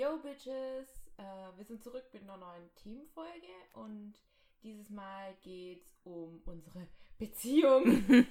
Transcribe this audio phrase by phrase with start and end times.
[0.00, 0.88] Yo, Bitches!
[1.18, 4.14] Äh, wir sind zurück mit einer neuen Teamfolge und
[4.62, 6.88] dieses Mal geht's um unsere
[7.18, 8.02] Beziehung.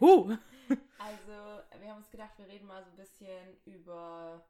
[0.00, 0.36] Huh.
[0.98, 4.44] also, wir haben uns gedacht, wir reden mal so ein bisschen über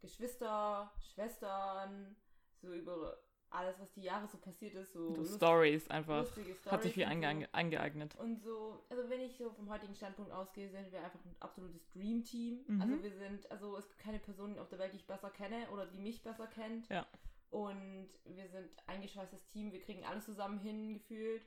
[0.00, 2.16] Geschwister, Schwestern,
[2.62, 3.18] so über
[3.50, 6.26] alles, was die Jahre so passiert ist, so, So Stories einfach.
[6.26, 6.56] Storys.
[6.66, 7.26] Hat sich viel und so.
[7.26, 8.14] ange angeeignet.
[8.16, 11.90] Und so, also wenn ich so vom heutigen Standpunkt ausgehe, sind wir einfach ein absolutes
[11.92, 12.64] Dream-Team.
[12.66, 12.82] Mhm.
[12.82, 15.68] Also wir sind, also es gibt keine Person auf der Welt, die ich besser kenne
[15.72, 16.88] oder die mich besser kennt.
[16.88, 17.06] Ja.
[17.50, 21.42] Und wir sind ein eingeschweißtes Team, wir kriegen alles zusammen hin, gefühlt.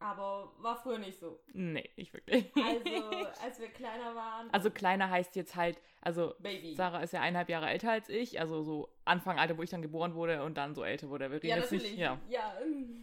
[0.00, 1.40] Aber war früher nicht so.
[1.52, 2.50] Nee, nicht wirklich.
[2.56, 3.04] Also,
[3.42, 6.74] als wir kleiner waren, Also kleiner heißt jetzt halt, also Baby.
[6.74, 9.82] Sarah ist ja eineinhalb Jahre älter als ich, also so Anfang Alter, wo ich dann
[9.82, 11.30] geboren wurde und dann so älter wurde.
[11.30, 11.90] Wir reden ja, jetzt natürlich.
[11.90, 12.00] nicht.
[12.00, 12.18] Ja.
[12.30, 12.54] ja,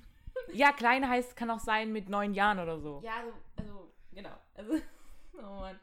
[0.53, 3.01] ja, kleiner heißt, kann auch sein mit neun Jahren oder so.
[3.03, 4.35] ja also, also, genau.
[4.55, 4.73] Also,
[5.37, 5.79] oh Mann.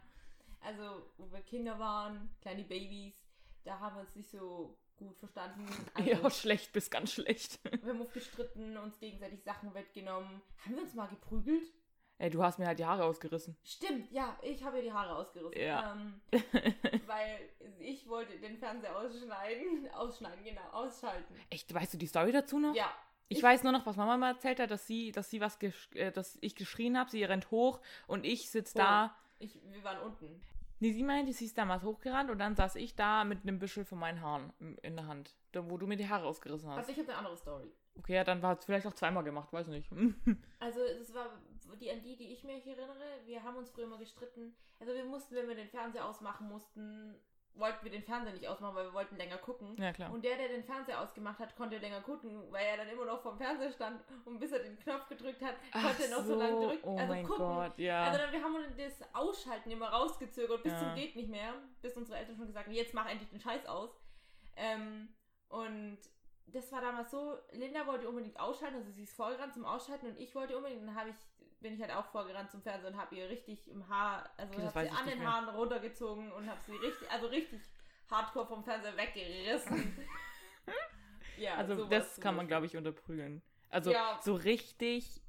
[0.60, 3.14] Also, wo wir Kinder waren, kleine Babys,
[3.64, 5.64] da haben wir uns nicht so gut verstanden.
[5.94, 7.60] Also, Ja, schlecht bis ganz schlecht.
[7.84, 10.42] Wir haben oft gestritten, uns gegenseitig Sachen weggenommen.
[10.64, 11.72] Haben wir uns mal geprügelt?
[12.18, 13.56] Ey, du hast mir halt die Haare ausgerissen.
[13.64, 15.60] Stimmt, ja, ich habe ihr die Haare ausgerissen.
[15.60, 15.92] Ja.
[15.92, 16.20] Ähm,
[17.06, 17.40] weil
[17.80, 19.90] ich wollte den Fernseher ausschneiden.
[19.92, 21.34] Ausschneiden, genau, ausschalten.
[21.50, 22.74] Echt, weißt du die Story dazu noch?
[22.74, 22.92] Ja.
[23.28, 25.58] Ich, weiß nur noch, was Mama mal erzählt hat, dass sie, dass sie was,
[25.94, 29.16] äh, dass ich geschrien habe, sie rennt hoch und ich sitz da.
[29.38, 30.40] Ich, wir waren unten.
[30.82, 33.84] Nee, sie meinte, sie ist damals hochgerannt und dann saß ich da mit einem Büschel
[33.84, 36.78] von meinen Haaren in der Hand, wo du mir die Haare ausgerissen hast.
[36.78, 37.72] Also ich habe eine andere Story.
[37.98, 39.88] Okay, ja, dann war es vielleicht auch zweimal gemacht, weiß nicht.
[40.58, 41.26] Also es war
[41.76, 43.20] die an die, die ich mich erinnere.
[43.24, 44.54] Wir haben uns früher immer gestritten.
[44.80, 47.14] Also wir mussten, wenn wir den Fernseher ausmachen mussten,
[47.54, 49.76] wollten wir den Fernseher nicht ausmachen, weil wir wollten länger gucken.
[49.76, 50.10] ja, klar.
[50.10, 53.20] Und der, der den Fernseher ausgemacht hat, konnte länger gucken, weil er dann immer noch
[53.20, 56.34] vom Fernseher stand und bis er den Knopf gedrückt hat, Ach konnte er noch so,
[56.34, 56.88] lange drücken.
[56.88, 57.44] Oh also mein gucken.
[57.44, 58.04] Gott, ja.
[58.04, 60.78] Also dann, wir haben das Ausschalten immer rausgezögert bis Ja.
[60.78, 63.66] zum geht nicht mehr, bis unsere Eltern schon gesagt haben, jetzt mach endlich den Scheiß
[63.66, 63.90] aus.
[64.56, 65.08] Ähm,
[65.48, 65.98] und
[66.46, 70.18] das war damals so, Linda wollte unbedingt ausschalten, also sie ist vorgerannt zum Ausschalten und
[70.18, 71.16] ich wollte unbedingt, dann habe ich,
[71.62, 74.66] bin ich halt auch vorgerannt zum Fernseher und habe ihr richtig im Haar, also Okay,
[74.66, 75.32] habe sie an den mehr.
[75.32, 77.60] Haaren runtergezogen und habe sie richtig, also richtig
[78.10, 80.06] hardcore vom Fernseher weggerissen.
[81.38, 83.42] ja, also das kann man, glaube ich, unterprügeln.
[83.70, 84.18] Also Ja.
[84.22, 85.22] so richtig.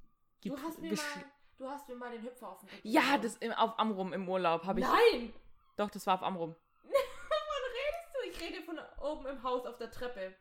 [0.44, 1.26] Du hast mir mal,
[1.58, 4.28] du hast mir mal den Hüpfer auf den Rücken Ja, das im, auf Amrum im
[4.28, 4.86] Urlaub habe ich.
[4.86, 5.34] Nein!
[5.78, 6.56] Doch, das war auf Amrum.
[6.84, 8.30] Wovon redest du?
[8.30, 10.36] Ich rede von oben im Haus auf der Treppe.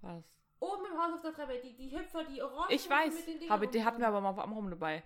[0.00, 0.39] Was?
[0.60, 3.66] Oben im Haus auf der Treppe, die, die Hüpfer, die orangen Ich mit weiß, habe,
[3.68, 5.02] die hatten wir aber mal auf Amrum dabei.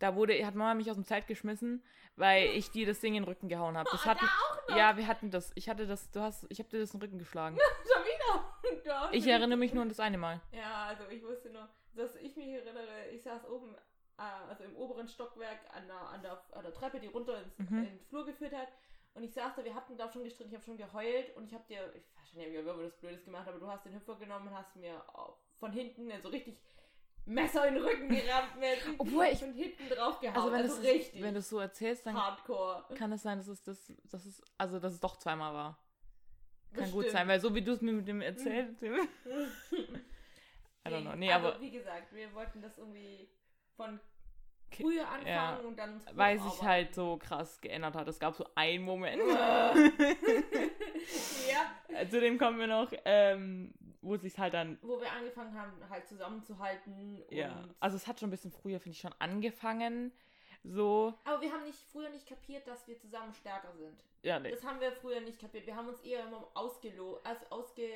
[0.00, 1.84] Da wurde, hat Mama mich aus dem Zelt geschmissen,
[2.16, 3.88] weil ich dir das Ding in den Rücken gehauen habe.
[3.92, 4.76] Das Oh, hatten, da auch noch?
[4.76, 5.52] ja, wir hatten das.
[5.54, 7.56] Ich hatte das, du hast, ich habe dir das in den Rücken geschlagen.
[7.84, 8.82] Schon wieder?
[8.84, 10.40] Du hast Ich erinnere mich nur an das eine Mal.
[10.52, 13.74] Ja, also ich wusste nur, dass ich mich erinnere, ich saß oben,
[14.18, 17.58] äh, also im oberen Stockwerk an der, an der, an der Treppe, die runter ins,
[17.58, 17.78] Mhm.
[17.78, 18.68] in den Flur geführt hat.
[19.14, 21.54] Und ich saß da, wir hatten da schon gestritten, ich habe schon geheult und ich
[21.54, 23.94] habe dir, ich weiß schon nicht, wie wir das Blödes gemacht, aber du hast den
[23.94, 26.58] Hüpfer genommen und hast mir auch von hinten so richtig
[27.26, 30.36] Messer in den Rücken gerammt, mir Obwohl ich- von hinten drauf gehauen.
[30.36, 32.94] Also wenn also du richtig wenn du es so erzählst, dann hardcore.
[32.94, 35.78] kann es sein, dass es das, dass es, also dass es doch zweimal war.
[36.72, 37.12] Kann gut Bestimmt.
[37.12, 38.76] sein, weil so wie du es mir mit dem erzählt.
[38.82, 41.16] I don't know.
[41.16, 43.28] Nee, also, aber wie gesagt, wir wollten das irgendwie
[43.76, 44.00] von
[44.70, 45.56] früher anfangen ja.
[45.56, 48.08] und dann weil sich halt so krass geändert hat.
[48.08, 49.22] Es gab so einen Moment.
[51.48, 52.08] ja.
[52.08, 55.72] Zu dem kommen wir noch, ähm, wo es sich halt dann Wo wir angefangen haben,
[55.88, 57.22] halt zusammenzuhalten.
[57.30, 60.12] Ja, also es hat schon ein bisschen früher, finde ich, schon angefangen.
[60.62, 63.98] So, aber wir haben nicht früher nicht kapiert, dass wir zusammen stärker sind.
[64.22, 64.50] ja, nee.
[64.50, 65.66] Das haben wir früher nicht kapiert.
[65.66, 67.88] Wir haben uns eher immer ausgelo also ausge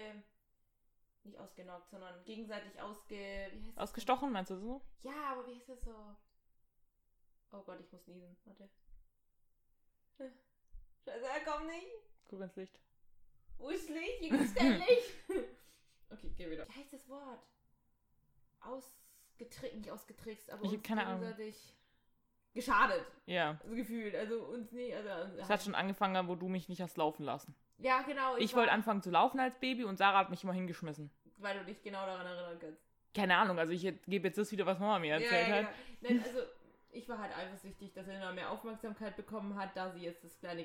[1.24, 3.82] nicht ausgenockt, sondern gegenseitig ausge wie heißt das?
[3.84, 4.80] Ausgestochen, meinst du so?
[5.02, 5.94] Ja, aber wie heißt das so?
[7.56, 8.36] Oh Gott, ich muss niesen.
[8.44, 8.68] Warte.
[11.04, 11.86] Scheiße, er kommt nicht.
[12.28, 12.80] Guck ins Licht.
[13.58, 14.18] Wo ist Licht?
[14.20, 15.14] Hier gibt's kein Licht.
[16.10, 16.66] okay, geh wieder.
[16.68, 17.40] Wie heißt das Wort?
[18.60, 21.20] Ausgetrickst, nicht ausgetrickst, aber Ich uns keine Ahnung.
[21.20, 21.74] gegenseitig
[22.54, 23.04] geschadet.
[23.26, 23.58] Ja.
[23.62, 24.14] Also gefühlt.
[24.16, 24.94] Also uns nicht.
[24.94, 27.54] Also, Es hat schon angefangen, wo du mich nicht hast laufen lassen.
[27.78, 28.36] ja, genau.
[28.36, 31.10] Ich war- wollte anfangen zu laufen als Baby und Sarah hat mich immer hingeschmissen.
[31.36, 32.80] Weil du dich genau daran erinnern kannst.
[33.14, 35.62] Keine Ahnung, also ich gebe jetzt das wieder, was Mama mir erzählt ja, hat.
[35.62, 35.68] ja,
[36.00, 36.14] genau.
[36.14, 36.40] Nein, also
[36.94, 40.64] ich war halt eifersüchtig, dass Elena mehr Aufmerksamkeit bekommen hat, da sie jetzt das kleine,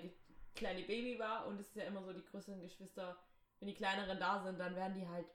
[0.56, 1.48] kleine Baby war.
[1.48, 3.18] Und es ist ja immer so, die größeren Geschwister,
[3.60, 5.26] wenn die kleineren da sind, dann werden die halt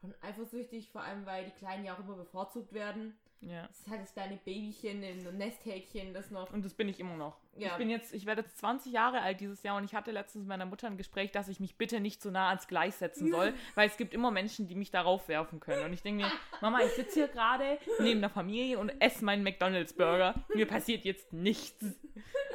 [0.00, 3.18] schon eifersüchtig, vor allem weil die Kleinen ja auch immer bevorzugt werden.
[3.48, 3.68] Ja.
[3.70, 6.52] Es ist halt das kleine Babychen, ein Nesthäkchen, das noch.
[6.52, 7.36] Und das bin ich immer noch.
[7.56, 7.68] Ja.
[7.68, 10.42] Ich bin jetzt, ich werde jetzt 20 Jahre alt dieses Jahr und ich hatte letztens
[10.42, 13.30] mit meiner Mutter ein Gespräch, dass ich mich bitte nicht so nah ans Gleis setzen
[13.30, 15.84] soll, weil es gibt immer Menschen, die mich darauf werfen können.
[15.84, 19.42] Und ich denke mir, Mama, ich sitze hier gerade neben der Familie und esse meinen
[19.44, 20.34] McDonalds-Burger.
[20.54, 21.84] Mir passiert jetzt nichts.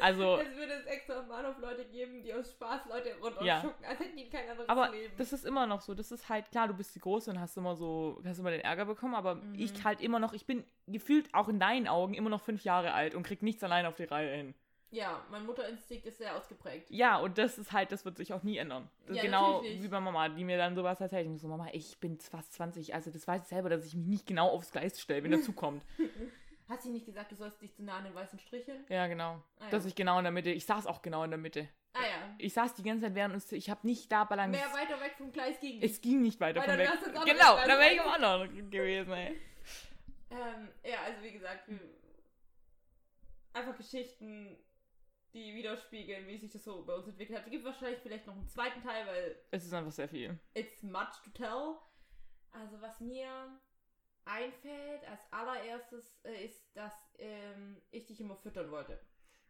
[0.02, 3.62] Also, Es würde es extra am Bahnhof Leute geben, die aus Spaß Leute runter Ja.
[3.62, 5.14] schucken, als hätten die kein anderes aber Leben.
[5.18, 5.94] das ist immer noch so.
[5.96, 8.62] Das ist halt, klar, du bist die Große und hast immer so, hast immer den
[8.62, 9.56] Ärger bekommen, aber Mhm.
[9.58, 12.94] ich halt immer noch, ich bin gefühlt auch in deinen Augen immer noch fünf Jahre
[12.94, 14.54] alt und krieg nichts allein auf die Reihe hin.
[14.92, 16.90] ja, mein Mutterinstinkt ist sehr ausgeprägt.
[16.90, 18.90] Ja, und das ist halt, das wird sich auch nie ändern.
[19.06, 21.26] Das Ja, genau wie bei Mama, die mir dann sowas erzählt.
[21.26, 23.94] Ich muss so, Mama, ich bin fast 20, also das weiß ich selber, dass ich
[23.96, 25.84] mich nicht genau aufs Gleis stelle, wenn dazu kommt.
[26.70, 28.86] Hast du nicht gesagt, du sollst dich zu nah an den weißen Stricheln?
[28.90, 29.42] Ja, genau.
[29.58, 29.70] Ah, ja.
[29.72, 31.68] Dass ich genau in der Mitte, ich saß auch genau in der Mitte.
[31.94, 32.36] Ah ja.
[32.38, 34.64] Ich saß die ganze Zeit während uns, ich habe nicht da balanciert.
[34.64, 37.68] Mehr weiter weg vom Gleis ging Es ging nicht weiter Weil ins andere Genau, Gleis
[37.68, 39.42] da wäre ich am anderen gewesen, ey.
[40.30, 41.68] Ähm, ja, also wie gesagt,
[43.54, 44.56] einfach Geschichten,
[45.34, 47.46] die widerspiegeln, wie sich das so bei uns entwickelt hat.
[47.46, 50.38] Es gibt wahrscheinlich vielleicht noch einen zweiten Teil, weil Es ist einfach sehr viel.
[50.54, 51.76] it's much to tell.
[52.52, 53.60] Also was mir
[54.26, 59.00] einfällt als allererstes äh, ist, dass ähm, ich dich immer füttern wollte.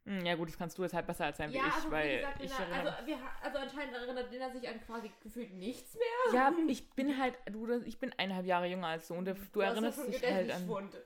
[0.06, 2.10] Hm, Ja gut, das kannst du jetzt halt besser erzählen wie ja, ich, also weil
[2.10, 5.54] wie gesagt, ich Lena, erinnere- also, wir, also anscheinend erinnert Lena sich an quasi gefühlt
[5.54, 6.34] nichts mehr.
[6.34, 9.60] Ja, ich bin halt, du, ich bin eineinhalb Jahre jünger als du und du, du
[9.60, 10.40] erinnerst dich halt an.
[10.68, 10.98] Gedächtnisschwund.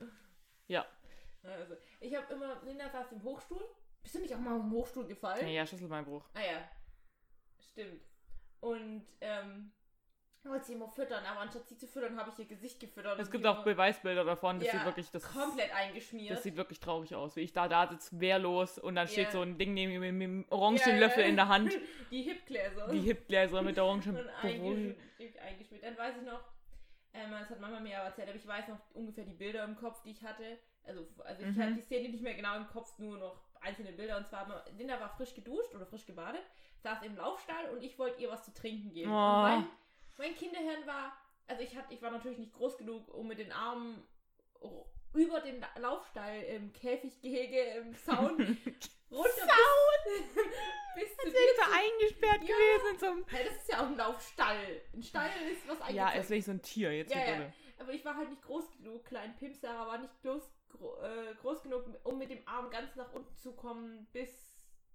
[0.68, 0.86] Ja.
[1.42, 3.64] Also, ich habe immer, Linda saß im Hochstuhl.
[4.02, 5.46] Bist du nicht auch mal dem Hochstuhl gefallen?
[5.48, 6.30] Ja, ja, Schlüsselbeinbruch.
[6.34, 6.70] Ah ja,
[7.72, 8.02] stimmt.
[8.62, 9.72] Und ähm,
[10.50, 13.20] wollte sie immer füttern, aber anstatt sie zu füttern, habe ich ihr Gesicht gefüttert.
[13.20, 16.32] Es gibt auch Beweisbilder davon, das ja, sieht wirklich, das, komplett eingeschmiert.
[16.36, 17.36] das sieht wirklich traurig aus.
[17.36, 19.32] Wie ich da da sitze, wehrlos und dann steht Ja.
[19.32, 21.30] so ein Ding neben mir mit einem orangen ja, Löffel ja.
[21.30, 21.72] in der Hand.
[22.12, 22.88] Die Hipgläser.
[22.90, 24.98] Die Hipgläser mit der orangen und eingeschmiert,
[25.40, 25.84] eingeschmiert.
[25.84, 26.44] Dann weiß ich noch,
[27.14, 29.76] ähm, das hat Mama mir aber erzählt, aber ich weiß noch ungefähr die Bilder im
[29.76, 30.58] Kopf, die ich hatte.
[30.84, 31.62] Also, also ich Mhm.
[31.62, 34.18] hatte die Szene nicht mehr genau im Kopf, nur noch einzelne Bilder.
[34.18, 36.42] Und zwar, Linda war frisch geduscht oder frisch gebadet,
[36.80, 39.12] saß im Laufstall und ich wollte ihr was zu trinken geben.
[39.12, 39.14] Oh.
[39.16, 39.68] Und mein,
[40.18, 41.14] mein Kinderhirn war,
[41.48, 44.06] also ich, hatte, ich war natürlich nicht groß genug, um mit den Armen
[45.14, 48.38] über den La- Laufstall im Käfiggehege im Zaun
[49.12, 49.48] runter
[50.06, 50.34] bis,
[50.96, 52.56] bis zu dir da eingesperrt Ja.
[52.56, 53.26] gewesen zum.
[53.28, 54.82] Hey, das ist ja auch ein Laufstall.
[54.94, 56.20] Ein Stall ist was Ja, eingezogen.
[56.20, 57.54] als wäre ich so ein Tier jetzt ja, ja.
[57.80, 59.06] Aber ich war halt nicht groß genug.
[59.06, 62.96] Klein Pimp Sarah war nicht groß, gro äh, groß genug, um mit dem Arm ganz
[62.96, 64.53] nach unten zu kommen bis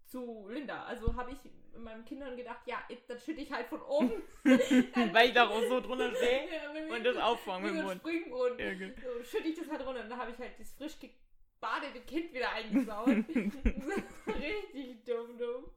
[0.09, 0.85] zu Linda.
[0.85, 1.39] Also habe ich
[1.79, 4.13] meinen Kindern gedacht, ja, dann schütte ich halt von oben.
[4.45, 8.01] Weil ich da auch so drunter stehe Ja, und das auffangen mit dem Mund.
[8.01, 8.59] Springbrunnen.
[8.59, 8.95] Ja, genau.
[9.19, 12.33] So schütte ich das halt runter und dann habe ich halt das frisch gebadete Kind
[12.33, 13.09] wieder eingesaut.
[14.27, 15.71] Richtig dumm, dumm.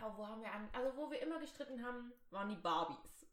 [0.00, 0.68] Ja, wo haben wir an?
[0.72, 3.23] Also wo wir immer gestritten haben, waren die Barbies.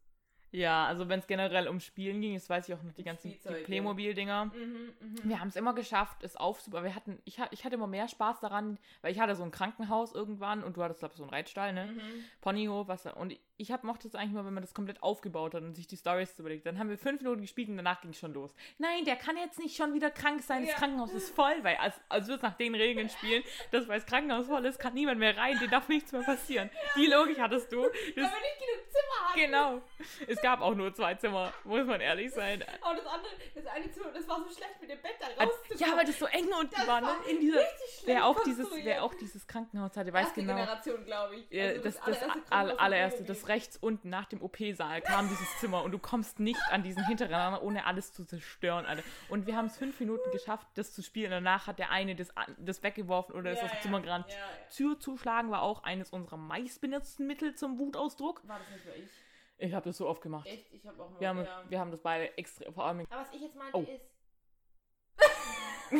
[0.52, 3.34] Ja, also wenn es generell um Spielen ging, das weiß ich auch noch, die ganzen.
[3.64, 4.46] Playmobil-Dinger.
[4.46, 5.16] Mhm, mhm.
[5.24, 6.84] Wir haben es immer geschafft, es aufzubauen.
[6.84, 10.12] Wir hatten, ich, ich hatte immer mehr Spaß daran, weil ich hatte so ein Krankenhaus
[10.12, 11.86] irgendwann und du hattest, glaube ich, so einen Reitstall, ne?
[11.86, 12.24] Mhm.
[12.40, 15.62] Ponyhof, was und ich hab, mochte es eigentlich mal, wenn man das komplett aufgebaut hat
[15.62, 16.66] und sich die Stories überlegt.
[16.66, 18.52] Dann haben wir fünf Minuten gespielt und danach ging es schon los.
[18.78, 20.62] Nein, der kann jetzt nicht schon wieder krank sein.
[20.62, 20.78] Das Ja.
[20.78, 24.06] Krankenhaus ist voll, weil als, als wir es nach den Regeln spielen, dass weil das
[24.06, 26.70] Krankenhaus voll ist, kann niemand mehr rein, dir darf nichts mehr passieren.
[26.96, 27.82] Die Logik hattest du.
[27.82, 29.38] Weil Das, wir nicht genug Zimmer hatten.
[29.40, 29.82] genau.
[30.26, 32.62] Es gab auch nur zwei Zimmer, muss man ehrlich sein.
[32.80, 35.78] Aber das andere, das eine Zimmer, das war so schlecht mit dem Bett da rauszukommen.
[35.78, 37.08] Ja, weil das so eng unten Das war, ne?
[37.30, 37.60] In dieser,
[38.04, 40.54] wer auch dieses, wer auch dieses Krankenhaus hatte, weiß Erste genau.
[40.54, 41.60] Generation, glaube ich.
[41.60, 45.82] Also das, das, allererste Krankenhaus allererste, das rechts unten nach dem OP-Saal kam dieses Zimmer
[45.82, 49.02] und du kommst nicht an diesen hinteren, ohne alles zu zerstören, Alter.
[49.28, 51.30] Und wir haben es fünf Minuten geschafft, das zu spielen.
[51.30, 52.28] Danach hat der eine das,
[52.58, 54.26] das weggeworfen oder ist Ja, aus dem Zimmer gerannt.
[54.28, 54.40] Ja, ja.
[54.74, 58.46] Tür zuschlagen war auch eines unserer meistbenutzten Mittel zum Wutausdruck.
[58.48, 59.10] War das nicht nur ich?
[59.62, 60.46] Ich habe das so oft gemacht.
[60.46, 60.72] Echt?
[60.72, 61.20] Ich habe auch mal.
[61.20, 61.64] Wir haben, ja.
[61.68, 63.82] wir haben das beide extra, vor allem Aber was ich jetzt meinte Oh.
[63.82, 64.10] ist.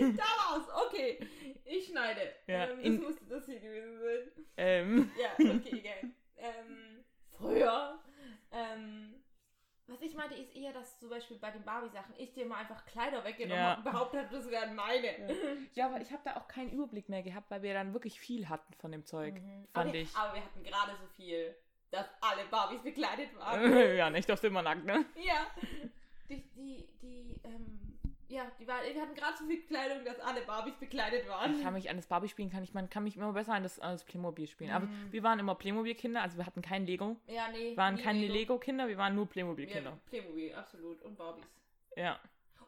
[0.00, 1.18] da war's, okay.
[1.64, 2.32] Ich schneide.
[2.46, 4.44] Ja, ähm, das in- musste das hier gewesen sein.
[4.56, 6.10] ähm, Ja, okay, geil.
[6.36, 7.04] ähm,
[7.36, 7.98] früher.
[8.50, 9.14] Ähm,
[9.88, 12.86] was ich meinte, ist eher, dass zum Beispiel bei den Barbie-Sachen ich dir mal einfach
[12.86, 13.70] Kleider weggenommen Ja.
[13.76, 15.36] habe und behauptet habe, das wären meine.
[15.74, 18.48] Ja, aber ich habe da auch keinen Überblick mehr gehabt, weil wir dann wirklich viel
[18.48, 19.66] hatten von dem Zeug, Mhm.
[19.74, 20.14] fand aber, ich.
[20.16, 21.54] Aber wir hatten gerade so viel,
[21.92, 23.72] dass alle Barbies bekleidet waren.
[23.96, 25.04] ja, nicht auf immer nackt, ne?
[25.16, 25.46] ja.
[26.28, 30.40] Die, die, die, ähm, ja, die war, wir hatten gerade so viel Kleidung, dass alle
[30.42, 31.54] Barbies bekleidet waren.
[31.54, 33.78] Ich kann mich an das Barbie-Spielen, kann ich, man kann mich immer besser an das,
[33.78, 34.70] an das Playmobil spielen.
[34.70, 35.12] Aber Mhm.
[35.12, 37.16] wir waren immer Playmobil-Kinder, also wir hatten kein Lego.
[37.26, 37.70] ja, nee.
[37.70, 39.90] Wir waren keine Lego-Kinder, wir waren nur Playmobil-Kinder.
[39.90, 41.02] Ja, Playmobil, absolut.
[41.02, 41.44] Und Barbies.
[41.96, 42.18] Ja.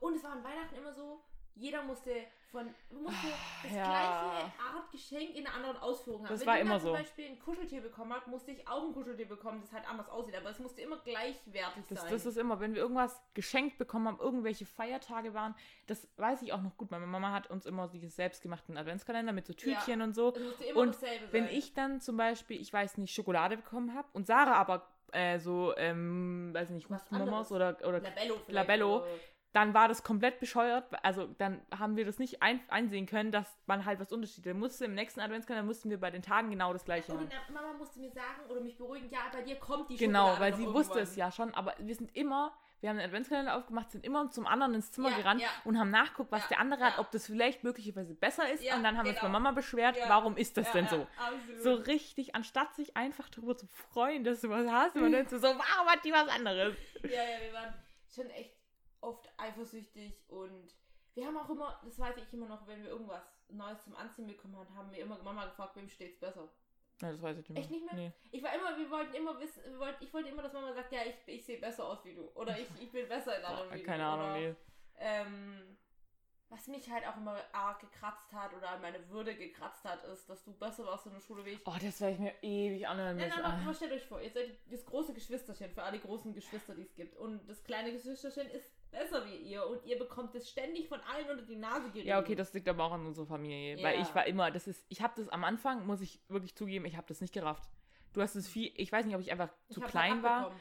[0.01, 1.23] Und es war an Weihnachten immer so,
[1.55, 2.11] jeder musste
[2.55, 3.27] von musste
[3.65, 3.85] das ja.
[3.85, 6.29] gleiche Art Geschenk in einer anderen Ausführung haben.
[6.33, 6.93] Das Wenn war immer zum so.
[6.93, 10.37] Beispiel ein Kuscheltier bekommen hat, musste ich auch ein Kuscheltier bekommen, das halt anders aussieht.
[10.37, 12.11] Aber es musste immer gleichwertig Das, sein.
[12.13, 15.55] das ist immer, wenn wir irgendwas geschenkt bekommen haben, irgendwelche Feiertage waren,
[15.89, 16.91] das weiß ich auch noch gut.
[16.93, 20.33] Meine Mama hat uns immer diese selbstgemachten Adventskalender mit so Türchen und so.
[20.33, 21.55] es musste immer Und dasselbe Wenn sein.
[21.55, 25.75] ich dann zum Beispiel, ich weiß nicht, Schokolade bekommen habe und Sarah aber äh, so,
[25.77, 27.53] ähm, weiß nicht, anderes.
[27.53, 28.41] oder, oder Labello.
[28.49, 28.97] Labello.
[28.97, 29.07] Oder,
[29.55, 30.85] dann war das komplett bescheuert.
[31.03, 34.53] Also dann haben wir das nicht ein, einsehen können, dass man halt was Unterschiede.
[34.53, 37.31] Musste im nächsten Adventskalender mussten wir bei den Tagen genau das gleiche Und machen.
[37.49, 40.41] die Mama musste mir sagen oder mich beruhigen, ja, bei dir kommt die Genau, Schokolade
[40.41, 40.81] weil sie irgendwann.
[40.85, 44.29] wusste es ja schon, aber wir sind immer, wir haben den Adventskalender aufgemacht, sind immer
[44.31, 45.49] zum anderen ins Zimmer Ja, gerannt ja.
[45.63, 48.61] und haben nachguckt, was Ja, der andere hat, ob das vielleicht möglicherweise besser ist.
[48.75, 49.39] Und dann haben wir uns bei genau.
[49.39, 51.07] Mama beschwert, warum ist das denn so?
[51.17, 51.63] absolut.
[51.63, 55.41] So richtig, anstatt sich einfach darüber zu freuen, dass du was hast, man denkt so,
[55.43, 56.75] warum hat die was anderes?
[57.05, 57.73] Ja, ja, wir waren
[58.13, 58.54] schon echt
[59.05, 60.75] oft eifersüchtig und
[61.15, 64.27] wir haben auch immer, das weiß ich immer noch, wenn wir irgendwas Neues zum Anziehen
[64.27, 66.49] bekommen haben, haben wir immer Mama gefragt, wem steht's besser.
[67.03, 67.61] Ja, das weiß ich nicht mehr.
[67.63, 67.95] Echt nicht mehr?
[67.95, 68.13] Nee.
[68.33, 71.01] Ich war immer, wir wollten immer wissen, wollten, ich wollte immer, dass Mama sagt, ja,
[71.05, 72.29] ich, ich sehe besser aus wie du.
[72.35, 73.85] Oder ich, ich bin besser in anderen Boah, wie du.
[73.87, 74.55] keine Ahnung, oder, nee.
[74.97, 75.77] Ähm,
[76.51, 80.29] was mich halt auch immer arg gekratzt hat oder an meine Würde gekratzt hat, ist,
[80.29, 81.67] dass du besser warst in der Schule wie ich.
[81.67, 83.43] Oh, das werde ich mir ewig anhören Nein, müssen.
[83.43, 83.75] nein, aber Ah.
[83.75, 87.17] stellt euch vor, ihr seid das große Geschwisterchen für alle großen Geschwister, die es gibt.
[87.17, 91.29] Und das kleine Geschwisterchen ist besser wie ihr und ihr bekommt es ständig von allen
[91.29, 92.09] unter die Nase gerieben.
[92.09, 93.83] Ja, okay, das liegt aber auch an unserer Familie.
[93.83, 94.03] Weil Ja.
[94.03, 96.97] ich war immer, das ist, ich habe das am Anfang, muss ich wirklich zugeben, ich
[96.97, 97.69] habe das nicht gerafft.
[98.13, 100.53] Du hast es viel, ich weiß nicht, ob ich einfach Ich zu hab's klein war.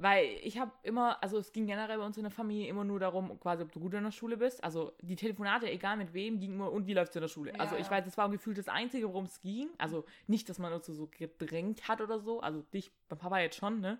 [0.00, 3.00] Weil ich habe immer, also es ging generell bei uns in der Familie immer nur
[3.00, 4.62] darum, quasi, ob du gut in der Schule bist.
[4.62, 7.50] Also die Telefonate, egal mit wem, gingen immer, und wie läuft's in der Schule?
[7.52, 9.70] Ja, also ich weiß, das war gefühlt das Einzige, worum es ging.
[9.76, 12.40] Also nicht, dass man uns so gedrängt hat oder so.
[12.40, 13.98] Also dich, beim Papa jetzt schon, ne?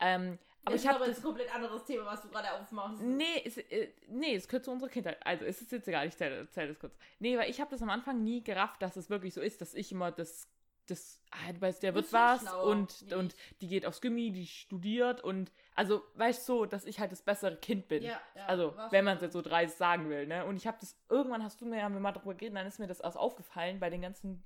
[0.00, 3.02] Ähm, aber ich ist habe aber das ein komplett anderes Thema, was du gerade aufmachst.
[3.02, 5.24] Nee, es, äh, nee, es gehört zu unserer Kindheit.
[5.24, 6.96] Also es ist jetzt egal, ich zähle zähl das kurz.
[7.18, 9.74] Nee, weil ich habe das am Anfang nie gerafft, dass es wirklich so ist, dass
[9.74, 10.48] ich immer das,
[10.86, 11.20] das,
[11.52, 13.58] du weißt, der wird was schlauer, und, wie und ich.
[13.60, 17.22] die geht aufs Gimmi, die studiert und, also, weißt du, so, dass ich halt das
[17.22, 18.02] bessere Kind bin.
[18.02, 20.44] Ja, ja, also, wenn man es jetzt so dreist sagen will, ne?
[20.44, 22.78] Und ich habe das, irgendwann hast du mir, haben wir mal drüber geredet, dann ist
[22.78, 24.42] mir das erst aufgefallen bei den ganzen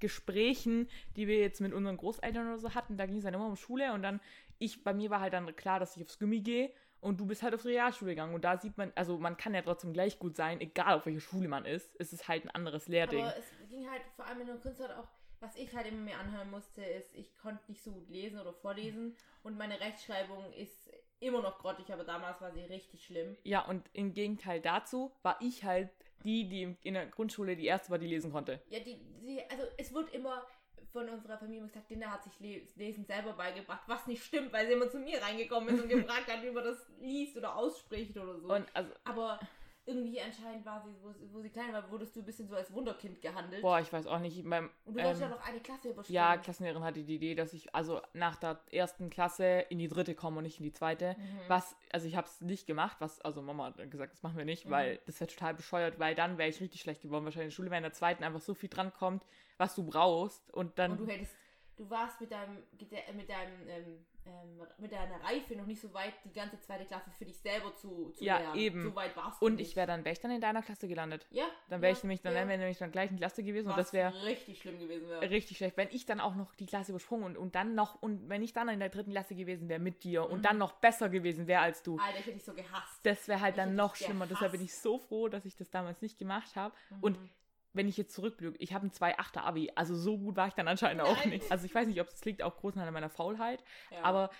[0.00, 3.46] Gesprächen, die wir jetzt mit unseren Großeltern oder so hatten, da ging es dann immer
[3.46, 4.20] um Schule und dann,
[4.58, 7.42] ich, bei mir war halt dann klar, dass ich aufs Gimmi gehe und du bist
[7.42, 10.18] halt auf die Realschule gegangen und da sieht man, also man kann ja trotzdem gleich
[10.18, 13.24] gut sein, egal auf welcher Schule man ist, es ist halt ein anderes Lehrding.
[13.24, 15.08] Aber es ging halt vor allem in der Kunst halt auch,
[15.40, 18.52] was ich halt immer mir anhören musste, ist, ich konnte nicht so gut lesen oder
[18.52, 20.90] vorlesen und meine Rechtschreibung ist
[21.20, 23.36] immer noch grottig, aber damals war sie richtig schlimm.
[23.44, 25.90] Ja, und im Gegenteil dazu war ich halt
[26.24, 28.60] die, die in der Grundschule die erste war, die lesen konnte.
[28.68, 30.46] Ja, die, sie, also es wird immer
[30.92, 34.66] von unserer Familie gesagt, Linda hat sich Le Lesen selber beigebracht, was nicht stimmt, weil
[34.66, 38.16] sie immer zu mir reingekommen ist und gefragt hat, wie man das liest oder ausspricht
[38.16, 38.48] oder so.
[38.52, 39.38] Und also, Aber
[39.86, 42.54] irgendwie anscheinend war sie, wo, sie- wo sie klein war, wurdest du ein bisschen so
[42.54, 43.62] als Wunderkind gehandelt.
[43.62, 46.14] boah, ich weiß auch nicht, beim, und du wolltest ähm, ja noch eine Klasse überspringen.
[46.14, 50.14] Ja, Klassenlehrerin hatte die Idee, dass ich also nach der ersten Klasse in die dritte
[50.14, 51.16] komme und nicht in die zweite.
[51.18, 51.38] Mhm.
[51.48, 54.36] Was, also ich habe es nicht gemacht, was, also Mama hat dann gesagt, das machen
[54.36, 54.70] wir nicht, Mhm.
[54.70, 57.24] weil das wäre total bescheuert, weil dann wäre ich richtig schlecht geworden.
[57.24, 59.24] Wahrscheinlich in der Schule, wenn in der zweiten einfach so viel dran kommt,
[59.58, 60.92] was du brauchst und dann.
[60.92, 61.34] Und du hättest,
[61.80, 65.94] du warst mit deinem, Gede- mit deinem, ähm, ähm, mit deiner Reife noch nicht so
[65.94, 68.58] weit, die ganze zweite Klasse für dich selber zu, zu Ja, lernen.
[68.58, 68.82] eben.
[68.82, 69.70] So weit warst du und nicht.
[69.70, 71.26] ich wäre dann, wäre ich dann in deiner Klasse gelandet.
[71.30, 72.40] ja, Dann wäre ja, ich nämlich, dann ja.
[72.40, 75.08] wären wir nämlich dann gleich in Klasse gewesen und Was das wäre richtig schlimm gewesen
[75.08, 75.30] wäre.
[75.30, 75.78] richtig schlecht.
[75.78, 78.52] Wenn ich dann auch noch die Klasse übersprungen und, und dann noch, und wenn ich
[78.52, 80.42] dann in der dritten Klasse gewesen wäre mit dir und Mhm.
[80.42, 83.00] dann noch besser gewesen wäre als du, Alter, ich hätte dich so gehasst.
[83.04, 84.26] das wäre halt Ich dann noch schlimmer.
[84.26, 84.82] Deshalb bin ich gehasst.
[84.82, 86.74] so froh, dass ich das damals nicht gemacht habe.
[87.00, 87.30] Und Mhm.
[87.72, 89.70] Wenn ich jetzt zurückblicke, ich habe ein 2,8er Abi.
[89.74, 91.30] Also so gut war ich dann anscheinend auch Nein.
[91.30, 91.50] nicht.
[91.52, 93.62] Also ich weiß nicht, ob es liegt auch großen Teil an meiner Faulheit.
[93.90, 94.02] ja.
[94.02, 94.30] Aber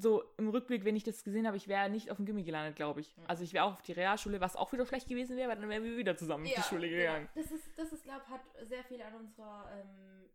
[0.00, 2.76] so im Rückblick, wenn ich das gesehen habe, ich wäre nicht auf dem Gimmi gelandet,
[2.76, 3.16] glaube ich.
[3.16, 3.24] Mhm.
[3.26, 5.68] Also ich wäre auch auf die Realschule, was auch wieder schlecht gewesen wäre, weil dann
[5.68, 6.96] wären wir wieder zusammen auf ja, die Schule ja.
[6.96, 7.28] gegangen.
[7.34, 10.28] Das ist, das ist, glaube hat sehr viel an unserer, ähm,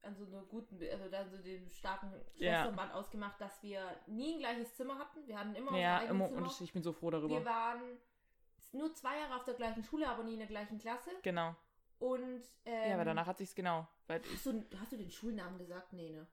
[0.00, 2.54] an so einer guten, also da so dem starken Ja.
[2.62, 5.26] Schwesternband ausgemacht, dass wir nie ein gleiches Zimmer hatten.
[5.26, 6.38] Wir hatten immer Ja, unser immer Zimmer.
[6.38, 6.70] unterschiedlich.
[6.70, 7.36] Ich bin so froh darüber.
[7.38, 7.82] Wir waren
[8.72, 11.10] nur zwei Jahre auf der gleichen Schule, aber nie in der gleichen Klasse.
[11.22, 11.54] Genau.
[12.02, 13.86] Und ähm, ja, aber danach hat sich's genau.
[14.08, 15.92] Hast du, hast du den Schulnamen gesagt?
[15.92, 16.26] Nee, ne?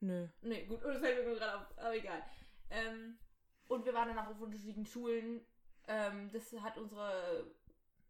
[0.00, 0.28] nö.
[0.42, 2.22] Nee, gut, das fällt mir nur gerade auf, aber egal.
[2.68, 3.16] Ähm,
[3.68, 5.40] und wir waren dann auch auf unterschiedlichen Schulen.
[5.88, 7.46] Ähm, das hat unsere,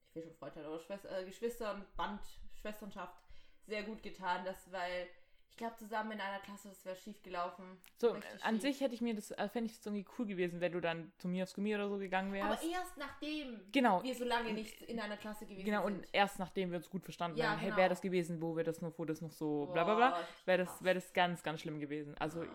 [0.09, 2.23] ich will schon Freundschaft, aber Schwester, äh, Geschwistern, Band,
[2.61, 3.23] Schwesternschaft
[3.69, 5.07] sehr gut getan, das, weil
[5.51, 7.65] ich glaube, zusammen in einer Klasse, das wäre schief gelaufen.
[7.99, 8.63] So, Richtig an schief.
[8.63, 11.13] sich hätte ich mir das, äh, fände ich es irgendwie cool gewesen, wenn du dann
[11.19, 12.65] zu mir aufs Gimmi oder so gegangen Aber wärst.
[12.65, 14.03] erst nachdem Genau.
[14.03, 15.99] wir so lange nicht in einer Klasse gewesen Genau, sind.
[15.99, 17.77] und erst nachdem wir uns gut verstanden Ja, haben, hey, genau.
[17.79, 20.25] wäre das gewesen, wo wir das noch, wo das noch so bla bla bla, Boah,
[20.47, 22.15] wäre das, wär das ganz, ganz schlimm gewesen.
[22.19, 22.51] Also, Ja.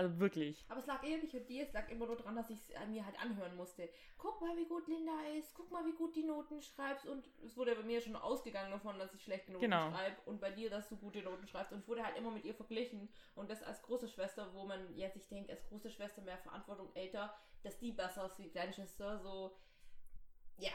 [0.00, 0.64] Also wirklich.
[0.70, 2.88] Aber es lag eher nicht an dir, es lag immer nur daran, dass ich es
[2.88, 3.86] mir halt anhören musste.
[4.16, 7.06] Guck mal, wie gut Linda ist, guck mal, wie gut die Noten schreibst.
[7.06, 9.90] Und es wurde bei mir schon ausgegangen davon, dass ich schlechte Noten Genau.
[9.90, 10.16] schreibe.
[10.24, 11.74] Und bei dir, dass du gute Noten schreibst.
[11.74, 13.10] Und ich wurde halt immer mit ihr verglichen.
[13.34, 16.88] Und das als große Schwester, wo man jetzt sich denkt, als große Schwester mehr Verantwortung,
[16.94, 19.18] älter, dass die besser ist wie kleine Schwester.
[19.18, 19.54] So,
[20.56, 20.70] ja.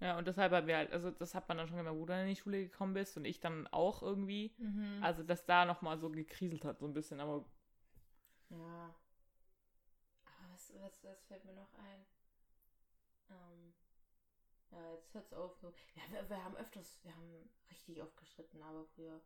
[0.00, 2.22] Ja, und deshalb haben wir halt, also das hat man dann schon, wenn mein Bruder
[2.22, 4.54] in die Schule gekommen ist und ich dann auch irgendwie.
[4.58, 4.98] Mhm.
[5.02, 7.44] Also, dass da nochmal so gekriselt hat, so ein bisschen, aber
[8.50, 8.94] Ja.
[10.24, 12.06] Aber was, was, was fällt mir noch ein?
[13.30, 13.74] Ähm,
[14.70, 15.52] ja, jetzt hört's auf.
[15.62, 19.20] Ja, wir, wir haben öfters, wir haben richtig oft gestritten, aber früher.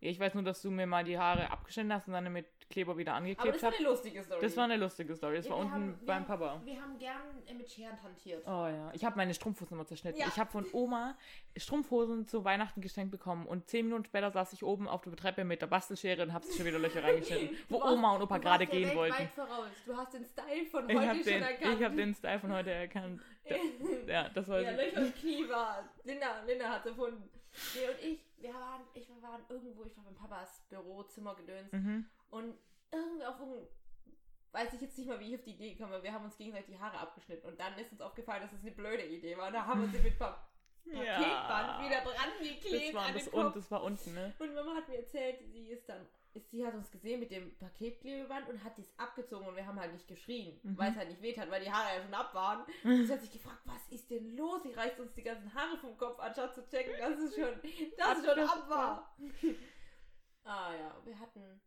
[0.00, 2.46] Ja, ich weiß nur, dass du mir mal die Haare abgeschnitten hast und dann mit
[2.68, 3.78] Kleber wieder Aber angeklebt das war hast.
[3.78, 4.40] eine lustige Story.
[4.42, 5.36] Das war eine lustige Story.
[5.36, 6.60] Das Ja, war unten haben- beim haben- Papa.
[6.64, 8.42] Wir haben gern mit Scheren hantiert.
[8.46, 10.18] Oh ja, ich habe meine Strumpfhosen immer zerschnitten.
[10.20, 10.26] Ja.
[10.28, 11.16] Ich habe von Oma
[11.56, 15.44] Strumpfhosen zu Weihnachten geschenkt bekommen und zehn Minuten später saß ich oben auf der Treppe
[15.44, 18.66] mit der Bastelschere und habe schon wieder Löcher reingeschnitten, wo warst- Oma und Opa gerade
[18.66, 19.18] gehen weit- wollten.
[19.18, 19.68] Weit voraus.
[19.86, 21.76] Du hast den Style von heute habe schon den, erkannt.
[21.80, 23.20] ich hab den Style von heute erkannt.
[23.48, 23.54] Da,
[24.12, 25.88] ja, das war ja, Löcher im Knie war.
[26.04, 27.28] Linda, Linda hat erfunden.
[27.74, 31.34] Nee, und ich, wir waren, ich, wir waren irgendwo, ich war in Papas Büro, Zimmer
[31.34, 31.72] gedöns.
[31.72, 32.04] Mhm.
[32.30, 32.58] Und
[32.92, 33.66] irgendwie auf irgendein,
[34.52, 36.74] weiß ich jetzt nicht mal, wie ich auf die Idee komme, wir haben uns gegenseitig
[36.76, 37.46] die Haare abgeschnitten.
[37.48, 39.48] Und dann ist uns aufgefallen, dass es eine blöde Idee war.
[39.48, 40.46] Und da haben wir sie mit Pa-
[40.84, 44.34] Paketband wieder dran geklebt Das war, das, und, das war unten, ne?
[44.38, 47.56] Und Mama hat mir erzählt, sie ist dann, ist, sie hat uns gesehen mit dem
[47.58, 50.76] Paketklebeband und hat dies abgezogen und wir haben halt nicht geschrien, Mhm.
[50.78, 52.64] weil es halt nicht weht hat, weil die Haare ja schon ab waren.
[52.82, 54.62] Und sie hat sich gefragt, was ist denn los?
[54.62, 57.60] Sie reißt uns die ganzen Haare vom Kopf, anstatt zu checken, dass es schon,
[57.96, 59.16] dass es schon ab war.
[60.44, 61.60] ah ja, wir hatten,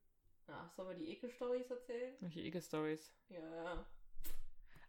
[0.48, 2.16] na, sollen wir die Ekel-Stories erzählen?
[2.20, 3.14] Welche Ekel-Stories?
[3.30, 3.86] Ja, ja.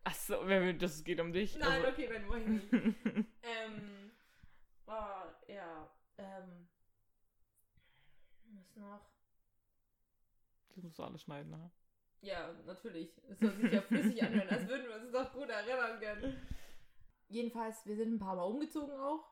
[0.05, 0.43] Achso,
[0.79, 1.57] das geht um dich.
[1.59, 2.73] Nein, also- okay, wenn du nicht.
[3.43, 4.11] ähm,
[4.87, 6.69] oh, ja, ähm,
[8.55, 9.18] was noch?
[10.79, 11.71] Das musst du alles schneiden, ne?
[12.21, 13.11] Ja, natürlich.
[13.29, 16.47] Es soll sich ja flüssig anhören, als würden wir uns noch gut erinnern können.
[17.29, 19.25] Jedenfalls, wir sind ein paar Mal umgezogen auch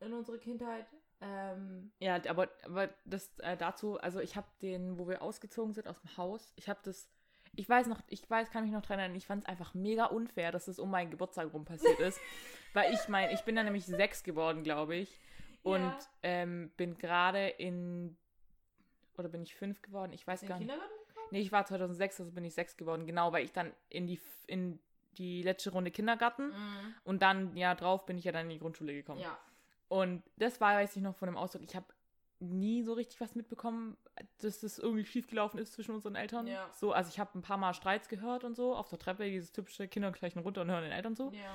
[0.00, 0.86] in unsere Kindheit.
[1.20, 5.86] Ähm, Ja, aber, aber das äh, dazu, also ich habe den, wo wir ausgezogen sind
[5.86, 7.08] aus dem Haus, ich habe das,
[7.54, 10.06] ich weiß noch, ich weiß, kann mich noch dran erinnern, ich fand es einfach mega
[10.06, 12.18] unfair, dass das um meinen Geburtstag rum passiert ist.
[12.72, 15.20] weil ich mein, ich bin dann nämlich sechs geworden, glaube ich.
[15.62, 15.98] Und Ja.
[16.24, 18.16] ähm, bin gerade in,
[19.18, 20.12] oder bin ich fünf geworden?
[20.12, 20.68] Ich weiß gar nicht.
[20.68, 20.92] Kindergarten?
[21.30, 24.20] Nee, ich war 2006, also bin ich sechs geworden, genau, weil ich dann in die,
[24.46, 24.78] in
[25.18, 26.94] die letzte Runde Kindergarten Mhm.
[27.04, 29.20] und dann, ja, drauf bin ich ja dann in die Grundschule gekommen.
[29.20, 29.38] Ja.
[29.88, 31.86] Und das war, weiß ich noch, von dem Ausdruck, ich habe
[32.40, 33.96] nie so richtig was mitbekommen,
[34.40, 36.46] dass das irgendwie schiefgelaufen ist zwischen unseren Eltern.
[36.46, 36.68] Ja.
[36.74, 39.52] So, also ich habe ein paar Mal Streits gehört und so, auf der Treppe, dieses
[39.52, 41.30] typische Kinder gleichen runter und hören den Eltern zu.
[41.32, 41.54] Ja.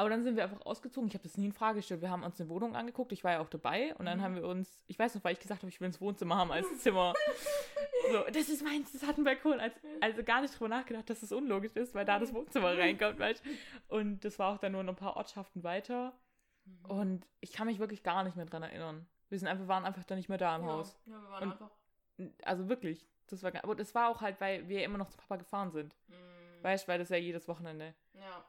[0.00, 1.08] Aber dann sind wir einfach ausgezogen.
[1.08, 2.00] Ich habe das nie in Frage gestellt.
[2.00, 3.12] Wir haben uns eine Wohnung angeguckt.
[3.12, 3.94] Ich war ja auch dabei.
[3.96, 4.22] Und dann Mhm.
[4.22, 6.50] haben wir uns, ich weiß noch, weil ich gesagt habe, ich will ins Wohnzimmer haben
[6.50, 7.12] als Zimmer.
[8.10, 9.60] so, das ist meins, das hat einen Balkon.
[9.60, 13.18] Als, also gar nicht drüber nachgedacht, dass es unlogisch ist, weil da das Wohnzimmer reinkommt,
[13.18, 13.50] weißt du?
[13.94, 16.14] Und das war auch dann nur ein paar Ortschaften weiter.
[16.64, 16.84] Mhm.
[16.90, 19.06] Und ich kann mich wirklich gar nicht mehr dran erinnern.
[19.28, 20.68] Wir sind einfach, waren einfach dann nicht mehr da im ja.
[20.72, 20.98] Haus.
[21.04, 21.70] Ja, wir waren Und- einfach.
[22.44, 23.06] Also wirklich.
[23.26, 25.94] Das war, aber das war auch halt, weil wir immer noch zu Papa gefahren sind.
[26.08, 26.14] Mhm.
[26.62, 27.94] Weißt du, weil das ja jedes Wochenende.
[28.14, 28.44] Ja.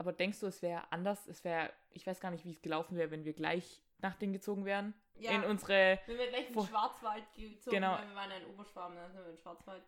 [0.00, 1.26] Aber denkst du, es wäre anders?
[1.26, 4.32] Es wäre, ich weiß gar nicht, wie es gelaufen wäre, wenn wir gleich nach denen
[4.32, 4.94] gezogen wären.
[5.18, 5.32] ja.
[5.32, 6.00] In unsere.
[6.06, 7.92] Wenn wir gleich in den Schwarzwald gezogen Genau.
[7.98, 9.82] weil wir waren ja in Oberschwaben, dann sind wir in Schwarzwald.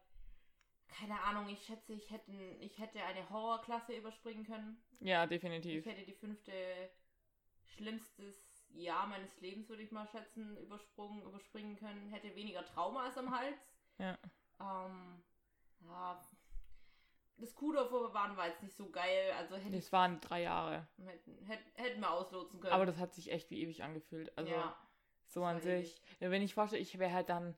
[0.88, 4.76] Keine Ahnung, ich schätze, ich, hätten, ich hätte eine Horrorklasse überspringen können.
[5.00, 5.86] Ja, Ich definitiv.
[5.86, 6.52] hätte die fünfte
[7.64, 8.36] schlimmstes
[8.68, 12.10] Jahr meines Lebens, würde ich mal schätzen, übersprungen, überspringen können.
[12.10, 13.56] Hätte weniger Trauma als am Hals.
[13.98, 14.18] Ja.
[14.60, 15.22] Ähm,
[15.80, 16.20] ja.
[17.38, 20.86] Das Kuhdorfer waren war jetzt nicht so geil, also hätte Es waren drei Jahre.
[21.04, 22.72] hätten, hätten, hätten wir auslotsen können.
[22.72, 24.36] Aber das hat sich echt wie ewig angefühlt.
[24.38, 24.76] Also ja.
[25.26, 26.00] so an sich.
[26.20, 27.56] Ja, wenn ich vorstelle, ich wäre halt dann.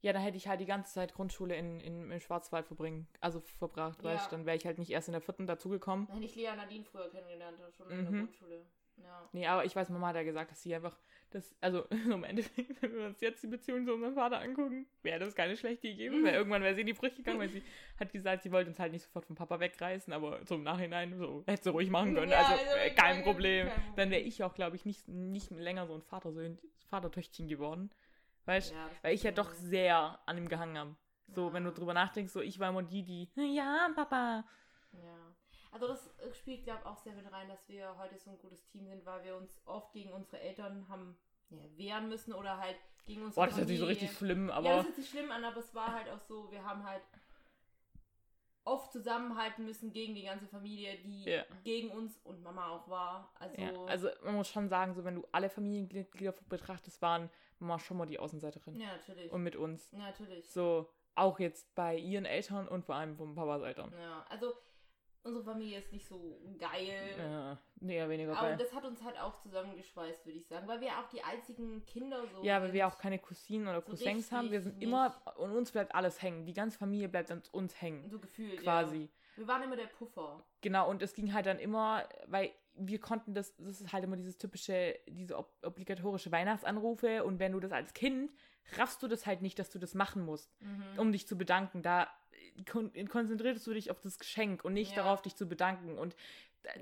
[0.00, 3.40] Ja, dann hätte ich halt die ganze Zeit Grundschule in, in, im Schwarzwald verbringen, also
[3.40, 4.10] verbracht, Ja.
[4.10, 6.06] weißt du, dann wäre ich halt nicht erst in der vierten dazugekommen.
[6.06, 8.18] Dann hätte ich Lea Nadine früher kennengelernt, schon in der Mhm.
[8.20, 8.64] Grundschule.
[8.98, 9.28] Ja.
[9.32, 10.96] Nee, aber ich weiß, Mama hat ja gesagt, dass sie einfach
[11.30, 15.18] das, also im Endeffekt, wenn wir uns jetzt die Beziehung zu unserem Vater angucken, wäre
[15.20, 17.62] das keine schlechte Idee, weil irgendwann wäre sie in die Brüche gegangen, weil sie
[17.98, 21.44] hat gesagt, sie wollte uns halt nicht sofort vom Papa wegreißen, aber zum Nachhinein, so,
[21.46, 23.66] hätte sie ruhig machen können, Ja, also also äh, kein- Problem.
[23.68, 23.94] kein Problem.
[23.96, 27.48] Dann wäre ich auch, glaube ich, nicht, nicht länger so ein Vater, so ein Vatertöchtchen
[27.48, 27.90] geworden,
[28.46, 30.96] weißt Ja, weil ich ja doch sehr an ihm gehangen habe.
[31.34, 31.52] So, Ja.
[31.52, 34.44] wenn du drüber nachdenkst, so, ich war immer die, die, ja, Papa.
[34.92, 35.27] Ja.
[35.70, 38.38] Also das äh, spielt, glaube ich, auch sehr mit rein, dass wir heute so ein
[38.38, 41.16] gutes Team sind, weil wir uns oft gegen unsere Eltern haben
[41.50, 42.76] ja, wehren müssen oder halt
[43.06, 44.02] gegen unsere Boah, das hört sich so Familie.
[44.02, 46.50] richtig schlimm, ja, aber das ist nicht schlimm an, aber es war halt auch so,
[46.50, 47.02] wir haben halt
[48.64, 51.44] oft zusammenhalten müssen gegen die ganze Familie, die Ja.
[51.64, 53.32] gegen uns und Mama auch war.
[53.38, 57.78] Also, Ja, also man muss schon sagen, so wenn du alle Familienmitglieder betrachtest, waren Mama
[57.78, 58.78] schon mal die Außenseiterin.
[58.78, 59.32] ja, natürlich.
[59.32, 59.90] Und mit uns.
[59.92, 60.50] ja, natürlich.
[60.50, 63.92] So, auch jetzt bei ihren Eltern und vor allem von Papas Eltern.
[63.98, 64.54] Ja, also
[65.24, 67.14] unsere Familie ist nicht so geil.
[67.18, 68.56] Ja, eher weniger Aber bei.
[68.56, 72.26] das hat uns halt auch zusammengeschweißt, würde ich sagen, weil wir auch die einzigen Kinder
[72.26, 74.50] so Ja, weil wir auch keine Cousinen oder So Cousins haben.
[74.50, 76.46] Wir sind immer, und uns bleibt alles hängen.
[76.46, 78.08] Die ganze Familie bleibt an uns hängen.
[78.10, 79.02] so gefühlt Quasi.
[79.02, 79.08] Ja.
[79.36, 80.42] Wir waren immer der Puffer.
[80.62, 84.16] Genau, und es ging halt dann immer, weil wir konnten das, das ist halt immer
[84.16, 88.32] dieses typische, diese ob, obligatorische Weihnachtsanrufe und wenn du das als Kind,
[88.76, 90.98] raffst du das halt nicht, dass du das machen musst, Mhm.
[90.98, 91.82] um dich zu bedanken.
[91.82, 92.08] Da
[92.64, 95.02] kon konzentrierst du dich auf das Geschenk und nicht Ja.
[95.02, 95.98] darauf, dich zu bedanken.
[95.98, 96.16] Und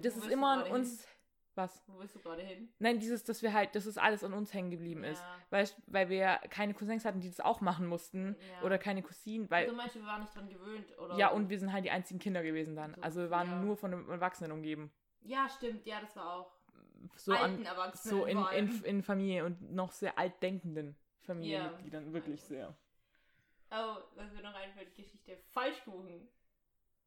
[0.02, 1.06] das Wo ist immer an uns.
[1.54, 1.82] Was?
[1.86, 2.68] Wo willst du gerade hin?
[2.80, 5.20] Nein, dieses, dass wir halt, dass es alles an uns hängen geblieben ist.
[5.22, 5.38] Ja.
[5.48, 8.36] Weil, weil wir keine Cousins hatten, die das auch machen mussten.
[8.60, 8.66] Ja.
[8.66, 9.70] Oder keine Cousinen, weil.
[9.80, 10.98] Also wir waren nicht dran gewöhnt?
[10.98, 11.16] Oder?
[11.16, 12.94] ja, und wir sind halt die einzigen Kinder gewesen dann.
[12.94, 13.60] So, Also wir waren ja.
[13.62, 14.92] nur von einem Erwachsenen umgeben.
[15.22, 16.52] Ja, stimmt, ja, das war auch.
[17.16, 20.94] So, alten an, Erwachsenen so in, in, in Familie und noch sehr altdenkenden.
[21.22, 22.12] Familienmitgliedern.
[22.12, 22.76] Wirklich sehr.
[23.70, 25.37] Oh, was mir noch einfällt, Geschichte.
[25.50, 26.29] Falschkuchen.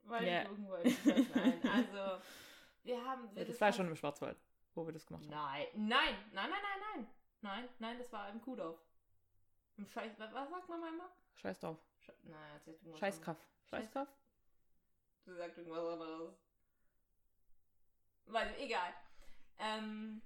[0.08, 1.68] Falschkuchen wollte ich das ein.
[1.70, 2.22] Also,
[2.84, 3.36] wir haben...
[3.36, 4.38] Wir Das war schon im Schwarzwald,
[4.76, 5.32] wo wir das gemacht haben.
[5.32, 7.08] Nein, nein, nein, nein, nein, nein.
[7.42, 8.78] Nein, nein, das war im Kuhdorf.
[9.78, 10.12] Im Scheiß...
[10.20, 10.92] Was sagt man mal?
[11.36, 11.78] Scheiß drauf.
[12.02, 13.38] Sche nein, erzähl irgendwas Scheißkaff.
[13.38, 14.08] Scheiß- Scheißkaff?
[14.08, 14.18] anderes.
[15.26, 16.34] Du sagst irgendwas anderes.
[18.26, 18.94] Weil, egal.
[19.60, 20.22] Ähm,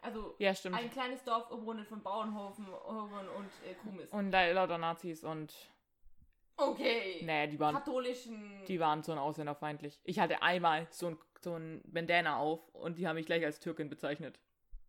[0.00, 0.76] also, Ja, stimmt.
[0.76, 4.12] ein kleines Dorf umrundet von Bauernhofen Hofen und äh, Kuhmist.
[4.12, 5.54] Und da lauter Nazis und.
[6.58, 7.22] Okay.
[7.24, 8.64] Naja, die waren, Katholischen...
[8.66, 10.00] die waren so ein ausländerfeindlich.
[10.04, 13.60] Ich hatte einmal so ein, so ein Bandana auf und die haben mich gleich als
[13.60, 14.38] Türkin bezeichnet.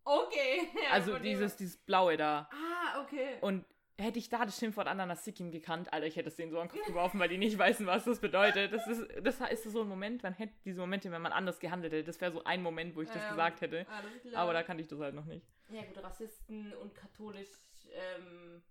[0.04, 0.68] Okay.
[0.92, 2.48] Also dieses, dieses Blaue da.
[2.52, 3.36] Ah, okay.
[3.40, 3.64] Und
[3.96, 6.66] hätte ich da das Schimpfwort Ananas Sikkim gekannt, Alter, ich hätte es denen so an
[6.66, 8.72] den Kopf geworfen, weil die nicht wissen, was das bedeutet.
[8.72, 11.92] Das ist, das ist so ein Moment, man hätte diese Momente, wenn man anders gehandelt
[11.92, 12.04] hätte.
[12.04, 13.84] Das wäre so ein Moment, wo ich das Ähm, gesagt hätte.
[14.22, 14.42] Klar.
[14.42, 15.46] Aber da kannte ich das halt noch nicht.
[15.68, 17.50] Ja, gut, Rassisten und katholisch.
[17.92, 18.62] Ähm,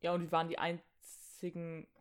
[0.00, 0.88] Ja, und die waren die einzigen,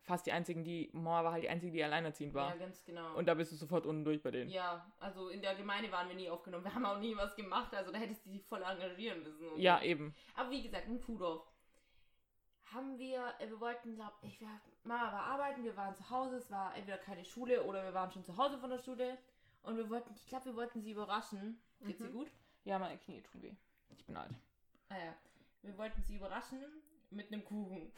[0.03, 2.49] fast die einzigen, die, Mama war halt die einzige, die alleinerziehend war.
[2.51, 3.15] ja, ganz genau.
[3.15, 4.49] Und da bist du sofort unten durch bei denen.
[4.49, 6.63] ja, also in der Gemeinde waren wir nie aufgenommen.
[6.63, 7.73] Wir haben auch nie was gemacht.
[7.73, 9.57] Also da hättest du dich voll engagieren müssen.
[9.57, 9.85] Ja, so.
[9.85, 10.15] eben.
[10.35, 11.45] Aber wie gesagt, in Kuhdorf
[12.73, 14.47] haben wir, äh, wir wollten, glaub ich, wir,
[14.83, 18.11] Mama war arbeiten, wir waren zu Hause, es war entweder keine Schule oder wir waren
[18.11, 19.17] schon zu Hause von der Schule.
[19.63, 21.59] Und wir wollten, ich glaube, wir wollten sie überraschen.
[21.81, 22.13] Geht's dir Mhm.
[22.13, 22.31] gut?
[22.63, 23.53] Ja, meine Knie tun weh.
[23.91, 24.31] Ich bin alt.
[24.89, 25.15] Ah ja.
[25.61, 26.59] Wir wollten sie überraschen
[27.09, 27.91] mit einem Kuchen.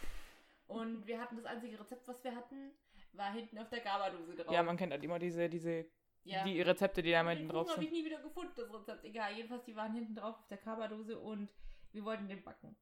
[0.71, 2.71] Und wir hatten das einzige Rezept, was wir hatten,
[3.13, 4.53] war hinten auf der Gaberdose drauf.
[4.53, 5.86] Ja, man kennt halt immer diese, diese,
[6.23, 6.43] Ja.
[6.43, 7.97] die Rezepte, die da hinten drauf habe ich sind.
[7.99, 9.03] nie wieder gefunden, das Rezept.
[9.05, 11.49] Egal, jedenfalls, die waren hinten drauf auf der Gaberdose und
[11.91, 12.75] wir wollten den backen.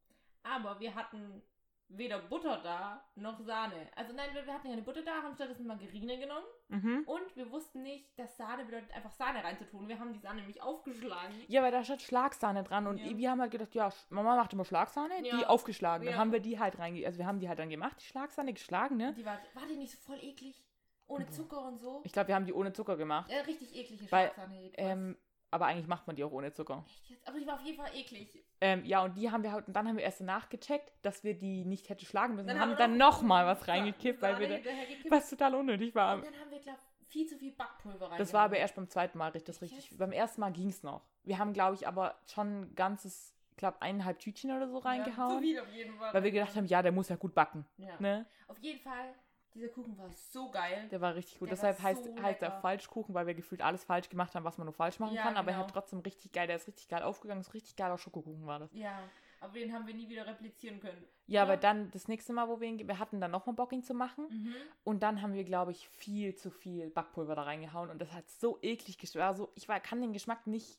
[0.43, 1.41] Aber wir hatten
[1.89, 3.89] weder Butter da, noch Sahne.
[3.95, 6.45] Also nein, wir wir hatten keine Butter da, haben stattdessen Margarine genommen.
[6.67, 7.03] Mhm.
[7.07, 9.87] Und wir wussten nicht, dass Sahne bedeutet, einfach Sahne reinzutun.
[9.87, 11.33] Wir haben die Sahne nämlich aufgeschlagen.
[11.47, 13.17] Ja, weil da steht Schlagsahne dran und Ja.
[13.17, 15.37] wir haben halt gedacht, ja, Mama macht immer Schlagsahne, Ja.
[15.37, 16.05] die aufgeschlagen.
[16.05, 16.19] Dann Ja.
[16.19, 17.05] haben wir die halt reinge...
[17.05, 19.13] Also wir haben die halt dann gemacht, die Schlagsahne geschlagen, ne?
[19.13, 20.63] Die war, war die nicht so voll eklig?
[21.07, 21.31] Ohne Boah.
[21.31, 22.01] Zucker und so?
[22.03, 23.31] Ich glaube, wir haben die ohne Zucker gemacht.
[23.31, 24.71] Ja, richtig eklige Weil, Schlagsahne.
[24.77, 25.17] Ähm,
[25.51, 26.83] aber eigentlich macht man die auch ohne Zucker.
[26.87, 27.27] Echt jetzt?
[27.27, 28.43] Aber die war auf jeden Fall eklig.
[28.61, 31.23] Ähm, ja, und die haben wir halt, und dann haben wir erst danach gecheckt, dass
[31.23, 32.47] wir die nicht hätte schlagen müssen.
[32.47, 35.09] Dann haben wir dann noch noch mal was reingekippt, weil wir, da, gekippt.
[35.09, 36.15] was total unnötig war.
[36.15, 38.17] Und dann haben wir, glaube viel zu viel Backpulver rein.
[38.17, 39.97] Das war aber erst beim zweiten Mal richtig, richtig.
[39.97, 41.01] Beim ersten Mal ging es noch.
[41.23, 44.81] Wir haben, glaube ich, aber schon ein ganzes, ich glaube, eineinhalb Tütchen oder so Ja,
[44.81, 45.41] zu reingehauen.
[45.41, 46.13] viel auf jeden Fall.
[46.13, 47.65] weil wir gedacht haben, ja, der muss ja gut backen.
[47.77, 47.99] Ja.
[47.99, 48.25] Ne?
[48.47, 49.13] Auf jeden Fall,
[49.53, 50.87] dieser Kuchen war so geil.
[50.91, 51.49] Der war richtig gut.
[51.49, 52.61] Der Deshalb heißt, so heißt er lecker.
[52.61, 55.37] Falschkuchen, weil wir gefühlt alles falsch gemacht haben, was man nur falsch machen Ja, kann.
[55.37, 55.65] Aber er genau.
[55.67, 57.43] hat trotzdem richtig geil, der ist richtig geil aufgegangen.
[57.43, 58.73] So richtig geiler Schokokuchen war das.
[58.73, 58.99] Ja,
[59.41, 61.03] aber den haben wir nie wieder replizieren können.
[61.25, 61.43] Ja, Ja.
[61.43, 63.93] aber dann das nächste Mal, wo wir ihn, wir hatten dann nochmal Bock, ihn zu
[63.93, 64.25] machen.
[64.29, 64.55] Mhm.
[64.83, 67.89] Und dann haben wir, glaube ich, viel zu viel Backpulver da reingehauen.
[67.89, 69.25] Und das hat so eklig geschmeckt.
[69.25, 70.77] Also, ich war, kann den Geschmack nicht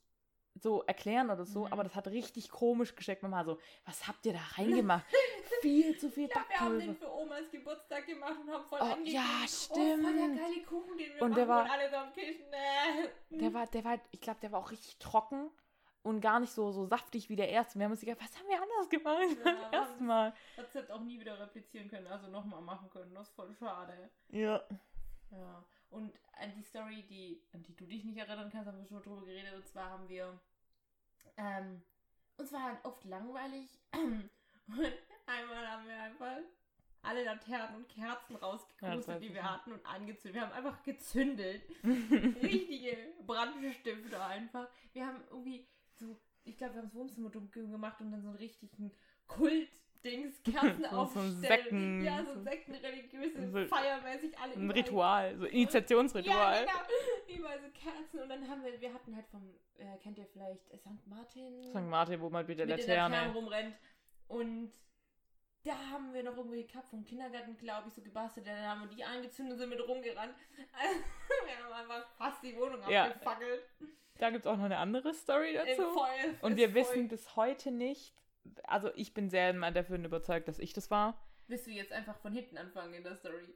[0.62, 1.72] so erklären oder so, Mhm.
[1.72, 3.22] aber das hat richtig komisch geschmeckt.
[3.22, 5.04] Mama so, was habt ihr da reingemacht?
[5.62, 6.80] viel zu viel Ja, wir haben Backpulver.
[6.86, 10.38] den für Omas Geburtstag gemacht und haben voll Oh, ja, Oh, voll der stimmt.
[10.38, 12.36] geile Kuchen, den wir Und der war- und alle so am Tisch,
[13.30, 13.38] nee.
[13.38, 15.50] Der war, der war, ich glaube, der war auch richtig trocken
[16.02, 17.78] und gar nicht so, so saftig wie der erste.
[17.78, 20.34] Wir haben uns gedacht, was haben wir anders gemacht Ja, beim ersten Mal?
[20.56, 23.14] Rezept auch nie wieder replizieren können, also nochmal machen können.
[23.14, 24.10] Das ist voll schade.
[24.30, 24.62] Ja.
[25.30, 25.64] Ja.
[25.90, 28.96] Und an die Story, die, an die du dich nicht erinnern kannst, haben wir schon
[28.96, 29.54] mal drüber geredet.
[29.54, 30.40] Und zwar haben wir,
[31.36, 31.82] ähm,
[32.36, 33.78] uns war halt oft langweilig.
[33.92, 34.92] Und
[35.26, 36.38] einmal haben wir einfach
[37.02, 40.34] alle Laternen und Kerzen Ja, das rausgekrustet, weiß die wir hatten und angezündet.
[40.34, 41.62] Wir haben einfach gezündelt.
[42.42, 44.68] Richtige Brandstifter einfach.
[44.92, 48.28] Wir haben irgendwie so, ich glaube, wir haben das Wohnzimmer dunkel gemacht und dann so
[48.28, 48.92] einen richtigen
[50.02, 51.40] Kult-Dings, Kerzen So- so aufstellen.
[51.40, 56.34] Sekten- ja, so so- sektenreligiöse, so- feiermäßig alle Ein überall- Ritual, so Initiationsritual.
[56.54, 57.38] Ja, genau.
[57.38, 59.42] Überall so Kerzen und dann haben wir, wir hatten halt vom,
[59.78, 61.06] äh, kennt ihr vielleicht St.
[61.06, 61.62] Martin?
[61.70, 61.74] St.
[61.88, 63.32] Martin, wo man mit der mit Laterne.
[63.32, 63.76] rumrennt.
[64.28, 64.72] Und
[65.64, 68.46] da haben wir noch irgendwie gehabt vom Kindergarten, glaube ich, so gebastelt.
[68.46, 70.34] Dann haben wir die angezündet und sind mit rumgerannt.
[70.56, 73.04] wir haben einfach fast die Wohnung Ja.
[73.06, 73.62] abgefackelt.
[74.18, 75.92] Da gibt es auch noch eine andere Story Äh, dazu.
[75.92, 76.08] voll,
[76.42, 78.14] Und wir voll- wissen bis heute nicht,
[78.64, 81.20] also ich bin sehr mal dafür überzeugt, dass ich das war.
[81.46, 83.54] Willst du jetzt einfach von hinten anfangen in der Story?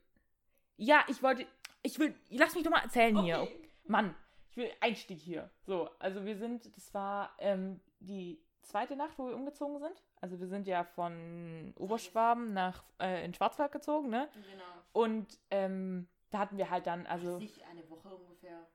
[0.76, 1.46] Ja, ich wollte,
[1.82, 3.42] ich will, lass mich doch mal erzählen hier.
[3.42, 3.68] Okay.
[3.86, 4.14] Mann,
[4.50, 5.50] ich will Einstieg hier.
[5.62, 10.02] So, also wir sind, das war ähm, die zweite Nacht, wo wir umgezogen sind.
[10.20, 14.28] Also wir sind ja von Oberschwaben nach äh, in Schwarzwald gezogen, ne?
[14.32, 14.64] Genau.
[14.92, 18.66] Und ähm, da hatten wir halt dann, also Nicht eine Woche ungefähr.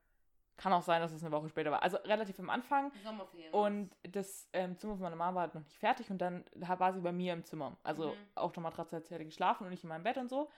[0.59, 1.81] Kann auch sein, dass es eine Woche später war.
[1.83, 2.91] Also relativ am Anfang.
[3.03, 3.53] Sommerferien.
[3.53, 6.91] Und das ähm, Zimmer von meiner Mama war halt noch nicht fertig und dann war
[6.93, 7.77] sie bei mir im Zimmer.
[7.83, 8.15] Also Mhm.
[8.35, 10.49] auf der Matratze hat sie halt geschlafen und ich in meinem Bett und so.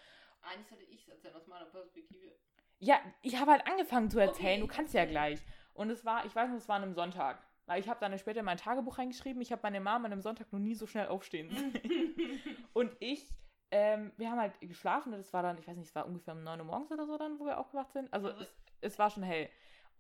[0.42, 2.32] Eigentlich sollte ich es erzählen aus meiner Perspektive.
[2.80, 5.40] Ja, ich habe halt angefangen zu erzählen, Okay, du kannst ja gleich.
[5.76, 7.38] Und es war, ich weiß noch, es war an einem Sonntag.
[7.68, 10.22] Weil ich habe dann später in mein Tagebuch reingeschrieben, ich habe meine Mama an einem
[10.22, 11.74] Sonntag noch nie so schnell aufstehen sehen.
[12.74, 13.30] und ich,
[13.70, 16.34] ähm, wir haben halt geschlafen und es war dann, ich weiß nicht, es war ungefähr
[16.34, 18.12] um 9 Uhr morgens oder so dann, wo wir aufgewacht sind.
[18.12, 18.50] Also Also- es,
[18.82, 19.48] es war schon hell.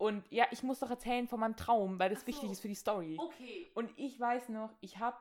[0.01, 2.51] Und ja, ich muss doch erzählen von meinem Traum, weil das Ach wichtig so.
[2.53, 3.17] ist für die Story.
[3.19, 3.69] Okay.
[3.75, 5.17] Und ich weiß noch, ich habe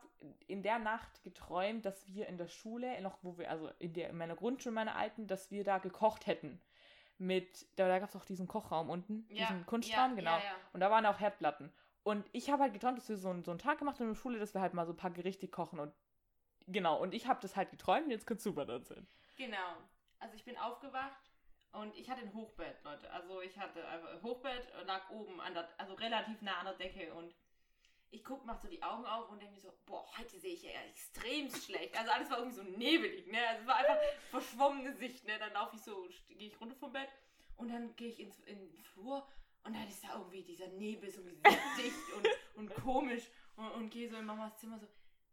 [0.46, 4.08] in der Nacht geträumt, dass wir in der Schule, noch wo wir, also in, der,
[4.08, 6.62] in meiner Grundschule, meiner alten, dass wir da gekocht hätten.
[7.18, 10.30] Mit, da, da gab es auch diesen Kochraum unten, diesen Kunstraum, genau.
[10.38, 10.54] Ja, ja.
[10.72, 11.70] Und da waren auch Herdplatten.
[12.02, 14.14] Und ich habe halt geträumt, dass wir so, einen- so einen Tag gemacht haben in
[14.14, 15.92] der Schule, dass wir halt mal so ein paar Gerichte kochen und
[16.66, 16.98] genau.
[16.98, 19.06] Und ich habe das halt geträumt und jetzt kannst du mal erzählen.
[19.36, 19.76] Genau.
[20.20, 21.29] Also ich bin aufgewacht
[21.72, 23.10] und ich hatte ein Hochbett, Leute.
[23.12, 26.66] Also ich hatte einfach ein Hochbett, äh, lag oben an der, also relativ nah an
[26.66, 27.34] der Decke und
[28.12, 30.64] ich guck, mach so die Augen auf und denke mir so, boah, heute sehe ich
[30.64, 31.96] ja extrem schlecht.
[31.96, 33.38] Also alles war irgendwie so nebelig, ne?
[33.46, 33.98] Also es war einfach
[34.30, 35.38] verschwommene Sicht, ne?
[35.38, 37.08] Dann laufe ich so, gehe ich runter vom Bett
[37.56, 39.26] und dann gehe ich ins, in den Flur
[39.62, 44.08] und dann ist da irgendwie dieser Nebel so dicht und, und komisch und, und gehe
[44.10, 44.88] so in Mamas Zimmer so,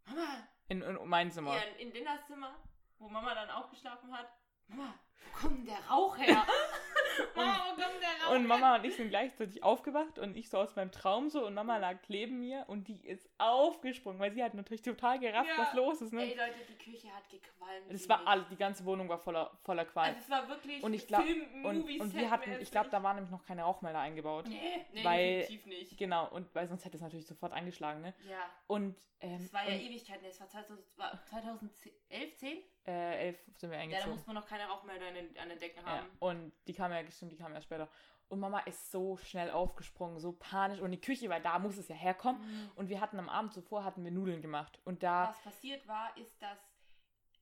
[0.06, 1.56] Mama, In, in mein Zimmer.
[1.56, 2.56] ja, in, in Lindas Zimmer,
[3.00, 4.30] wo Mama dann auch geschlafen hat.
[4.68, 4.94] Mama,
[5.26, 6.46] wo kommt denn der Rauch her?
[7.36, 8.48] Mama, wo kommt der Rauch Und her?
[8.48, 11.78] Mama und ich sind gleichzeitig aufgewacht und ich so aus meinem Traum so und Mama
[11.78, 15.58] lag neben mir und die ist aufgesprungen, weil sie hat natürlich total gerafft, Ja.
[15.64, 16.14] was los ist.
[16.14, 16.22] Ne?
[16.24, 17.92] Ey Leute, die Küche hat gequalmt.
[17.92, 20.10] Das war alles, die ganze Wohnung war voller, voller Qualm.
[20.16, 22.90] Also es war wirklich Und ich glaub- Film, und, Movie und wir hatten, ich glaube,
[22.90, 24.46] da waren nämlich noch keine Rauchmelder eingebaut.
[24.48, 25.98] Nee, nee, weil- definitiv nicht.
[25.98, 28.14] Genau, und weil sonst hätte es natürlich sofort eingeschlagen, ne?
[28.30, 30.26] Ja, Und, ähm, das war ja und, Ewigkeiten.
[30.26, 32.58] Das war 2000 war 2011, 10?
[32.88, 34.12] Äh, elf sind wir Ja, da eingezogen.
[34.16, 36.08] muss man noch keine Rauchmelder an den, an den Decken Ja, haben.
[36.20, 37.90] und die kam ja, stimmt, die kam ja später.
[38.30, 40.80] Und Mama ist so schnell aufgesprungen, so panisch.
[40.82, 42.42] Und die Küche, weil da muss es ja herkommen.
[42.42, 42.72] Mhm.
[42.76, 44.80] Und wir hatten am Abend zuvor, hatten wir Nudeln gemacht.
[44.84, 46.58] Und da, Was passiert war, ist, dass,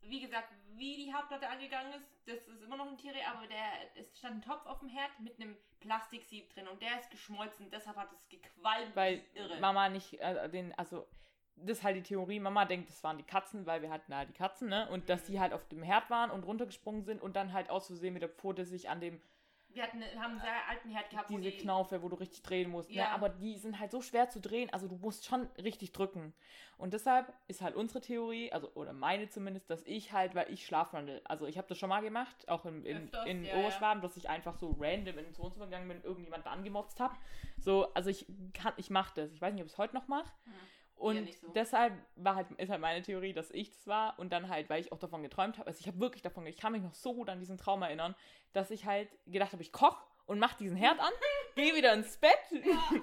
[0.02, 3.64] wie gesagt, wie die Herdplatte angegangen ist, das ist immer noch ein Tiere, aber der,
[3.96, 7.72] es stand ein Topf auf dem Herd mit einem Plastiksieb drin und der ist geschmolzen,
[7.72, 8.96] deshalb hat es gequalmt.
[8.96, 9.60] weil irre.
[9.60, 11.08] Mama nicht, äh, den, also,
[11.58, 12.40] das ist halt die Theorie.
[12.40, 14.88] Mama denkt, das waren die Katzen, weil wir hatten halt die Katzen, ne?
[14.90, 15.34] Und dass Mhm.
[15.34, 18.22] die halt auf dem Herd waren und runtergesprungen sind und dann halt aus Versehen mit
[18.22, 19.22] der Pfote sich an dem
[19.70, 22.70] Wir hatten, haben einen sehr alten Herd gehabt, diese die, Knaufe, wo du richtig drehen
[22.70, 22.90] musst.
[22.92, 22.96] Ne?
[22.98, 23.10] Ja.
[23.12, 26.34] Aber die sind halt so schwer zu drehen, also du musst schon richtig drücken.
[26.78, 30.66] Und deshalb ist halt unsere Theorie, also oder meine zumindest, dass ich halt, weil ich
[30.66, 34.02] schlafwandel, also ich habe das schon mal gemacht, auch in, in, Öfters, in ja, Oberschwaben,
[34.02, 37.16] dass ich einfach so random ins Wohnzimmer gegangen bin und irgendjemand angemotzt habe.
[37.58, 39.34] So, also ich kann, ich mache das.
[39.34, 40.32] Ich weiß nicht, ob ich es heute noch mache.
[40.46, 40.54] Hm.
[40.98, 41.50] Und so.
[41.50, 44.18] deshalb war halt, ist halt meine Theorie, dass ich das war.
[44.18, 46.58] Und dann halt, weil ich auch davon geträumt habe, also ich habe wirklich davon, ich
[46.58, 48.16] kann mich noch so gut an diesen Traum erinnern,
[48.54, 51.12] dass ich halt gedacht habe, ich koche und mache diesen Herd an,
[51.56, 52.32] gehe wieder ins Bett.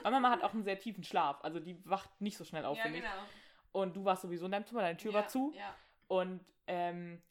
[0.03, 1.43] Aber Mama hat auch einen sehr tiefen Schlaf.
[1.43, 3.05] Also die wacht nicht so schnell auf, ja, finde ich.
[3.05, 3.15] genau.
[3.73, 5.53] Und du warst sowieso in deinem Zimmer, deine Tür ja, war zu.
[5.57, 5.75] Ja.
[6.09, 7.23] Und ähm,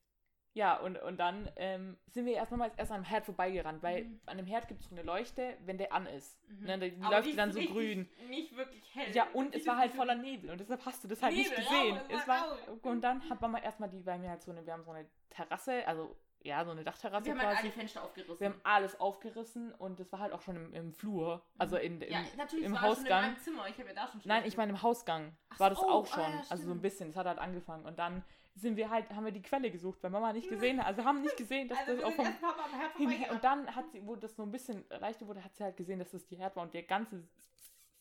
[0.54, 4.04] ja, und, und dann ähm, sind wir erst nochmal erst an dem Herd vorbeigerannt, weil
[4.04, 4.20] Mhm.
[4.26, 6.38] an dem Herd gibt es so eine Leuchte, wenn der an ist.
[6.50, 6.66] Mhm.
[6.66, 8.10] Ne, die Aber läuft dann so grün.
[8.28, 9.16] Nicht wirklich hell.
[9.16, 11.64] Ja, und es war halt voller Nebel und deshalb hast du das halt nicht Nebel,
[11.64, 11.98] gesehen.
[11.98, 14.74] rau, es war und dann hat Mama erstmal die, weil wir halt so eine, wir
[14.74, 17.68] haben so eine Terrasse, also ja, so eine Dachterrasse Wir haben halt quasi.
[17.68, 18.40] alle Fenster aufgerissen.
[18.40, 22.02] wir haben alles aufgerissen und das war halt auch schon im, im Flur, also in,
[22.02, 23.22] im, ja, natürlich, im war schon in Hausgang.
[23.22, 23.68] meinem Zimmer.
[23.70, 26.06] Ich habe ja da schon Nein, ich meine im Hausgang Ach war das so, auch
[26.12, 26.34] ah, schon.
[26.34, 27.10] ja, also so ein bisschen.
[27.12, 27.86] Es hat halt angefangen.
[27.86, 28.24] Und dann
[28.56, 30.88] sind wir halt, haben wir die Quelle gesucht, weil Mama nicht gesehen hat.
[30.88, 33.32] Also haben nicht gesehen, dass Also das auch vom erst Papa am Herd hin, vorbeigerannt.
[33.32, 36.00] und dann hat sie, wo das so ein bisschen leichter wurde, hat sie halt gesehen,
[36.00, 37.24] dass das die Herd war und der ganze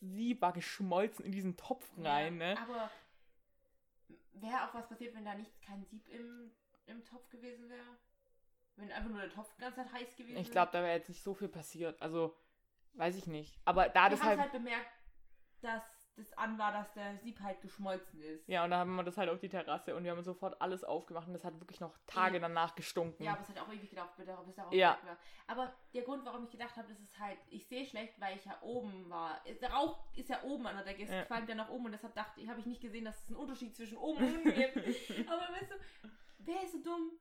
[0.01, 2.59] Sieb war geschmolzen in diesen Topf rein, ja, ne?
[2.61, 2.91] Aber
[4.33, 6.51] wäre auch was passiert, wenn da nicht kein Sieb im,
[6.87, 7.99] im Topf gewesen wäre?
[8.77, 11.09] Wenn einfach nur der Topf die ganze Zeit heiß gewesen Ich glaube, da wäre jetzt
[11.09, 12.01] nicht so viel passiert.
[12.01, 12.35] Also,
[12.95, 13.61] weiß ich nicht.
[13.67, 14.41] Aber da wir das halt.
[14.41, 14.91] halt bemerkt,
[15.61, 15.83] dass
[16.21, 18.47] das an war, dass der Sieb halt geschmolzen ist.
[18.49, 20.85] Ja, und da haben wir das halt auf die Terrasse und wir haben sofort alles
[20.85, 22.41] aufgemacht und das hat wirklich noch Tage Ja.
[22.41, 23.23] danach gestunken.
[23.25, 24.99] Ja, aber es hat auch ewig gedauert, bis darauf Ja.
[25.05, 25.17] war.
[25.47, 28.45] Aber der Grund, warum ich gedacht habe, das ist halt, ich sehe schlecht, weil ich
[28.45, 29.41] ja oben war.
[29.61, 31.25] Der Rauch ist ja oben an der Decke, es Ja.
[31.25, 33.37] qualmt ja nach oben und deshalb dachte ich, habe ich nicht gesehen, dass es einen
[33.37, 34.77] Unterschied zwischen oben und unten gibt.
[35.29, 37.13] Aber weißt du, wer ist so dumm?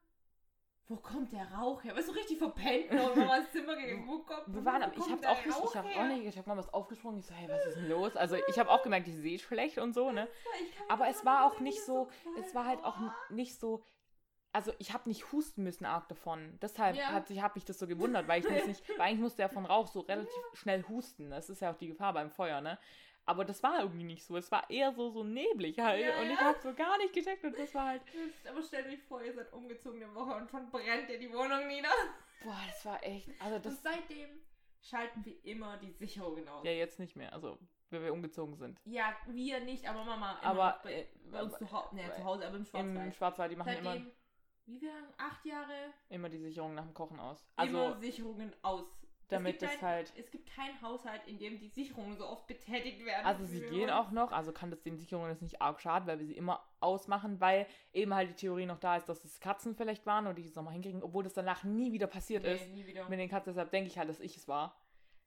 [0.90, 1.96] Wo kommt der Rauch her?
[1.96, 4.08] Weißt du, richtig verpennt noch in Mamas Zimmer gegangen.
[4.08, 6.48] Wo kommt Wir waren, wo ich hab's auch nicht, ich hab auch nicht, ich hab
[6.48, 8.16] mal was aufgesprungen, ich so, hey, was ist denn los?
[8.16, 10.28] Also ich habe auch gemerkt, ich sehe schlecht und so, ne?
[10.88, 12.98] Aber es war auch nicht das so, es war halt auch
[13.30, 13.84] nicht so,
[14.52, 16.58] also ich habe nicht husten müssen arg davon.
[16.60, 17.10] Deshalb Ja.
[17.10, 19.68] hat sich, habe ich das so gewundert, weil ich nicht, weil eigentlich musste ja von
[19.68, 21.30] Rauch so relativ schnell husten.
[21.30, 22.80] Das ist ja auch die Gefahr beim Feuer, ne?
[23.30, 24.38] Aber das war irgendwie nicht so.
[24.38, 26.02] Es war eher so, so neblig halt.
[26.04, 26.46] Ja, und ich ja.
[26.46, 28.02] habe so gar nicht gecheckt und das war halt,
[28.50, 31.68] Aber stellt euch vor, ihr seid umgezogen eine Woche und schon brennt ihr die Wohnung
[31.68, 31.92] nieder.
[32.44, 34.30] boah, das war echt, also Und das, seitdem
[34.82, 36.66] schalten wir immer die Sicherungen aus.
[36.66, 37.32] Ja, jetzt nicht mehr.
[37.32, 37.60] Also,
[37.92, 38.82] wenn wir umgezogen sind.
[38.86, 40.40] Ja, wir nicht, aber Mama.
[40.42, 43.16] immer Aber, bei, äh, bei uns zu Hause, ne, zu Hause, aber im Im Schwarzwald.
[43.16, 44.12] Schwarzwald, die machen immer, Seitdem,
[44.66, 47.46] wie wir acht Jahre, immer die Sicherung nach dem Kochen aus.
[47.62, 48.99] immer Also, Sicherungen aus.
[49.30, 50.14] Damit es gibt kein, halt.
[50.18, 53.26] Es gibt keinen Haushalt, in dem die Sicherungen so oft betätigt werden.
[53.26, 56.20] Also sie gehen auch noch, also kann das den Sicherungen jetzt nicht arg schaden, weil
[56.20, 59.76] wir sie immer ausmachen, weil eben halt die Theorie noch da ist, dass es Katzen
[59.76, 62.68] vielleicht waren und die es nochmal hinkriegen, obwohl das danach nie wieder passiert nee, ist
[62.70, 63.08] nie wieder.
[63.10, 63.54] mit den Katzen.
[63.54, 64.76] Deshalb denke ich halt, dass ich es war,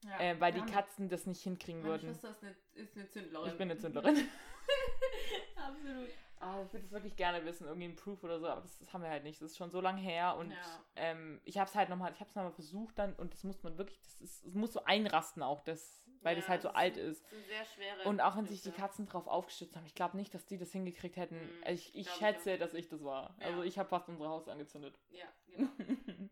[0.03, 0.19] Ja.
[0.19, 2.09] äh, weil die Katzen das nicht hinkriegen Meine würden.
[2.09, 3.51] Schwester ist eine, ist eine Zündlerin.
[3.51, 4.15] Ich bin eine Zündlerin.
[5.55, 6.09] Absolut.
[6.43, 8.91] Ah, ich würde es wirklich gerne wissen, irgendwie ein Proof oder so, aber das, das
[8.93, 9.41] haben wir halt nicht.
[9.41, 10.57] Das ist schon so lange her und Ja.
[10.95, 13.63] ähm, ich habe es halt nochmal, ich habe es nochmal versucht dann und das muss
[13.63, 16.97] man wirklich, das ist, es muss so einrasten auch, das, weil das halt so alt
[16.97, 17.23] ist.
[17.23, 18.07] Das sind sehr schwere.
[18.09, 18.71] Und auch wenn sich die.
[18.71, 21.35] Katzen drauf aufgestützt haben, ich glaube nicht, dass die das hingekriegt hätten.
[21.35, 23.35] Mhm, Also ich, ich glaub ich schätze, dass ich das war.
[23.39, 23.47] Ja.
[23.47, 24.99] Also ich habe fast unser Haus angezündet.
[25.11, 25.69] Ja, genau.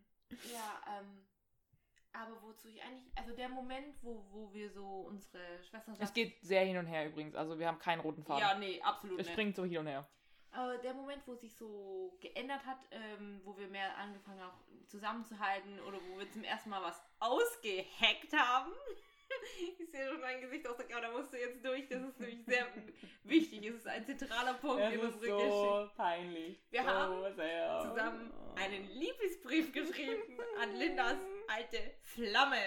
[0.52, 1.26] ja, ähm.
[2.14, 3.10] Aber wozu ich eigentlich.
[3.16, 5.96] Also der Moment, wo, wo wir so unsere Schwestern.
[5.98, 7.34] es geht sehr hin und her übrigens.
[7.34, 8.40] Also wir haben keinen roten Faden.
[8.40, 9.32] Ja, nee, absolut es nicht.
[9.32, 10.06] springt so hin und her.
[10.54, 14.86] Aber der Moment, wo sich so geändert hat, ähm, wo wir mehr angefangen haben, auch
[14.86, 18.72] zusammenzuhalten oder wo wir zum ersten Mal was ausgehackt haben.
[19.58, 21.88] Ich sehe schon dein Gesicht aus der Kamera, da musst du jetzt durch.
[21.88, 22.66] Das ist nämlich sehr
[23.24, 23.64] wichtig.
[23.64, 25.90] Es ist ein zentraler Punkt in unserer Geschichte.
[25.96, 26.60] peinlich.
[26.70, 27.80] Wir so haben sehr.
[27.80, 31.16] Zusammen einen Liebesbrief geschrieben an Lindas
[31.52, 32.56] alte Flamme.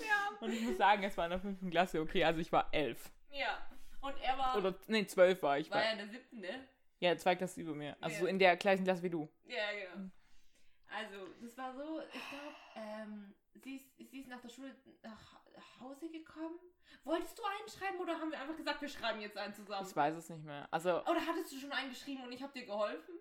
[0.00, 0.30] ja.
[0.40, 3.10] Und ich muss sagen, es war in der fünften Klasse, okay, also ich war elf.
[3.30, 3.58] Ja.
[4.00, 5.70] Und er war, Oder, nee, zwölf war ich.
[5.70, 6.68] war ja in der siebten, ne?
[6.98, 7.96] ja, zwei Klassen über mir.
[8.00, 8.20] Also Ja.
[8.20, 9.28] so in der gleichen Klasse wie du.
[9.44, 10.10] Ja, genau.
[10.88, 15.40] Also, das war so, ich glaube, ähm, sie, ist, sie ist nach der Schule nach
[15.80, 16.58] Hause gekommen.
[17.04, 19.86] Wolltest du einen schreiben oder haben wir einfach gesagt, wir schreiben jetzt einen zusammen?
[19.88, 20.68] Ich weiß es nicht mehr.
[20.70, 23.14] Also, Oder hattest du schon einen geschrieben und ich habe dir geholfen?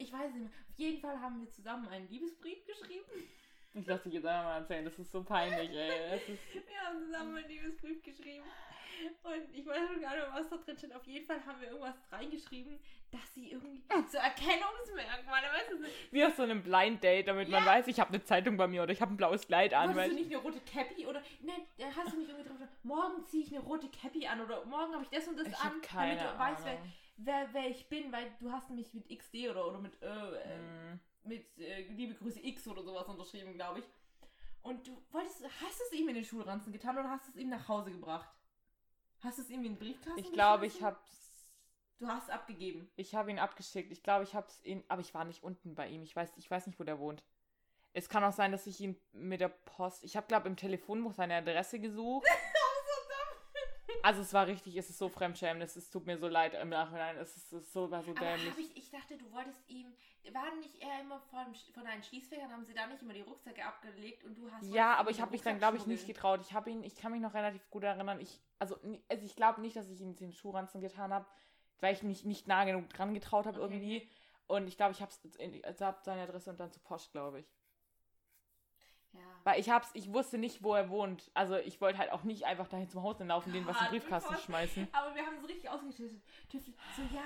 [0.00, 0.50] Ich weiß nicht mehr.
[0.50, 3.04] Auf jeden Fall haben wir zusammen einen Liebesbrief geschrieben.
[3.74, 4.84] ich lasse dich jetzt einfach mal erzählen.
[4.84, 6.20] Das ist so peinlich, ey.
[6.52, 8.44] Wir haben zusammen einen Liebesbrief geschrieben.
[9.22, 10.94] Und ich weiß schon gar nicht mehr, was da drin steht.
[10.94, 12.78] Auf jeden Fall haben wir irgendwas reingeschrieben,
[13.10, 15.76] dass sie irgendwie so Erkennungsmerkmale, weißt du,
[16.10, 18.82] wie auf so einem Blind Date, damit man weiß, ich habe eine Zeitung bei mir
[18.82, 19.96] oder ich habe ein blaues Kleid an.
[19.96, 23.26] Weil du nicht eine rote Cappy oder nein, da hast du nicht irgendwie drauf morgen
[23.26, 25.80] ziehe ich eine rote Cappy an oder morgen habe ich das und das ich an,
[25.92, 26.78] damit du weißt, wer.
[27.24, 30.56] Wer, wer ich bin, weil du hast mich mit XD oder, oder mit, äh, äh,
[30.58, 31.00] Hm.
[31.24, 33.84] mit äh, Liebe Grüße X oder sowas unterschrieben, glaube ich.
[34.62, 37.36] Und du wolltest, hast du es ihm in den Schulranzen getan oder hast du es
[37.36, 38.28] ihm nach Hause gebracht?
[39.20, 40.98] Hast du es ihm in den Briefkasten Ich glaube, ich habe
[41.98, 42.90] Du hast es abgegeben.
[42.96, 43.92] ich hab ihn abgeschickt.
[43.92, 46.02] Ich glaube, ich habe es ihn, aber ich war nicht unten bei ihm.
[46.02, 47.22] Ich weiß, ich weiß nicht, wo der wohnt.
[47.92, 50.04] Es kann auch sein, dass ich ihn mit der Post.
[50.04, 52.26] Ich habe, glaube im Telefonbuch seine Adresse gesucht.
[54.02, 56.70] Also es war richtig, es ist so fremdschämend, es ist, tut mir so leid im
[56.70, 58.54] Nachhinein, es ist, es ist so, war so Aber dämlich.
[58.58, 59.92] ich, ich dachte, du wolltest ihm.
[60.32, 63.64] Waren nicht eher immer von, von deinen Schließfächern, haben sie da nicht immer die Rucksäcke
[63.64, 64.66] abgelegt und du hast.
[64.66, 66.40] Ja, aber ich habe mich dann, glaube ich, nicht getraut.
[66.42, 68.20] Ich habe ihn, ich kann mich noch relativ gut erinnern.
[68.20, 68.76] Ich, also,
[69.08, 71.26] also ich glaube nicht, dass ich ihm den Schuhranzen getan habe,
[71.80, 73.74] weil ich mich nicht nah genug dran getraut habe Okay.
[73.74, 74.08] irgendwie.
[74.46, 77.40] Und ich glaube, ich habe es, also hab seine Adresse und dann zu Post, glaube
[77.40, 77.46] ich.
[79.12, 79.20] Ja.
[79.44, 81.30] Weil ich hab's, ich wusste nicht, wo er wohnt.
[81.34, 83.90] Also ich wollte halt auch nicht einfach dahin zum Haus laufen, den was in den
[83.90, 84.88] Briefkasten schmeißen.
[84.92, 86.22] Aber wir haben so richtig ausgetüftelt.
[86.50, 86.76] Tüftelt.
[86.96, 87.22] So, ja,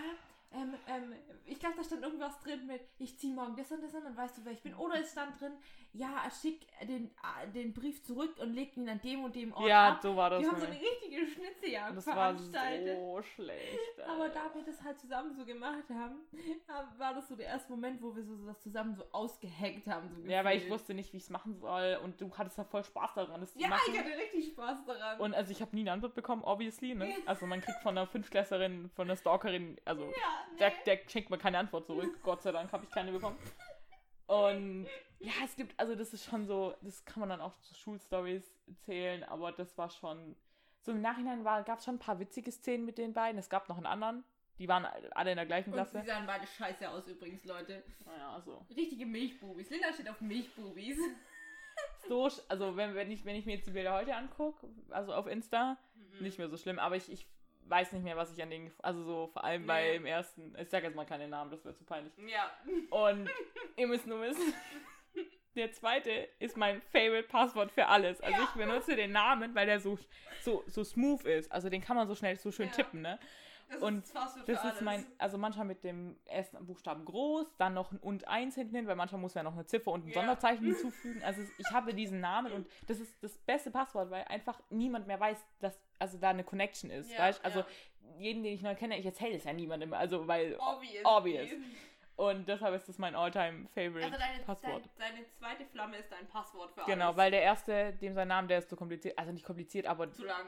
[0.55, 1.12] ähm, ähm,
[1.47, 4.17] ich glaube, da stand irgendwas drin mit, ich ziehe morgen das und das an, dann
[4.17, 4.75] weißt du, wer ich bin.
[4.75, 5.53] Oder es stand drin,
[5.93, 7.07] ja, schick den,
[7.43, 10.01] äh, den Brief zurück und leg ihn an dem und dem Ort Ja, ab.
[10.03, 10.40] so war das.
[10.43, 12.97] Wir haben so eine richtige Schnitzeljagd das war veranstaltet.
[12.99, 14.01] so schlecht.
[14.09, 14.33] Aber ey.
[14.33, 16.17] da wir das halt zusammen so gemacht haben,
[16.99, 20.09] war das so der erste Moment, wo wir so, so das zusammen so ausgehackt haben.
[20.11, 21.99] So Ja, weil ich wusste nicht, wie ich es machen soll.
[22.03, 23.83] Und du hattest da voll Spaß daran, das zu Ja, machen.
[23.93, 25.21] ich hatte richtig Spaß daran.
[25.21, 27.14] Und also ich habe nie eine Antwort bekommen, obviously, ne?
[27.27, 30.59] Also man kriegt von einer Fünftklässerin, von einer Stalkerin, also ja, nee.
[30.59, 32.18] der, der schenkt mir keine Antwort zurück.
[32.22, 33.38] Gott sei Dank habe ich keine bekommen.
[34.26, 34.87] Und
[35.18, 38.50] ja, es gibt, also das ist schon so, das kann man dann auch zu Schulstories
[38.85, 40.35] zählen, aber das war schon,
[40.80, 43.38] so im Nachhinein gab es schon ein paar witzige Szenen mit den beiden.
[43.38, 44.24] Es gab noch einen anderen,
[44.59, 46.00] die waren alle in der gleichen Und Klasse.
[46.00, 47.83] sie sahen beide scheiße aus übrigens, Leute.
[48.04, 48.66] Naja, also.
[48.74, 49.70] Richtige Milchbubis.
[49.70, 50.98] Linda steht auf Milchbubis.
[52.07, 55.26] So, also wenn, wenn, ich, wenn ich mir jetzt die Bilder heute angucke, also auf
[55.26, 55.76] Insta,
[56.18, 56.22] Mhm.
[56.22, 57.26] nicht mehr so schlimm, aber ich, ich
[57.67, 59.67] weiß nicht mehr, was ich an denen, also so vor allem Nee.
[59.69, 62.12] beim ersten, ich sage jetzt mal keine Namen, das wäre zu peinlich.
[62.19, 62.50] Ja.
[62.90, 63.29] Und
[63.77, 64.52] ihr müsst nur wissen,
[65.56, 68.21] der zweite ist mein Favorite Passwort für alles.
[68.21, 69.98] Also ich benutze den Namen, weil der so,
[70.42, 71.50] so, so smooth ist.
[71.52, 72.73] Also den kann man so schnell, so schön Ja.
[72.73, 73.19] tippen, ne?
[73.71, 74.15] Das Und ist
[74.46, 74.75] Das alles.
[74.75, 78.77] ist mein, also manchmal mit dem ersten Buchstaben groß, dann noch ein und eins hinten
[78.77, 80.15] hin, weil manchmal muss ja noch eine Ziffer und ein Ja.
[80.15, 81.23] Sonderzeichen hinzufügen.
[81.23, 85.19] Also ich habe diesen Namen und das ist das beste Passwort, weil einfach niemand mehr
[85.19, 87.11] weiß, dass also da eine Connection ist.
[87.11, 87.44] Ja, weißt?
[87.44, 87.67] Also ja.
[88.19, 91.05] jeden, den ich neu kenne, ich erzähle es ja niemandem, also weil Obvious.
[91.05, 91.50] obvious.
[92.17, 94.88] Und deshalb ist das mein all-time favorite Also deine, Passwort.
[94.98, 97.17] dein, deine zweite Flamme ist dein Passwort für Genau, alles.
[97.17, 99.19] weil der erste, dem sein Name, der ist zu kompliziert.
[99.19, 100.46] Also nicht kompliziert, aber Zu lang.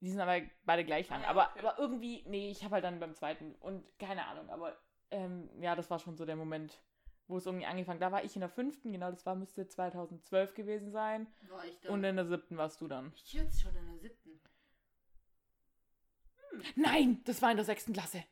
[0.00, 1.20] die sind aber beide gleich lang.
[1.22, 1.58] Ah ja, aber, okay.
[1.66, 4.76] aber irgendwie, nee, ich habe halt dann beim zweiten und keine Ahnung, aber
[5.10, 6.80] ähm, ja, das war schon so der Moment,
[7.26, 10.54] wo es irgendwie angefangen Da war ich in der fünften, genau, das war, müsste 2012
[10.54, 11.26] gewesen sein.
[11.48, 11.88] War ich da.
[11.90, 13.12] Und in der siebten warst du dann.
[13.16, 14.21] ich jetzt schon in der siebten.
[16.76, 18.24] Nein, das war in der sechsten Klasse.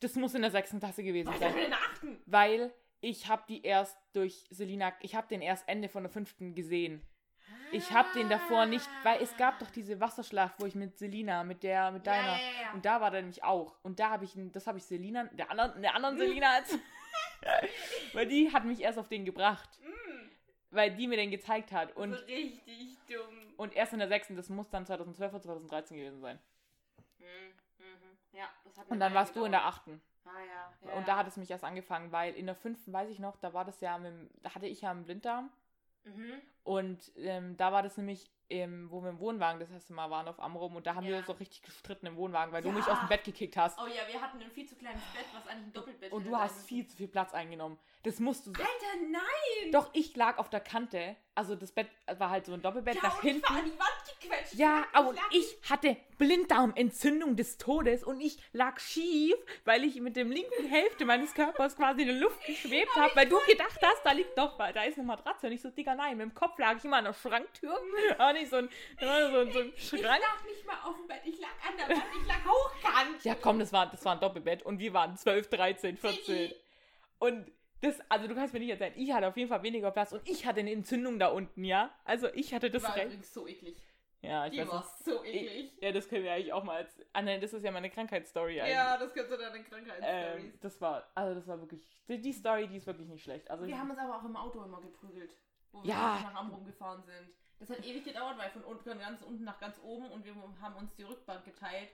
[0.00, 1.52] Das muss in der sechsten Klasse gewesen ich da sein.
[1.52, 2.22] schon in der achten?
[2.26, 6.54] Weil ich habe die erst durch Selina, ich habe den erst Ende von der fünften
[6.54, 7.02] gesehen.
[7.72, 11.44] Ich habe den davor nicht, weil es gab doch diese Wasserschlacht, wo ich mit Selina,
[11.44, 12.72] mit der, mit deiner, Ja, ja, ja.
[12.72, 13.76] und da war der nämlich auch.
[13.82, 16.78] Und da habe ich, das habe ich Selina, der anderen, der anderen Selina als,
[18.14, 20.28] weil die hat mich erst auf den gebracht, Mm,
[20.70, 21.94] weil die mir den gezeigt hat.
[21.96, 23.54] und Und, richtig dumm.
[23.56, 26.38] und erst in der sechsten, das muss dann 2012 oder 2013 gewesen sein.
[27.28, 28.18] Mhm, mhm.
[28.32, 29.76] Ja, das hat Und dann warst du in der gedauert.
[29.76, 30.02] achten.
[30.24, 30.88] Ah ja.
[30.88, 33.36] ja Und da hat es mich erst angefangen, weil in der fünften, weiß ich noch,
[33.36, 34.12] da war das ja, mit,
[34.42, 35.50] da hatte ich ja einen Blinddarm.
[36.04, 36.40] Mhm.
[36.64, 40.26] Und ähm, da war das nämlich, ähm, wo wir im Wohnwagen das erste Mal waren
[40.28, 40.76] auf Amrum.
[40.76, 41.18] Und da haben wir Ja.
[41.18, 42.74] uns auch richtig gestritten im Wohnwagen, weil du Ja.
[42.74, 43.78] mich aus dem Bett gekickt hast.
[43.78, 46.36] Oh ja, wir hatten ein viel zu kleines Bett, was eigentlich ein Doppelbett Und du
[46.36, 47.78] hast viel zu viel Platz eingenommen.
[48.04, 48.50] Das musst du.
[48.50, 48.62] müssen.
[48.62, 49.72] Alter, nein!
[49.72, 51.16] Doch, ich lag auf der Kante.
[51.34, 51.88] Also das Bett
[52.18, 53.48] war halt so ein Doppelbett ja, nach und ich hinten.
[53.48, 54.54] war an die Wand gequetscht.
[54.54, 60.16] Ja, aber lag- ich hatte Blinddarmentzündung des Todes und ich lag schief, weil ich mit
[60.16, 64.02] dem linken Hälfte meines Körpers quasi in der Luft geschwebt habe, weil du gedacht hast,
[64.04, 65.46] da liegt doch, da ist eine Matratze.
[65.46, 67.78] Und ich so, Digga, nein, mit dem Kopf lag ich immer an der Schranktür.
[68.38, 68.68] Nicht so ein,
[69.00, 70.02] so ein, so ein Ich Schrank.
[70.04, 73.24] lag nicht mal auf dem Bett, ich lag an der Wand, ich lag hochkant.
[73.24, 76.52] Ja, komm, das war, das war ein Doppelbett und wir waren 12, 13, 14.
[77.18, 80.12] Und das, also du kannst mir nicht erzählen, ich hatte auf jeden Fall weniger Platz
[80.12, 81.90] und ich hatte eine Entzündung da unten, ja?
[82.04, 83.06] Also ich hatte das war recht.
[83.06, 83.76] übrigens so eklig.
[84.20, 85.70] Ja, ich Die weiß war so eklig.
[85.80, 87.00] Ja, das können wir eigentlich auch mal als.
[87.12, 88.74] Ah, nein, das ist ja meine Krankheitsstory eigentlich.
[88.74, 90.44] Ja, das gehört zu deinen Krankheitsstories.
[90.44, 93.48] Ähm, das war, also das war wirklich, die, die Story, die ist wirklich nicht schlecht.
[93.48, 95.30] Also wir haben uns aber auch im Auto immer geprügelt,
[95.70, 96.18] wo wir Ja.
[96.20, 97.30] nach Amrum gefahren sind.
[97.58, 100.34] Das hat ewig gedauert, weil von unten von ganz unten nach ganz oben und wir
[100.60, 101.88] haben uns die Rückbank geteilt.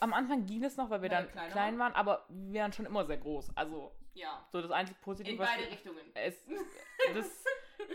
[0.00, 2.72] am Anfang ging es noch, weil wir Weil dann kleiner klein waren, aber wir waren
[2.72, 3.50] schon immer sehr groß.
[3.56, 4.46] Also Ja.
[4.52, 6.00] so das einzige Positive, In was beide wir- Richtungen.
[6.14, 6.36] es,
[7.14, 7.44] das,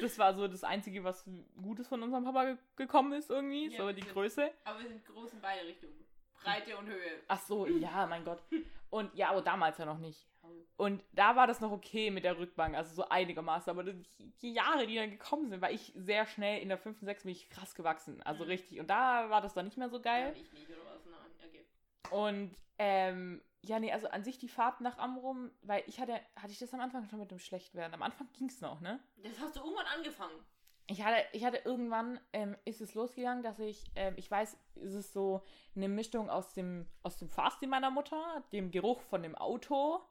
[0.01, 1.23] das war so das einzige, was
[1.61, 4.51] Gutes von unserem Papa ge gekommen ist irgendwie, Ja, so die sind- Größe.
[4.65, 6.03] Aber wir sind groß in beide Richtungen.
[6.41, 7.21] Breite und Höhe.
[7.27, 8.41] Ach so, ja, mein Gott.
[8.89, 10.27] Und ja, aber damals ja noch nicht.
[10.75, 13.69] Und da war das noch okay mit der Rückbank, also so einigermaßen.
[13.69, 16.99] Aber die, Jahre, die dann gekommen sind, war ich sehr schnell in der 5.
[17.01, 17.23] 6.
[17.23, 18.21] bin ich krass gewachsen.
[18.23, 18.49] Also Mhm.
[18.49, 18.79] richtig.
[18.79, 20.33] Und da war das dann nicht mehr so Ja, geil.
[20.35, 21.05] ich nicht, oder was?
[21.05, 21.65] Nein, okay.
[22.09, 26.51] Und ähm, ja, nee, also an sich die Fahrt nach Amrum, weil ich hatte, hatte
[26.51, 27.93] ich das am Anfang schon mit dem Schlechtwerden.
[27.93, 28.99] Am Anfang ging es noch, ne?
[29.23, 30.35] Das hast du irgendwann angefangen.
[30.87, 34.93] Ich hatte, ich hatte irgendwann, ähm, ist es losgegangen, dass ich, ähm, ich weiß, ist
[34.93, 35.41] es so
[35.75, 40.01] eine Mischung aus dem, aus dem Fahrstil meiner Mutter, dem Geruch von dem Auto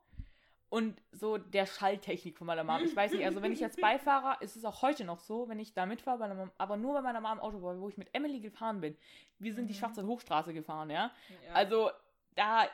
[0.70, 2.82] und so der Schalltechnik von meiner Mom.
[2.82, 5.58] Ich weiß nicht, also wenn ich als Beifahrer, ist es auch heute noch so, wenn
[5.58, 8.40] ich da mitfahre, aber nur bei meiner Mom im Auto war, wo ich mit Emily
[8.40, 8.96] gefahren bin.
[9.38, 9.78] Wir sind die Mhm.
[9.78, 11.10] Schwarze Hochstraße gefahren, ja.
[11.46, 11.52] Ja.
[11.52, 11.90] Also
[12.34, 12.64] da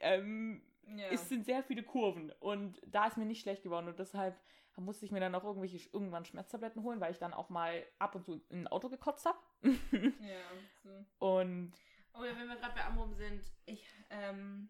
[0.00, 0.60] ähm,
[0.96, 1.06] ja.
[1.10, 4.38] es sind sehr viele Kurven und da ist mir nicht schlecht geworden und deshalb
[4.80, 8.14] musste ich mir dann auch irgendwelche irgendwann Schmerztabletten holen, weil ich dann auch mal ab
[8.14, 9.38] und zu in ein Auto gekotzt habe.
[9.92, 10.40] ja,
[10.82, 11.04] so.
[11.18, 11.72] Und
[12.14, 14.68] Oh ja, wenn wir gerade bei Amrum sind, ich, ähm,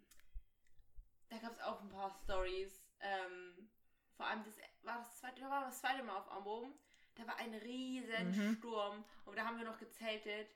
[1.30, 2.82] da gab es auch ein paar Stories.
[3.00, 3.68] Ähm,
[4.16, 6.74] vor allem, das war das zweite, war das zweite Mal auf Amrum.
[7.14, 8.56] Da war ein riesen Mhm.
[8.56, 10.48] Sturm und da haben wir noch gezeltet.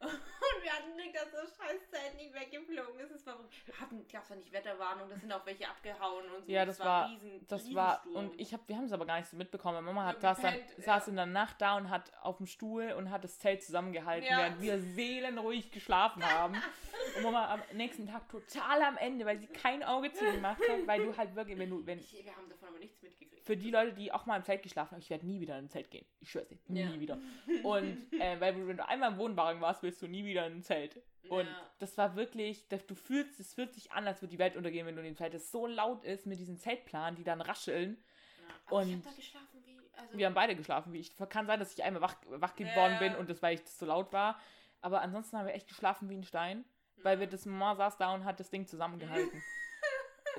[0.50, 3.10] Und wir hatten Glück, dass das scheiß Zelt nicht weggeflogen ist.
[3.12, 6.50] Es war, wir hatten, gab es nicht Wetterwarnung, da sind auch welche abgehauen und so.
[6.52, 9.18] Ja, das war- ein riesen, das war und ich habe wir haben es aber gar
[9.18, 9.74] nicht so mitbekommen.
[9.84, 11.10] Meine Mama hat saß, dann, gepennt, saß ja.
[11.10, 14.38] in der Nacht da und hat auf dem Stuhl und hat das Zelt zusammengehalten, Ja.
[14.38, 16.54] während wir seelenruhig geschlafen haben.
[17.16, 21.02] Und Mama am nächsten Tag total am Ende, weil sie kein Auge zugemacht hat, weil
[21.06, 23.44] du halt wirklich, wenn du, wenn Ich, wir haben davon aber nichts mitgekriegt.
[23.46, 25.64] für die Leute, die auch mal im Zelt geschlafen haben, ich werde nie wieder in
[25.64, 26.04] ein Zelt gehen.
[26.20, 27.00] Ich schwör's dir, nie Ja.
[27.00, 27.18] wieder.
[27.64, 30.62] Und äh, weil wenn du einmal im Wohnwagen warst, willst du nie wieder in ein
[30.62, 31.00] Zelt.
[31.28, 31.70] Und Ja.
[31.78, 34.94] das war wirklich, du fühlst, es fühlt sich an, als würde die Welt untergehen, wenn
[34.96, 35.50] du in dem Zelt ist.
[35.50, 38.02] So laut ist mit diesen Zeltplanen, die dann rascheln.
[38.40, 38.54] Ja.
[38.66, 39.78] Aber ich Und- hab da geschlafen wie.
[39.98, 40.92] Also, Wir haben beide geschlafen.
[40.94, 42.66] Wie ich, kann sein, dass ich einmal wach, wach Ja.
[42.68, 44.40] geworden bin und das, weil ich das so laut war.
[44.80, 46.64] Aber ansonsten haben wir echt geschlafen wie ein Stein,
[47.02, 49.42] weil wir das Mama saß da und hat das Ding zusammengehalten.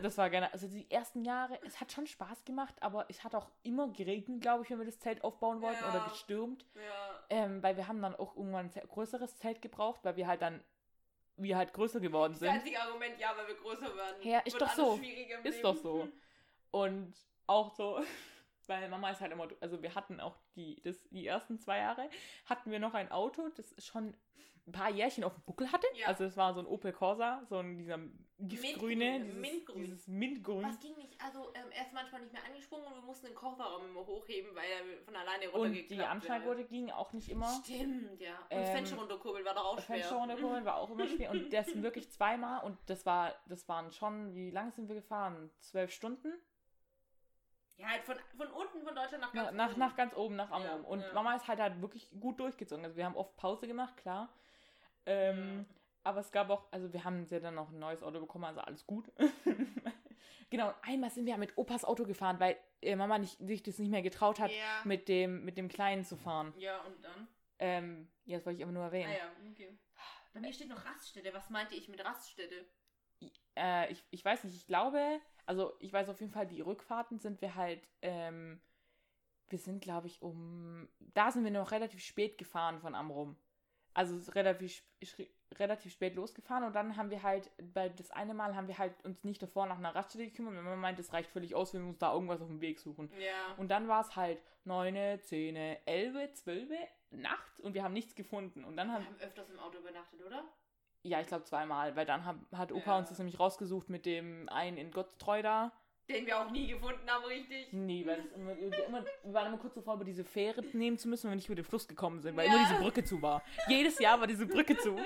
[0.02, 3.36] Das war gerne, also die ersten Jahre, es hat schon Spaß gemacht, aber es hat
[3.36, 5.90] auch immer geregnet, glaube ich, wenn wir das Zelt aufbauen wollten Ja.
[5.90, 6.66] oder gestürmt.
[6.76, 7.11] Ja.
[7.32, 10.62] Ähm, weil wir haben dann auch irgendwann ein größeres Zelt gebraucht, weil wir halt dann,
[11.38, 12.50] wir halt größer geworden Das sind.
[12.50, 14.22] einzige Argument, ja, weil wir größer werden.
[14.22, 14.94] Ja, ist Wird doch alles so.
[14.96, 15.62] Ist Leben.
[15.64, 16.10] doch so.
[16.72, 17.14] Und
[17.48, 18.02] auch so,
[18.68, 22.10] weil Mama ist halt immer, also wir hatten auch die, das, die ersten zwei Jahre,
[22.46, 24.14] hatten wir noch ein Auto, das schon
[24.68, 25.88] ein paar Jährchen auf dem Buckel hatte.
[25.96, 26.08] Ja.
[26.08, 27.98] Also es war so ein Opel Corsa, so ein dieser
[28.38, 29.84] Giftgrüne, Mintgrün, dieses, Mintgrün.
[29.84, 30.64] dieses Mintgrün.
[30.64, 31.20] Was ging nicht?
[31.22, 34.56] Also ähm, er ist manchmal nicht mehr angesprungen und wir mussten den Kofferraum immer hochheben,
[34.56, 37.48] weil er von alleine Und runtergeklappt die Anschnallgurte ging auch nicht immer.
[37.64, 38.36] Stimmt, ja.
[38.36, 39.98] Und Ähm, das Fenster runterkurbeln war doch auch schwer.
[39.98, 41.32] Fenster runterkurbeln war auch immer schwer.
[41.32, 42.64] Und das wirklich zweimal.
[42.64, 45.52] Und das war, das waren schon, wie lange sind wir gefahren?
[45.60, 46.34] Zwölf Stunden?
[47.78, 49.80] Ja, halt von, von unten von Deutschland nach Nach, ganz nach, oben.
[49.80, 50.84] nach ganz oben, nach Amrum.
[50.84, 51.14] Ja, und ja.
[51.14, 52.86] Mama ist halt halt wirklich gut durchgezogen.
[52.86, 54.30] Also wir haben oft Pause gemacht, klar.
[55.06, 55.66] Ähm,
[56.04, 58.60] Aber es gab auch, also wir haben ja dann noch ein neues Auto bekommen, also
[58.62, 59.12] alles gut.
[60.50, 63.78] genau, und einmal sind wir mit Opas Auto gefahren, weil äh, Mama nicht, sich das
[63.80, 64.82] nicht mehr getraut hat, Ja.
[64.84, 66.54] mit, dem, mit dem Kleinen zu fahren.
[66.58, 67.28] Ja, und dann?
[67.60, 69.12] Ähm, ja, das wollte ich aber nur Ah erwähnen.
[69.12, 69.78] ja, okay.
[70.34, 71.34] Bei mir steht noch Raststätte.
[71.34, 72.66] Was meinte ich mit Raststätte?
[73.56, 77.20] Äh, ich, ich weiß nicht, ich glaube, also ich weiß auf jeden Fall, die Rückfahrten
[77.20, 78.62] sind wir halt, ähm,
[79.50, 83.36] wir sind, glaube ich, um, da sind wir noch relativ spät gefahren von Amrum.
[83.94, 84.84] Also relativ,
[85.60, 88.94] relativ spät losgefahren und dann haben wir halt, bei das eine Mal haben wir halt
[89.04, 91.82] uns nicht davor nach einer Raststätte gekümmert, weil man meint, es reicht völlig aus, wenn
[91.82, 93.12] wir uns da irgendwas auf dem Weg suchen.
[93.20, 93.54] Ja.
[93.58, 96.70] Und dann war es halt 9, 10, 11, 12
[97.12, 98.64] nachts und wir haben nichts gefunden.
[98.64, 100.46] Und dann Wir haben, haben öfters im Auto übernachtet, oder?
[101.04, 102.98] ja, ich glaube zweimal, weil dann haben, hat Opa Ja.
[103.00, 105.72] uns das nämlich rausgesucht mit dem einen in Gottstreu da.
[106.10, 107.72] Den wir auch nie gefunden haben, richtig.
[107.72, 111.08] Nee, weil das immer, immer, wir waren immer kurz davor, über diese Fähre nehmen zu
[111.08, 112.56] müssen, wenn wir nicht über den Fluss gekommen sind, weil Ja.
[112.56, 113.42] immer diese Brücke zu war.
[113.70, 114.98] Jedes Jahr war diese Brücke zu.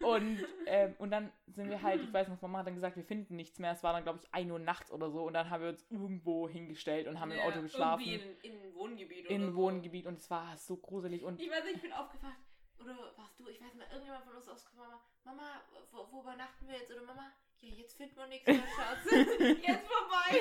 [0.00, 3.02] Und, ähm, und dann sind wir halt, ich weiß noch, Mama hat dann gesagt, wir
[3.04, 3.72] finden nichts mehr.
[3.72, 5.24] Es war dann, glaube ich, 1 Uhr nachts oder so.
[5.24, 8.04] Und dann haben wir uns irgendwo hingestellt und haben im Ja, Auto geschlafen.
[8.06, 9.56] Irgendwie in, in Wohngebiet oder In so.
[9.56, 10.06] Wohngebiet.
[10.06, 11.24] Und es war so gruselig.
[11.24, 12.36] Und Ich weiß nicht, ich bin aufgewacht.
[12.80, 16.68] Oder warst du, ich weiß mal, irgendjemand von uns ausgekommen, Mama, Mama, wo, wo übernachten
[16.68, 16.92] wir jetzt?
[16.92, 19.04] Oder Mama, ja, jetzt finden wir nichts mehr, Schatz.
[19.66, 20.40] jetzt vorbei.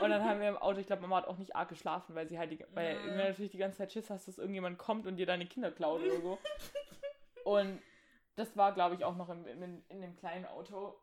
[0.00, 2.28] Und dann haben wir im Auto, ich glaube, Mama hat auch nicht arg geschlafen, weil
[2.28, 3.02] sie halt, die, weil Ja.
[3.02, 6.00] du natürlich die ganze Zeit Schiss hast, dass irgendjemand kommt und dir deine Kinder klaut
[6.02, 6.38] oder so.
[7.44, 7.82] Und
[8.36, 10.98] das war, glaube ich, auch noch in, in, in dem kleinen Auto.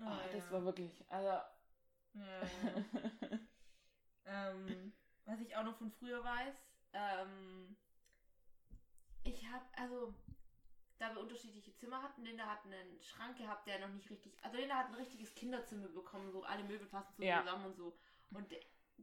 [0.00, 1.28] Ah, das war wirklich, also.
[1.28, 2.40] Ja.
[4.26, 4.92] ähm,
[5.26, 6.54] was ich auch noch von früher weiß,
[6.92, 7.76] ähm,
[9.22, 10.12] ich habe, also,
[10.98, 14.56] da wir unterschiedliche Zimmer hatten, Linda hat einen Schrank gehabt, der noch nicht richtig, also
[14.56, 17.40] Linda hat ein richtiges Kinderzimmer bekommen, so alle Möbel passen so Ja.
[17.40, 17.96] zusammen und so.
[18.30, 18.52] Und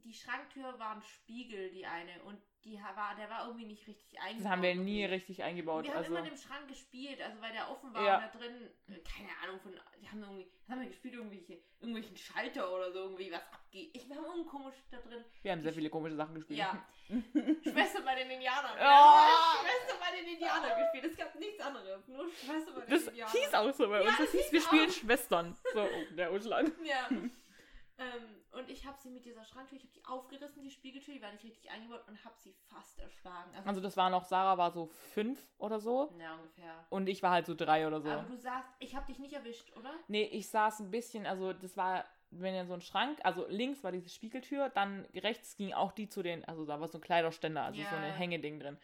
[0.04, 4.18] die Schranktür war ein Spiegel, die eine, und die war, der war irgendwie nicht richtig
[4.20, 4.44] eingebaut.
[4.44, 5.84] das haben wir nie richtig eingebaut.
[5.84, 8.16] Wir haben Also, immer dem Schrank gespielt, also weil der offen war Ja.
[8.16, 9.72] und da drin, äh, keine Ahnung von,
[10.02, 13.90] die haben irgendwie, was haben wir gespielt, irgendwelche, irgendwelchen Schalter oder so, irgendwie was abgeht.
[13.94, 15.24] Ich war irgendwie komisch da drin.
[15.42, 16.58] wir haben sehr viele komische Sachen gespielt.
[16.58, 16.84] Ja.
[17.62, 18.76] Schwester bei den Indianern.
[18.78, 18.82] Oh.
[18.82, 21.04] Haben Schwester bei den Indianern gespielt.
[21.12, 23.32] Es gab nichts anderes, nur Schwester bei den Das Indianern.
[23.36, 24.10] hieß auch so bei uns.
[24.10, 24.90] Ja, das das hieß, wir spielen.
[24.90, 25.56] Schwestern.
[25.72, 26.66] So, oh, der Ausschlag.
[26.84, 27.08] Ja.
[27.98, 31.22] ähm, und ich habe sie mit dieser Schranktür, ich habe die aufgerissen, die Spiegeltür, die
[31.22, 33.50] war nicht richtig eingebaut und habe sie fast erschlagen.
[33.54, 36.12] Also, Also, das war noch, Sarah war so fünf oder so.
[36.18, 36.86] ja, ungefähr.
[36.88, 38.08] Und ich war halt so drei oder so.
[38.08, 39.92] Aber du sagst, ich habe dich nicht erwischt, oder?
[40.08, 43.84] Nee, ich saß ein bisschen, also das war, wenn ja so ein Schrank, also links
[43.84, 47.02] war diese Spiegeltür, dann rechts ging auch die zu den, also da war so ein
[47.02, 47.90] Kleiderständer, also Ja.
[47.90, 48.78] so ein Hängeding drin.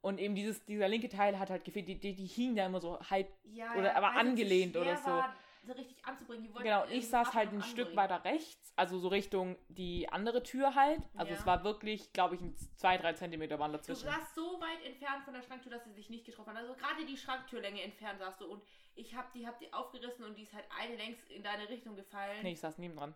[0.00, 2.80] Und eben dieses, dieser linke Teil hat halt gefehlt, die, die, die hing da immer
[2.80, 5.06] so halb, Ja, Oder aber es angelehnt oder so.
[5.06, 5.34] War,
[5.64, 6.52] so richtig anzubringen.
[6.54, 7.96] Genau, ich saß halt ein Stück anbringen.
[7.96, 11.00] weiter rechts, also so Richtung die andere Tür halt.
[11.16, 11.38] Also Ja.
[11.38, 14.06] es war wirklich, glaube ich, ein zwei, drei Zentimeter waren Du dazwischen.
[14.06, 16.58] saßt so weit entfernt von der Schranktür, dass sie sich nicht getroffen hat.
[16.58, 18.62] Also gerade die Schranktürlänge entfernt saßt du und
[18.94, 21.96] ich hab die, hab die aufgerissen und die ist halt eine längs in deine Richtung
[21.96, 22.42] gefallen.
[22.42, 23.14] Nee, ich saß nebendran.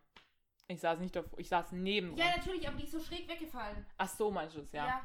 [0.71, 2.19] Ich saß nicht davor, ich saß nebendran.
[2.29, 3.87] Ja, natürlich, aber die ist so schräg weggefallen.
[3.97, 5.01] Ach so, meinst du es, ja.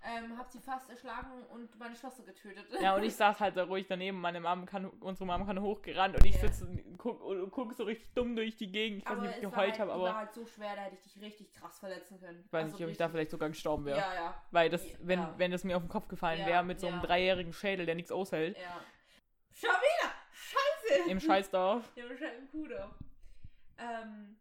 [0.00, 2.66] Ähm, hab sie fast erschlagen und meine Schwester getötet.
[2.80, 4.20] Ja, und ich saß halt da ruhig daneben.
[4.20, 6.42] Meine Mom kann, unsere Mom kann hochgerannt und ich Ja.
[6.42, 8.98] sitze und guck, und guck so richtig dumm durch die Gegend.
[9.02, 10.82] Ich weiß aber nicht, ob ich geheult halt, habe, aber war halt so schwer, da
[10.82, 12.42] hätte ich dich richtig krass verletzen können.
[12.46, 13.98] ich weiß Also nicht, ob ich da vielleicht sogar gestorben wäre.
[13.98, 14.42] Ja, ja.
[14.52, 14.96] Weil das, Ja.
[15.00, 17.06] wenn, wenn das mir auf den Kopf gefallen Ja, wäre mit so einem ja.
[17.06, 18.80] dreijährigen Schädel, der nichts aushält, Ja.
[19.52, 20.12] Schon wieder!
[20.30, 21.10] Scheiße!
[21.10, 21.90] im Scheißdorf.
[21.96, 22.94] Ja, wahrscheinlich im Kuhdorf.
[23.78, 24.37] Ähm,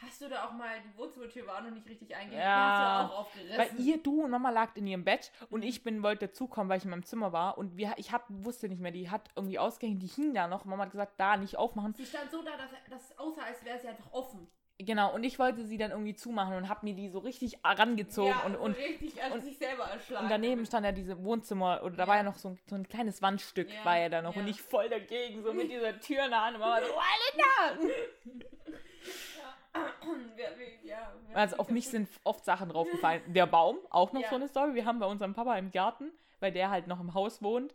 [0.00, 2.98] hast du da auch mal, die Wohnzimmertür war noch nicht richtig eingehängt, Ja.
[3.02, 3.58] hast du auch aufgerissen.
[3.58, 6.78] Weil ihr, du und Mama lagt in ihrem Bett und ich bin, wollte dazukommen, weil
[6.78, 9.58] ich in meinem Zimmer war und wir, ich hab, wusste nicht mehr, die hat irgendwie
[9.58, 10.64] ausgehängt, die hing da noch.
[10.64, 11.94] Mama hat gesagt, da nicht aufmachen.
[11.94, 14.48] Sie stand so da, dass das aussah, als wäre sie einfach offen.
[14.80, 18.30] Genau, und ich wollte sie dann irgendwie zumachen und hab mir die so richtig rangezogen
[18.30, 20.22] ja, und, und, richtig an und- sich selber erschlagen.
[20.26, 22.08] und daneben stand ja diese Wohnzimmer, oder da Ja.
[22.08, 24.46] war ja noch so ein, so ein kleines Wandstück, Ja, war ja da noch und
[24.46, 27.00] ich voll dagegen, so mit dieser Tür in der Hand und Mama so, oh,
[27.74, 27.82] Linda!
[27.82, 28.46] wir, wir,
[29.36, 29.67] ja, wir
[31.34, 33.22] Also auf mich sind oft Sachen draufgefallen.
[33.32, 34.28] Der Baum, auch noch Ja.
[34.30, 34.74] so eine Story.
[34.74, 36.10] Wir haben bei unserem Papa im Garten,
[36.40, 37.74] weil der halt noch im Haus wohnt.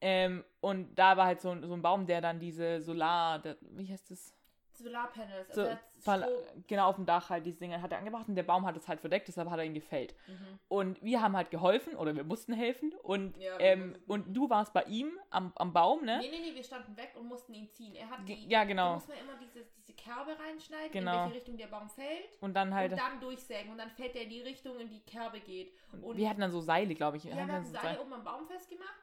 [0.00, 3.56] Ähm, und da war halt so, ein- so ein Baum, der dann diese Solar, der,
[3.60, 4.34] wie heißt das?
[4.82, 5.54] Solarpanels.
[5.54, 5.62] So,
[6.06, 6.64] Also Strom.
[6.66, 8.86] genau auf dem Dach halt diese Dinge hat er angebracht und der Baum hat es
[8.88, 10.14] halt verdeckt, deshalb hat er ihn gefällt.
[10.26, 10.58] Mhm.
[10.68, 14.10] Und wir haben halt geholfen oder wir mussten helfen und, Ja, ähm, mussten.
[14.10, 16.18] und du warst bei ihm am, am Baum, ne?
[16.20, 17.94] Nee, nee, nee, wir standen weg und mussten ihn ziehen.
[17.94, 18.94] Er hat die, ja, Da genau.
[18.94, 21.12] muss man immer diese, diese Kerbe reinschneiden, Genau.
[21.12, 22.28] in welche Richtung der Baum fällt.
[22.40, 23.70] Und dann halt, und dann durchsägen.
[23.72, 25.72] Und dann fällt er in die Richtung, in die Kerbe geht.
[26.02, 27.24] Und wir hatten dann so Seile, glaube ich.
[27.24, 28.94] ja, wir dann haben so Seile oben am Baum festgemacht.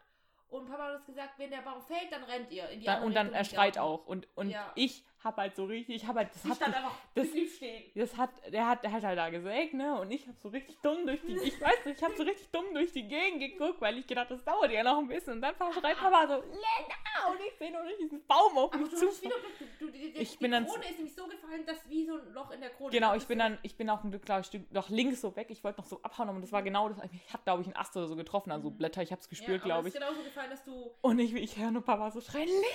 [0.49, 2.95] Und Papa hat uns gesagt, wenn der Baum fällt, dann rennt ihr in die dann,
[2.95, 4.05] andere und dann Richtung er schreit auch.
[4.05, 4.69] Und, und Ja.
[4.76, 7.84] ich hab halt so richtig, ich hab halt, das Sie hat einfach das- stehen.
[7.95, 9.99] Das hat, der hat, der hat halt da gesägt, ne?
[9.99, 12.49] Und ich hab so richtig dumm durch die, ich weiß nicht, ich hab so richtig
[12.51, 15.34] dumm durch die Gegend geguckt, weil ich gedacht, das dauert ja noch ein bisschen.
[15.34, 17.32] Und dann schreit Papa so, Lena!
[17.32, 19.05] Und ich sehe nur durch diesen Baum auf Aber mich zu.
[19.22, 19.36] wieder.
[19.80, 22.13] Du, du, die, Ich die bin dann- Krone ist nämlich so gefallen, dass wie so
[22.15, 22.91] ein Loch in der Krone.
[22.91, 25.36] Genau, ich bin dann, ich bin auch ein Glück, glaube ich, Stück nach links so
[25.36, 25.47] weg.
[25.51, 26.97] Ich wollte noch so abhauen, und das war genau das.
[27.11, 28.78] Ich hat, glaube ich, einen Ast oder so getroffen, also Mhm.
[28.78, 30.01] Blätter, ich hab's ja, gespürt, aber glaube es ich.
[30.01, 30.91] ist genauso gefallen, dass du.
[31.01, 32.65] Und ich, ich höre nur Papa so schreien, Linda!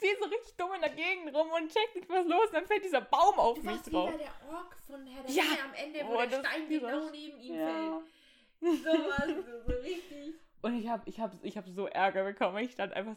[0.00, 2.54] Sehe so richtig dumm in der Gegend rum und check nicht, was los ist.
[2.54, 4.10] Dann fällt dieser Baum auf Du mich drauf.
[4.18, 5.42] der Ork von Herr der Ja.
[5.42, 7.66] Ringe am Ende, wo Oh, der Stein ist genau neben ihm Ja.
[7.66, 8.82] fällt.
[8.82, 10.34] So was, so richtig.
[10.62, 12.58] Und ich habe ich hab, ich hab so Ärger bekommen.
[12.58, 13.14] Ich stand einfach,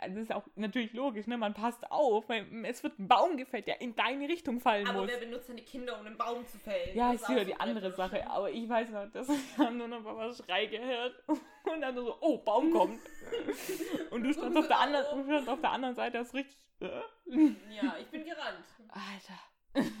[0.00, 1.36] das ist auch natürlich logisch, ne?
[1.38, 5.02] Man passt auf, weil es wird ein Baum gefällt, der in deine Richtung fallen Aber
[5.02, 5.10] muss.
[5.10, 6.96] wer benutzt seine Kinder, um einen Baum zu fällen?
[6.96, 7.92] Ja, Das ist wieder die andere.
[7.92, 8.26] Sache.
[8.28, 11.14] Aber ich weiß noch, dass ich haben nur noch Papa Schrei gehört.
[11.28, 13.00] Und dann nur so, oh, Baum kommt.
[14.10, 16.58] Und du standst auf der anderen, du standst auf der anderen Seite, das richtig.
[16.80, 16.88] Äh?
[17.70, 18.64] Ja, ich bin gerannt.
[18.88, 19.38] Alter.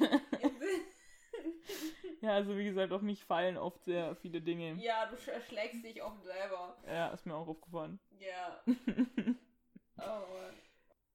[2.22, 4.74] Ja, also wie gesagt, auf mich fallen oft sehr viele Dinge.
[4.74, 6.76] ja, du sch schlägst dich oft selber.
[6.86, 7.98] Ja, ist mir auch aufgefallen.
[8.18, 8.60] Ja.
[9.96, 10.54] Oh Mann.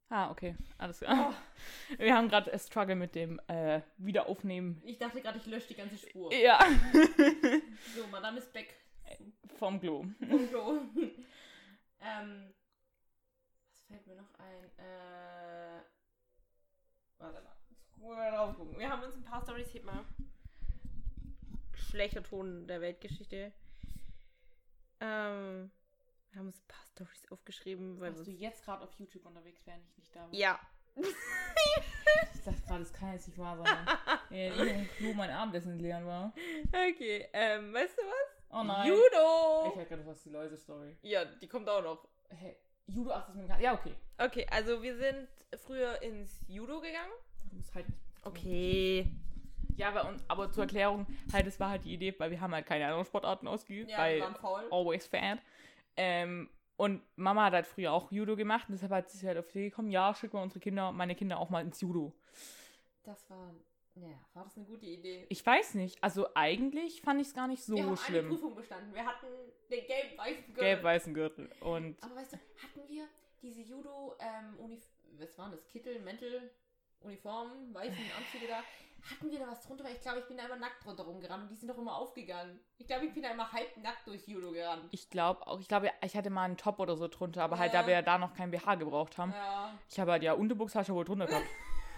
[0.10, 1.34] Ah, okay, alles klar.
[1.97, 4.80] Wir haben gerade Struggle mit dem äh, Wiederaufnehmen.
[4.86, 6.32] Ich dachte gerade, ich lösche die ganze Spur.
[6.32, 6.60] Ja,
[7.95, 8.76] So, Madame ist back.
[9.58, 10.06] vom Klo.
[10.30, 10.82] Vom Klo.
[11.99, 12.53] ähm,
[13.72, 14.64] was fällt mir noch ein?
[14.78, 15.82] Äh,
[17.18, 17.56] warte mal.
[17.72, 18.78] Jetzt wir drauf gucken.
[18.78, 20.06] Wir haben uns ein paar Stories, heb mal.
[21.96, 23.54] Schlechter Ton der Weltgeschichte.
[25.00, 25.72] Ähm,
[26.30, 29.62] wir haben uns ein paar Stories aufgeschrieben, weil Warst du jetzt gerade auf YouTube unterwegs,
[29.64, 30.34] während ich nicht da war?
[30.34, 30.60] Ja.
[30.98, 33.88] Ich dachte gerade, das kann jetzt nicht wahr sein.
[34.30, 36.34] ja, ich im Klo mein Abendessen leer war.
[36.68, 38.60] Okay, ähm, weißt du was?
[38.60, 38.89] Oh nein.
[38.89, 39.70] Judo!
[39.70, 40.98] Ich hätte gerade was die Läuse-Story.
[41.02, 42.10] Ja, die kommt auch noch.
[42.28, 43.96] Hey, Judo, ach, das ist mir Ja, okay.
[44.18, 45.30] Okay, also wir sind
[45.64, 47.14] früher ins Judo gegangen.
[47.50, 48.02] Du musst halt nicht.
[48.24, 49.10] Okay.
[49.78, 52.53] Ja, aber, und, aber zur Erklärung, halt, das war halt die Idee, weil wir haben
[52.53, 54.63] halt keine anderen Sportarten ausgeübt, Ja, weil wir waren faul.
[54.71, 55.39] always fat.
[55.97, 59.47] Ähm, und Mama hat halt früher auch Judo gemacht und deshalb hat sie halt auf
[59.47, 62.13] die Idee gekommen, ja, schicken wir unsere Kinder, meine Kinder auch mal ins Judo.
[63.03, 63.53] Das war,
[63.95, 65.26] ja, war das eine gute Idee.
[65.30, 68.28] Ich weiß nicht, also eigentlich fand ich es gar nicht so wir haben eine schlimm.
[68.30, 68.93] Prüfung bestanden.
[68.93, 69.28] Wir hatten
[69.69, 70.63] den gelb-weißen Gürtel.
[70.63, 71.49] Gelb-weißen Gürtel.
[71.61, 73.05] Und Aber weißt du, hatten wir
[73.41, 74.82] diese Judo, ähm, Uni
[75.17, 75.65] was waren das?
[75.67, 76.51] Kittel, Mäntel,
[77.06, 78.62] Uniformen, weißen Anzüge da?
[79.10, 79.86] Hatten wir da was drunter?
[79.91, 82.60] Ich glaube, ich bin da immer nackt drunter rumgerannt und die sind doch immer aufgegangen.
[82.80, 84.88] Ich glaube, ich bin da immer halb nackt durch Judo gerannt.
[84.91, 87.72] ich glaube auch, ich glaube, ich hatte mal einen Top oder so drunter, aber halt,
[87.74, 87.82] Ja.
[87.82, 89.32] da wir ja da noch kein BH gebraucht haben.
[89.32, 89.78] Ja.
[89.89, 91.45] Ich habe halt ja Unterbuchstasche wohl drunter gehabt.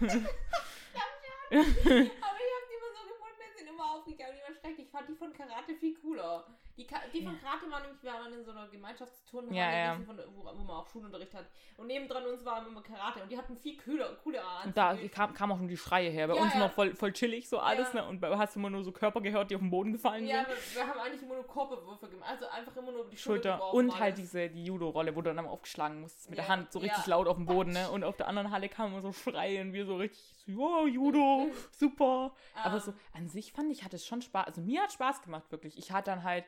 [1.50, 1.64] Aber ich habe
[2.68, 4.34] die immer so gefunden, die sind immer aufgegangen.
[4.36, 4.86] Die waren schrecklich.
[4.86, 6.46] Ich fand die von Karate viel cooler.
[6.78, 9.96] Die, die von Karate waren nämlich, wir waren in so einer Gemeinschaftsturn, Ja, ja.
[10.06, 11.46] Von, wo, wo man auch Schulunterricht hat.
[11.76, 14.68] Und nebendran uns war immer Karate und die hatten viel cooler, coolere Anzüge.
[14.68, 16.28] Und da kam, kam auch schon die Schreie her.
[16.28, 16.60] Bei Ja, uns ja.
[16.60, 18.02] noch voll, voll chillig so alles, Ja.
[18.02, 18.08] ne?
[18.08, 20.44] Und bei hast du immer nur so Körper gehört, die auf den Boden gefallen Ja,
[20.44, 20.48] sind.
[20.48, 22.30] wir, wir haben eigentlich immer nur Korpewürfe gemacht.
[22.30, 24.00] Also einfach immer nur über die Schulter geworfen, und alles.
[24.00, 27.04] halt diese die Judo-Rolle, wo du dann aufgeschlagen musstest mit Ja, der Hand so richtig
[27.06, 27.10] ja.
[27.10, 27.90] laut auf dem Boden, ne?
[27.90, 30.52] Und auf der anderen Halle kamen immer so Schreien, wir so richtig, so,
[30.86, 32.32] ja, Judo, super.
[32.54, 35.22] Aber Ähm, so an sich fand ich, hat es schon Spaß, also mir hat Spaß
[35.22, 35.76] gemacht, wirklich.
[35.76, 36.44] Ich hatte dann halt,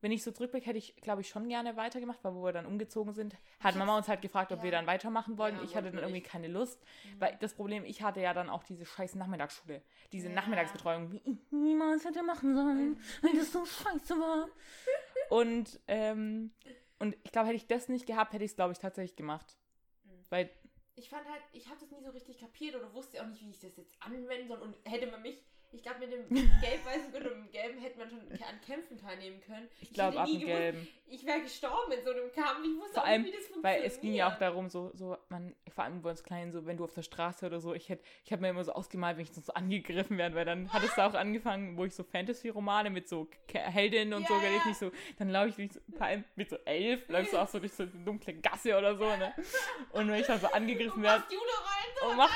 [0.00, 2.66] wenn ich so zurückblicke, hätte ich, glaube ich, schon gerne weitergemacht, weil wo wir dann
[2.66, 4.64] umgezogen sind, hat Mama uns halt gefragt, ob ja.
[4.64, 5.56] wir dann weitermachen wollen.
[5.56, 7.20] Ja, ich hatte dann irgendwie keine Lust, Mhm.
[7.20, 9.82] weil das Problem, ich hatte ja dann auch diese scheiß Nachmittagsschule,
[10.12, 10.34] diese Ja.
[10.34, 14.48] Nachmittagsbetreuung, die ich niemals hätte machen sollen, weil das so scheiße war.
[15.30, 16.52] Und, ähm,
[16.98, 19.56] und ich glaube, hätte ich das nicht gehabt, hätte ich es, glaube ich, tatsächlich gemacht.
[20.04, 20.10] Mhm.
[20.28, 20.50] Weil,
[20.96, 23.50] Ich fand halt, ich habe das nie so richtig kapiert oder wusste auch nicht, wie
[23.50, 24.58] ich das jetzt anwenden soll.
[24.58, 25.42] Und hätte man mich,
[25.72, 26.28] ich glaube, mit dem
[26.60, 29.68] gelb-weißen Gürtel und dem gelben hätte man schon an Kämpfen teilnehmen können.
[29.80, 30.88] ich glaube, ab dem Gelben.
[31.12, 32.60] Ich wäre gestorben in so einem Kampf.
[32.64, 33.80] Ich wusste Vor auch allem, nicht, wie das funktioniert.
[33.80, 36.66] Weil es ging ja auch darum, so, so, man, vor allem bei uns Kleinen, so,
[36.66, 39.16] wenn du auf der Straße oder so, ich hätte, ich habe mir immer so ausgemalt,
[39.16, 42.04] wenn ich so angegriffen werde, weil dann hat es da auch angefangen, wo ich so
[42.04, 45.80] Fantasy-Romane mit so Heldinnen und so Ja, gelesen, ich so, dann laufe ich durch so,
[45.96, 48.96] vor allem mit so elf, läufst du auch so durch so eine dunkle Gasse oder
[48.96, 49.34] so, ne?
[49.92, 52.30] Und wenn ich dann so angegriffen werde, Judo rein, so und mach,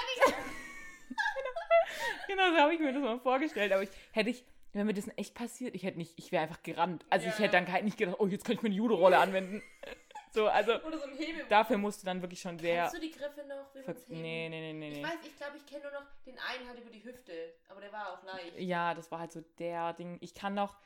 [2.27, 5.09] genau so habe ich mir das mal vorgestellt, aber ich, hätte ich, wenn mir das
[5.17, 7.05] echt passiert, ich hätte nicht, ich wäre einfach gerannt.
[7.11, 7.41] Also ich Ja.
[7.45, 9.63] hätte dann halt nicht gedacht, oh, jetzt kann ich mir eine Judo-Rolle anwenden.
[10.33, 11.45] So, also Oder so ein Hebel.
[11.49, 12.83] dafür musst du dann wirklich schon sehr.
[12.91, 13.73] Kennst du die Griffe noch?
[13.73, 13.95] Wie ver-?
[14.09, 15.05] Nee, nee, nee, nee, Ich nee.
[15.05, 17.33] weiß, ich glaube, ich kenne nur noch den einen halt über die Hüfte.
[17.69, 18.59] Aber der war auch leicht.
[18.59, 20.19] Ja, das war halt so der Ding.
[20.21, 20.77] Ich kann noch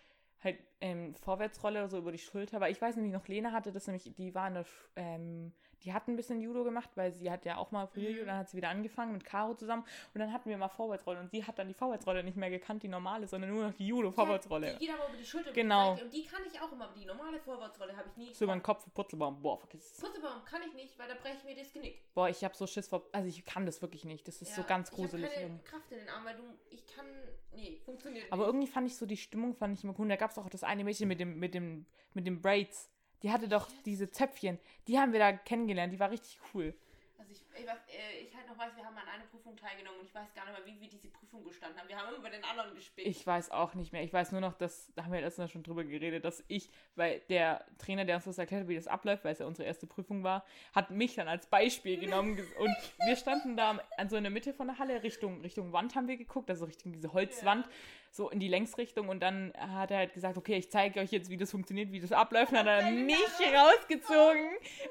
[0.45, 3.73] halt ähm, Vorwärtsrolle oder so über die Schulter, weil ich weiß nämlich noch, Lena hatte
[3.73, 4.67] das nämlich, die war in der,
[4.97, 5.53] ähm,
[5.85, 8.15] die hat ein bisschen Judo gemacht, weil sie hat ja auch mal früher Mhm.
[8.17, 11.21] Judo, dann hat sie wieder angefangen mit Caro zusammen und dann hatten wir mal Vorwärtsrolle
[11.21, 13.85] und sie hat dann die Vorwärtsrolle nicht mehr gekannt, die normale, sondern nur noch die
[13.85, 14.77] Ja, Judo-Vorwärtsrolle.
[14.79, 15.53] Die geht aber über die Schulter.
[15.53, 15.95] Genau.
[15.97, 16.87] Die und die kann ich auch immer.
[16.87, 18.35] Aber die normale Vorwärtsrolle habe ich nie.
[18.35, 20.01] So über den Kopf, Putzelbaum, boah, vergiss es.
[20.01, 22.03] Putzelbaum kann ich nicht, weil da breche ich mir das Genick.
[22.15, 24.63] Boah, ich hab so Schiss vor, also ich kann das wirklich nicht, das ist so
[24.63, 25.31] Ja, ganz gruselig.
[25.31, 26.43] Ich habe keine Kraft in den Armen, weil du.
[26.71, 27.07] Ich kann.
[27.55, 28.49] Nee, funktioniert Aber nicht.
[28.49, 30.09] irgendwie fand ich so die Stimmung, fand ich immer cool.
[30.09, 32.91] Da gab es auch das eine Mädchen mit dem, mit dem, mit dem Braids.
[33.23, 34.59] Die hatte doch diese Zöpfchen.
[34.87, 35.93] Die haben wir da kennengelernt.
[35.93, 36.75] Die war richtig cool.
[37.19, 39.99] Also ich, ich, weiß, äh, ich halt noch weiß, wir haben an einer Prüfung teilgenommen
[39.99, 41.89] und ich weiß gar nicht mehr, wie wir diese Prüfung bestanden haben.
[41.89, 43.09] Wir haben immer über den anderen gespielt.
[43.09, 44.05] Ich weiß auch nicht mehr.
[44.05, 47.21] Ich weiß nur noch, dass, da haben wir letztens schon drüber geredet, dass ich, weil
[47.29, 49.89] der Trainer, der uns das erklärt hat, wie das abläuft, weil es ja unsere erste
[49.89, 52.39] Prüfung war, hat mich dann als Beispiel genommen.
[52.59, 55.97] Und wir standen da an so in der Mitte von der Halle, Richtung, Richtung Wand
[55.97, 57.69] haben wir geguckt, also Richtung diese Holzwand,
[58.11, 59.09] so in die Längsrichtung.
[59.09, 62.01] Und dann hat er halt gesagt, okay, ich zeige euch jetzt, wie das funktioniert, wie
[62.01, 62.53] das abläuft.
[62.53, 64.49] Und dann hat er Ja, mich rausgezogen.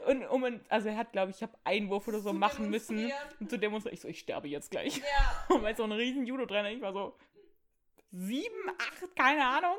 [0.07, 2.69] Und um, also er hat, glaube ich, ich habe einen Wurf oder so Zu machen
[2.69, 3.11] müssen.
[3.39, 3.93] Und zu demonstrieren.
[3.93, 4.97] Ich so, ich sterbe jetzt gleich.
[4.97, 5.45] Ja.
[5.55, 7.15] Und weil so ein riesen Judo-Trainer, ich war so
[8.11, 9.77] sieben, acht, keine Ahnung.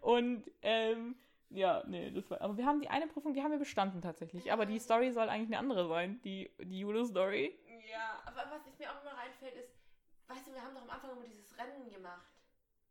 [0.00, 1.16] Und ähm,
[1.50, 2.40] ja, nee, das war.
[2.40, 4.52] Aber wir haben die eine Prüfung, die haben wir bestanden tatsächlich.
[4.52, 7.58] Aber die Story soll eigentlich eine andere sein, die, die Judo-Story.
[7.90, 9.74] Ja, aber was ich mir auch immer reinfällt ist,
[10.28, 12.26] weißt du, wir haben doch am Anfang immer dieses Rennen gemacht.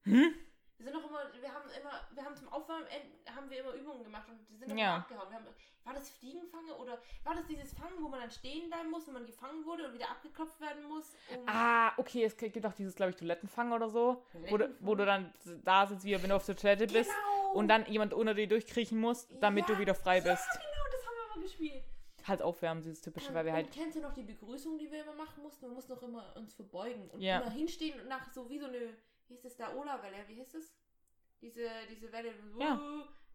[0.03, 0.33] Hm?
[0.77, 2.87] Wir sind doch immer, wir haben immer, wir haben zum Aufwärmen
[3.35, 4.95] haben wir immer Übungen gemacht und die sind doch Ja.
[4.97, 5.31] abgehauen.
[5.31, 5.45] Haben,
[5.83, 9.13] war das Fliegenfange oder war das dieses Fangen, wo man dann stehen bleiben muss, wenn
[9.13, 11.13] man gefangen wurde und wieder abgeklopft werden muss?
[11.37, 14.95] Um Ah, okay, es gibt auch dieses, glaube ich, Toilettenfang oder so, wo du, wo
[14.95, 15.31] du dann
[15.63, 17.51] da sitzt, wie wenn du auf der Toilette bist Genau.
[17.53, 20.47] und dann jemand unter dir durchkriechen muss, damit Ja, du wieder frei bist.
[20.47, 21.83] Ja, genau, das haben wir immer gespielt.
[22.27, 23.71] Halt aufwärmen, dieses typische, weil wir halt.
[23.71, 25.61] kennst du noch die Begrüßung, die wir immer machen mussten?
[25.67, 27.39] Wir mussten doch immer uns verbeugen und Ja.
[27.39, 28.95] immer hinstehen und nach so wie so eine,
[29.31, 30.73] wie heißt das da, Ola-Welle, wie heißt das?
[31.41, 32.79] Diese, diese Welle, Ja.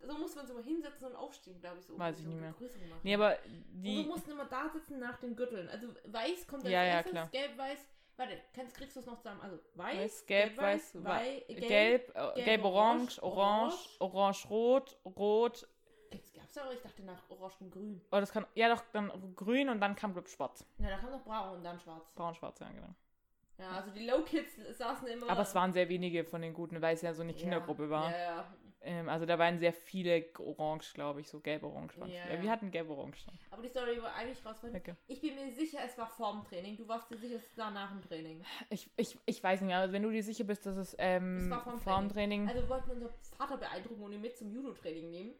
[0.01, 1.99] so mussten wir uns immer hinsetzen und aufstehen, glaube ich, so.
[1.99, 2.51] Weiß ich so nicht mehr.
[2.51, 3.01] Machen.
[3.03, 4.09] Nee, aber und wir die.
[4.09, 5.69] mussten immer da sitzen nach den Gürteln.
[5.69, 7.29] Also weiß kommt als Ja, ja, erstes, klar.
[7.29, 7.79] gelb, weiß,
[8.17, 9.41] warte, kannst, kriegst du es noch zusammen?
[9.41, 14.49] Also weiß, Weiß, gelb, weiß, wei- gelb, gelb, gelb, äh, gelb, gelb, orange, orange, orange,
[14.51, 15.69] rot, rot.
[16.13, 18.01] Jetzt gab's ja, aber ich dachte nach orange und grün.
[18.13, 18.47] Oh, das kann.
[18.55, 20.65] Ja, doch, dann grün und dann kam, glaub ich, schwarz.
[20.79, 22.13] Ja, da kam noch braun und dann schwarz.
[22.15, 22.95] Braun, schwarz, ja, genau.
[23.59, 25.31] Ja, also die Low Kids saßen immer.
[25.31, 27.89] Aber es waren sehr wenige von den Guten, weil es ja so eine Ja, Kindergruppe
[27.89, 28.11] war.
[28.11, 28.55] Ja, ja.
[28.83, 31.99] Ähm, also da waren sehr viele orange, glaube ich, so gelb-orange.
[32.07, 32.41] Ja, ja.
[32.43, 33.27] wir hatten gelb-orange.
[33.51, 34.81] Aber die Story war eigentlich rausfinden.
[34.81, 34.95] Okay.
[35.09, 36.77] Ich bin mir sicher, es war vorm Training.
[36.77, 38.45] Du warst dir sicher, es war nach dem Training.
[38.71, 41.39] Ich, ich, ich weiß nicht mehr, also wenn du dir sicher bist, dass es ähm,
[41.39, 42.49] Es war vorm vor dem Training.
[42.49, 45.35] Also wir wollten unseren Vater beeindrucken und ihn mit zum Judo-Training nehmen.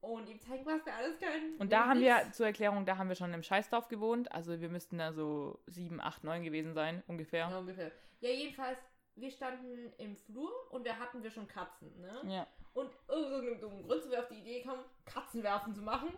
[0.00, 1.56] Und ihm zeigen, was wir alles können.
[1.58, 4.32] Und da haben wir, zur Erklärung, da haben wir schon im Scheißdorf gewohnt.
[4.32, 7.50] Also wir müssten da so sieben, acht, neun gewesen sein, ungefähr.
[7.50, 7.92] Ja, ungefähr.
[8.20, 8.78] Ja, jedenfalls,
[9.16, 12.22] wir standen im Flur und wir hatten wir schon Katzen, ne?
[12.34, 12.46] Ja.
[12.72, 16.08] Und irgend so einem dummen Grund sind wir auf die Idee gekommen, Katzenwerfen zu machen.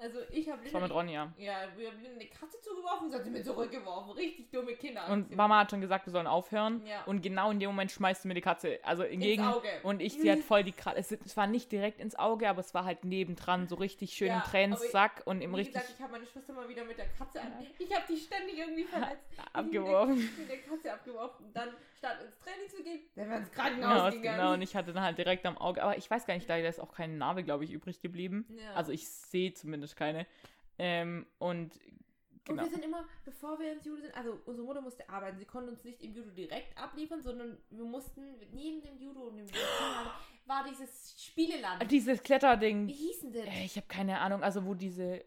[0.00, 1.32] Also ich habe Das war mit Ronny, ja.
[1.38, 4.12] Ja, wir haben Linda eine Katze zugeworfen, sie hat sie mir zurückgeworfen.
[4.14, 5.06] Richtig dumme Kinder.
[5.10, 6.84] Und Mama hat schon gesagt, wir sollen aufhören.
[6.84, 7.04] Ja.
[7.04, 9.44] Und genau in dem Moment schmeißt du mir die Katze, also entgegen.
[9.44, 9.68] Auge.
[9.84, 11.18] Und ich, sie hat voll die Kratze.
[11.24, 14.38] Es, war nicht direkt ins Auge, aber es war halt nebendran, so richtig schön Ja,
[14.38, 17.06] im Tränensack und im Wie richtig gesagt, ich habe meine Schwester mal wieder mit der
[17.16, 17.52] Katze an.
[17.78, 19.22] Ich habe die ständig irgendwie verletzt.
[19.52, 20.16] abgeworfen.
[20.16, 21.46] Mit der Katze abgeworfen.
[21.46, 24.38] Und dann statt ins Training zu gehen, dann wäre ins Genau, Krankenhaus gegangen.
[24.38, 25.80] genau, und ich hatte dann halt direkt am Auge.
[25.82, 28.46] Aber ich weiß gar nicht, da ist auch keine Narbe, glaube ich, übrig geblieben.
[28.50, 28.74] Ja.
[28.74, 30.26] Also ich sehe zumindest keine.
[30.78, 31.78] Ähm, und
[32.44, 32.62] genau.
[32.62, 35.38] Und wir sind immer, bevor wir ins Judo sind, also unsere Mutter musste arbeiten.
[35.38, 39.36] Sie konnte uns nicht im Judo direkt abliefern, sondern wir mussten neben dem Judo und
[39.36, 39.58] dem Judo
[40.46, 41.90] war dieses Spieleland.
[41.90, 42.88] Dieses Wie Kletterding.
[42.88, 43.46] hießen denn?
[43.46, 45.24] Äh, ich habe keine Ahnung, also wo diese.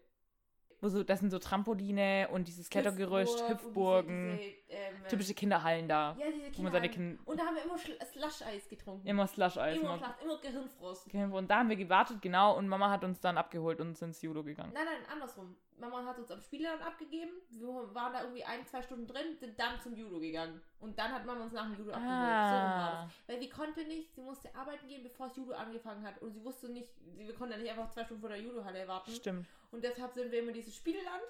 [0.82, 4.38] Wo so, das sind so Trampoline und dieses Klettergerüst, Hüpfburg und Hüpfburgen.
[4.38, 6.16] Diese, diese, ähm, Typische Kinderhallen da.
[6.18, 7.16] Ja, diese wo man seine Kinder.
[7.16, 9.06] Kind Und da haben wir immer Slush-Eis getrunken.
[9.06, 9.78] immer Slush-Eis.
[9.78, 10.14] Immer, Immer.
[10.22, 11.14] Immer Gehirnfrost.
[11.14, 14.22] Und da haben wir gewartet, genau, und Mama hat uns dann abgeholt und sind ins
[14.22, 14.72] Judo gegangen.
[14.74, 15.56] Nein, nein, andersrum.
[15.78, 17.32] Mama hat uns am Spielland abgegeben.
[17.50, 20.60] Wir waren da irgendwie ein, zwei Stunden drin, sind dann zum Judo gegangen.
[20.80, 22.08] Und dann hat Mama uns nach dem Judo abgeholt.
[22.08, 23.04] So war Ah.
[23.04, 23.12] das.
[23.28, 26.20] Weil sie konnte nicht, sie musste arbeiten gehen, bevor das Judo angefangen hat.
[26.22, 28.88] Und sie wusste nicht, sie, wir konnten ja nicht einfach zwei Stunden vor der Judohalle
[28.88, 29.10] warten.
[29.10, 29.46] Stimmt.
[29.70, 31.22] Und deshalb sind wir immer dieses Spieleland.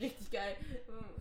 [0.00, 0.56] Richtig geil.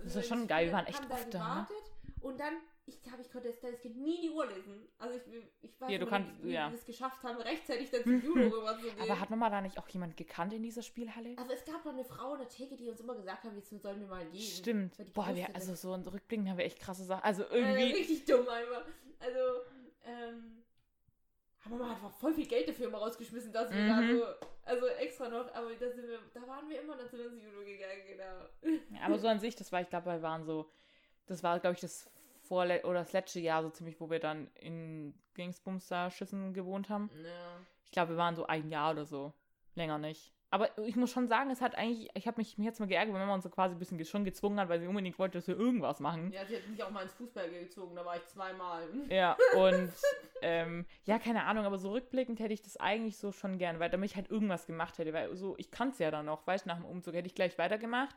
[0.03, 1.67] Das war schon geil, wir waren echt oft da, ne?
[1.67, 1.91] gewartet.
[2.21, 2.53] Und dann,
[2.85, 4.87] ich glaube, ich konnte das kleines Kind nie die Uhr lesen.
[4.99, 5.23] Also ich,
[5.63, 6.69] ich weiß Ja, nicht, wie ja.
[6.69, 9.01] wir es geschafft haben, rechtzeitig dann zum Judo rüber zu gehen.
[9.01, 11.35] Aber hat Mama da nicht auch jemand gekannt in dieser Spielhalle?
[11.37, 13.69] also es gab noch eine Frau in der Theke, die uns immer gesagt hat, jetzt
[13.81, 14.39] sollen wir mal gehen.
[14.41, 15.13] Stimmt.
[15.13, 17.23] Boah, wir, also so in Rückblicken haben wir echt krasse Sachen.
[17.23, 17.83] Also Äh, irgendwie.
[17.99, 18.83] richtig dumm einfach.
[19.19, 19.39] Also,
[20.05, 20.60] ähm,
[21.63, 24.17] haben Mama hat einfach voll viel Geld dafür immer rausgeschmissen, dass wir da Mhm.
[24.17, 24.25] so,
[24.65, 27.59] also extra noch, aber da sind wir, da waren wir immer, sind wir ins Judo
[27.59, 28.79] gegangen, genau.
[28.95, 30.69] Ja, aber so an sich, das war, ich glaube, wir waren so,
[31.27, 32.09] das war, glaube ich, das
[32.41, 37.09] vorle oder das letzte Jahr so ziemlich, wo wir dann in Dingsbumster Schüssen gewohnt haben.
[37.23, 37.59] Ja.
[37.85, 39.33] Ich glaube, wir waren so ein Jahr oder so.
[39.75, 40.33] Länger nicht.
[40.53, 43.21] Aber ich muss schon sagen, es hat eigentlich, ich habe mich, jetzt mal geärgert, wenn
[43.21, 45.57] Mama uns so quasi ein bisschen schon gezwungen hat, weil sie unbedingt wollte, dass wir
[45.57, 46.29] irgendwas machen.
[46.33, 48.83] Ja, sie hat mich auch mal ins Fußball gezogen, da war ich zweimal.
[49.09, 49.89] Ja, und
[50.41, 53.89] ähm, ja, keine Ahnung, aber so rückblickend hätte ich das eigentlich so schon gern, weil
[53.89, 56.65] damit ich halt irgendwas gemacht hätte, weil so, ich kann es ja dann noch, weißt
[56.65, 58.15] du, nach dem Umzug hätte ich gleich weitergemacht,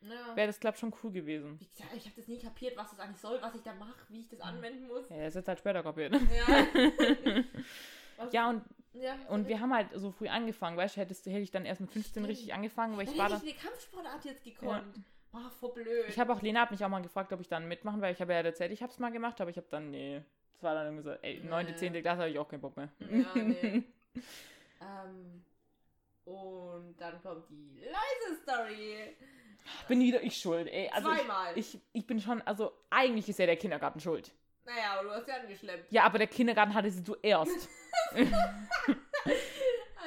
[0.00, 0.34] Ja.
[0.34, 1.60] wäre das, glaube ich, schon cool gewesen.
[1.60, 4.04] Wie gesagt, ich habe das nie kapiert, was das eigentlich soll, was ich da mache,
[4.08, 5.08] wie ich das anwenden muss.
[5.10, 6.12] Ja, das ist halt später kapiert.
[6.12, 7.44] Ja.
[8.32, 8.64] Ja, und,
[9.00, 11.80] ja, und wir haben halt so früh angefangen, weißt du, hättest, hätte ich dann erst
[11.80, 12.28] mit 15 Stimmt.
[12.28, 15.00] richtig angefangen, weil Dann ich war hätte ich eine Kampfsportart jetzt gekonnt.
[15.32, 16.06] Ach, voll blöd.
[16.08, 18.20] Ich habe auch, Lena hat mich auch mal gefragt, ob ich dann mitmachen, weil ich
[18.20, 20.22] habe ja erzählt, ich habe es mal gemacht, aber ich habe dann, nee,
[20.54, 21.48] das war dann irgendwie so, ey, Nee.
[21.48, 21.92] 9., 10.
[22.02, 22.88] Klasse habe ich auch keinen Bock mehr.
[23.10, 23.82] Ja, nee.
[24.80, 25.44] ähm,
[26.24, 29.16] und dann kommt die leise Story.
[29.86, 30.88] bin wieder ich schuld, ey.
[30.92, 31.58] Also ich, Zweimal.
[31.58, 34.32] ich, ich bin schon, also eigentlich ist ja der Kindergarten schuld.
[34.68, 35.90] Naja, aber du hast sie angeschleppt.
[35.92, 37.68] Ja, aber der Kindergarten hatte sie zuerst.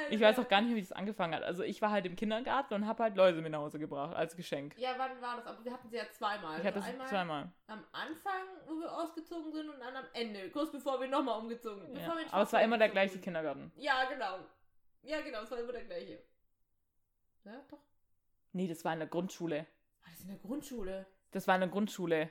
[0.10, 1.44] Ich weiß auch gar nicht, wie das angefangen hat.
[1.44, 4.36] Also ich war halt im Kindergarten und habe halt Läuse mit nach Hause gebracht als
[4.36, 4.78] Geschenk.
[4.78, 5.46] Ja, wann war das?
[5.46, 6.60] Aber wir hatten sie ja zweimal.
[6.60, 7.50] Ich hatte Also es zweimal.
[7.68, 11.86] am Anfang, wo wir ausgezogen sind und dann am Ende, kurz bevor wir nochmal umgezogen
[11.86, 11.98] sind.
[11.98, 12.14] Ja.
[12.32, 13.22] Aber es war immer der gleiche sind.
[13.24, 13.72] Kindergarten.
[13.78, 14.40] Ja, genau.
[15.04, 16.20] Ja, genau, es war immer der gleiche.
[17.46, 17.80] Ja, doch.
[18.54, 19.58] Nee, das war in der Grundschule.
[20.04, 21.06] War das in der Grundschule?
[21.32, 22.30] Das war in der Grundschule,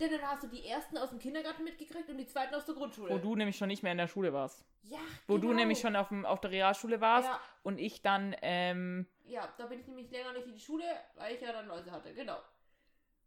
[0.00, 2.74] Denn dann hast du die ersten aus dem Kindergarten mitgekriegt und die zweiten aus der
[2.74, 3.12] Grundschule.
[3.12, 4.64] wo du nämlich schon nicht mehr in der Schule warst.
[4.82, 5.60] Ja, Wo du genau.
[5.60, 9.66] nämlich schon auf, dem, auf der Realschule warst Ja, und ich dann, ähm, ja, da
[9.66, 10.84] bin ich nämlich länger nicht in die Schule,
[11.16, 12.38] weil ich ja dann Läuse hatte, genau.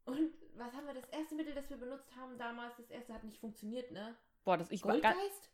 [0.06, 3.24] Und was haben wir, das erste Mittel, das wir benutzt haben damals, das erste hat
[3.24, 4.16] nicht funktioniert, ne?
[4.44, 5.50] boah, das ich Goldgeist?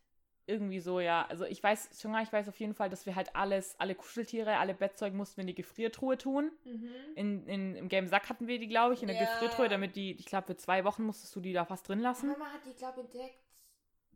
[0.50, 1.24] Irgendwie so, ja.
[1.28, 3.94] Also ich weiß schon gar, ich weiß auf jeden Fall, dass wir halt alles, alle
[3.94, 6.50] Kuscheltiere, alle Bettzeug mussten wir in die Gefriertruhe tun.
[6.64, 6.90] Mhm.
[7.14, 9.22] In, in, Im gelben Sack hatten wir die, glaube ich, in der Ja.
[9.24, 12.28] Gefriertruhe, damit die, ich glaube, für zwei Wochen musstest du die da fast drin lassen.
[12.28, 13.38] Mama hat die, glaube ich, entdeckt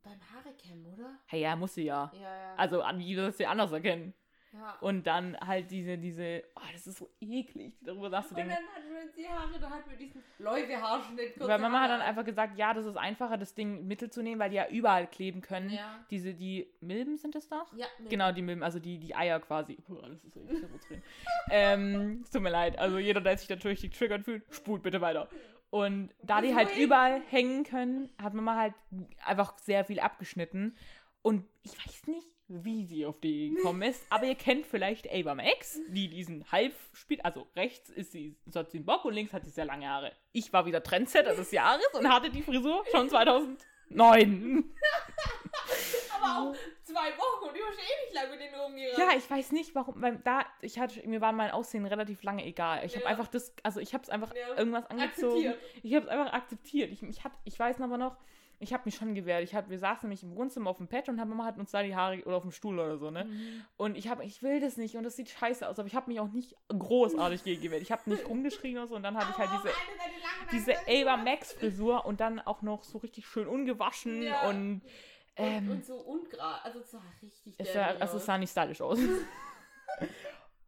[0.03, 1.18] beim Haarecam, oder?
[1.26, 2.12] Hey, ja, musste ja.
[2.14, 2.55] Ja, ja.
[2.57, 4.12] Also, an wie das sie anders erkennen.
[4.55, 4.77] Ja.
[4.81, 8.51] Und dann halt diese, diese, oh, das ist so eklig, darüber Und nachzudenken.
[8.55, 11.35] dann hatten wir uns die Haare, da hatten wir diesen Läusehaarschnitt.
[11.35, 12.09] kurze Weil Mama hat dann Haare.
[12.09, 15.71] einfach gesagt, ja, das ist einfacher, das Ding mittelzunehmen, weil die ja überall kleben können.
[15.71, 16.05] Ja.
[16.11, 17.73] Diese, die Milben sind es doch?
[17.77, 19.75] Ja, mit- Genau, die Milben, also die, die Eier quasi.
[19.77, 21.03] Puh, das ist so eklig, reden.
[21.51, 22.79] ähm, es tut mir leid.
[22.79, 25.29] Also jeder, der sich natürlich getriggert fühlt, spult bitte weiter.
[25.71, 28.75] Und da die Wieso halt überall hängen können, hat Mama halt
[29.25, 30.77] einfach sehr viel abgeschnitten.
[31.23, 35.35] Und ich weiß nicht, wie sie auf die gekommen ist, aber ihr kennt vielleicht Ava
[35.35, 37.25] Max, die diesen Halb spielt.
[37.25, 39.89] Also rechts ist sie, so hat sie einen Bock und links hat sie sehr lange
[39.89, 40.13] Haare.
[40.33, 44.65] Ich war wieder Trendsetter des Jahres und hatte die Frisur schon 2009.
[46.21, 48.99] Aber auch zwei Wochen und du hast ewig lang mit denen rumgerannt.
[48.99, 52.45] Ja, ich weiß nicht, warum, weil da, ich hatte, mir war mein Aussehen relativ lange
[52.45, 52.85] egal.
[52.85, 53.11] Ich habe Ja.
[53.11, 54.57] einfach das, also ich habe es einfach Ja.
[54.57, 55.49] irgendwas angezogen.
[55.49, 55.59] Akzeptiert.
[55.83, 56.91] Ich habe es einfach akzeptiert.
[56.93, 58.17] Ich, ich, hab, ich weiß aber noch,
[58.65, 59.45] ich habe mich schon gewehrt.
[59.45, 61.83] Ich hab, wir saßen nämlich im Wohnzimmer auf dem Pad und Mama hat uns da
[61.83, 63.25] die Haare, oder auf dem Stuhl oder so, ne?
[63.25, 63.65] Mhm.
[63.77, 66.11] Und ich habe, ich will das nicht und das sieht scheiße aus, aber ich habe
[66.11, 67.83] mich auch nicht großartig gegen gewehrt.
[67.83, 69.51] Ich habe nicht rumgeschrien oder so und dann hatte ich halt
[70.53, 70.75] diese, diese.
[70.89, 74.49] Ava Max Frisur und dann auch noch so richtig schön ungewaschen Ja.
[74.49, 74.83] und, Und,
[75.37, 78.81] ähm, und so ungerade, also es sah richtig es, sah, also es sah nicht stylisch
[78.81, 78.99] aus.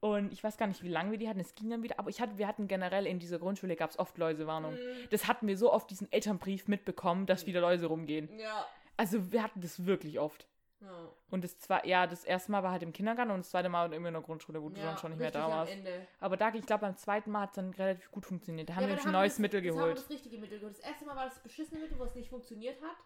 [0.01, 1.41] Und ich weiß gar nicht, wie lange wir die hatten.
[1.41, 1.99] Es ging dann wieder.
[1.99, 4.79] Aber ich hatte, wir hatten generell in dieser Grundschule gab es oft Läusewarnungen.
[4.79, 5.09] Mhm.
[5.11, 8.29] Das hatten wir so oft diesen Elternbrief mitbekommen, dass wieder Läuse rumgehen.
[8.39, 8.67] Ja.
[8.97, 10.47] Also wir hatten das wirklich oft.
[10.81, 10.89] ja.
[11.31, 13.91] Und das zwar, ja, das erste Mal war halt im Kindergarten und das zweite Mal
[13.93, 15.73] irgendwie in der Grundschule, wo du ja, dann schon nicht mehr da warst.
[16.21, 18.69] Aber da, ich glaube, beim zweiten Mal hat es dann relativ gut funktioniert.
[18.69, 19.99] Da haben Ja, wir uns ein neues das, Mittel Das haben wir geholt.
[19.99, 20.79] das richtige Mittel geholt.
[20.79, 22.97] Das erste Mal war das beschissene Mittel, wo es nicht funktioniert hat.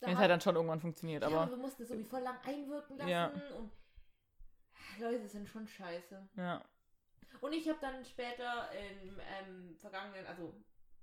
[0.00, 2.36] Da Es hat- dann schon irgendwann funktioniert, ja, aber wir mussten es irgendwie voll lang
[2.44, 3.26] einwirken lassen Ja.
[3.56, 3.70] und
[5.00, 6.28] Läuse sind schon scheiße.
[6.36, 6.62] ja.
[7.40, 8.68] Und ich habe dann später
[9.02, 10.54] im ähm, vergangenen, also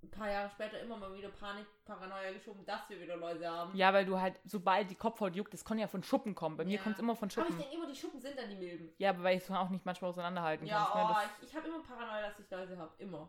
[0.01, 3.75] ein paar Jahre später immer mal wieder Panik, Paranoia geschoben, dass wir wieder Läuse haben.
[3.75, 6.55] Ja, weil du halt, sobald die Kopfhaut juckt, das kann ja von Schuppen kommen.
[6.55, 6.81] Bei mir Ja.
[6.83, 7.57] kommt es immer von Aber ich Schuppen.
[7.59, 8.93] denke immer, die Schuppen sind dann die Milben.
[8.99, 11.09] Ja, aber weil ich es auch nicht manchmal auseinanderhalten Ja, kannst.
[11.09, 11.15] Ne?
[11.19, 12.93] oh, ich, ich habe immer Paranoia, dass ich Läuse habe.
[12.99, 13.27] Immer.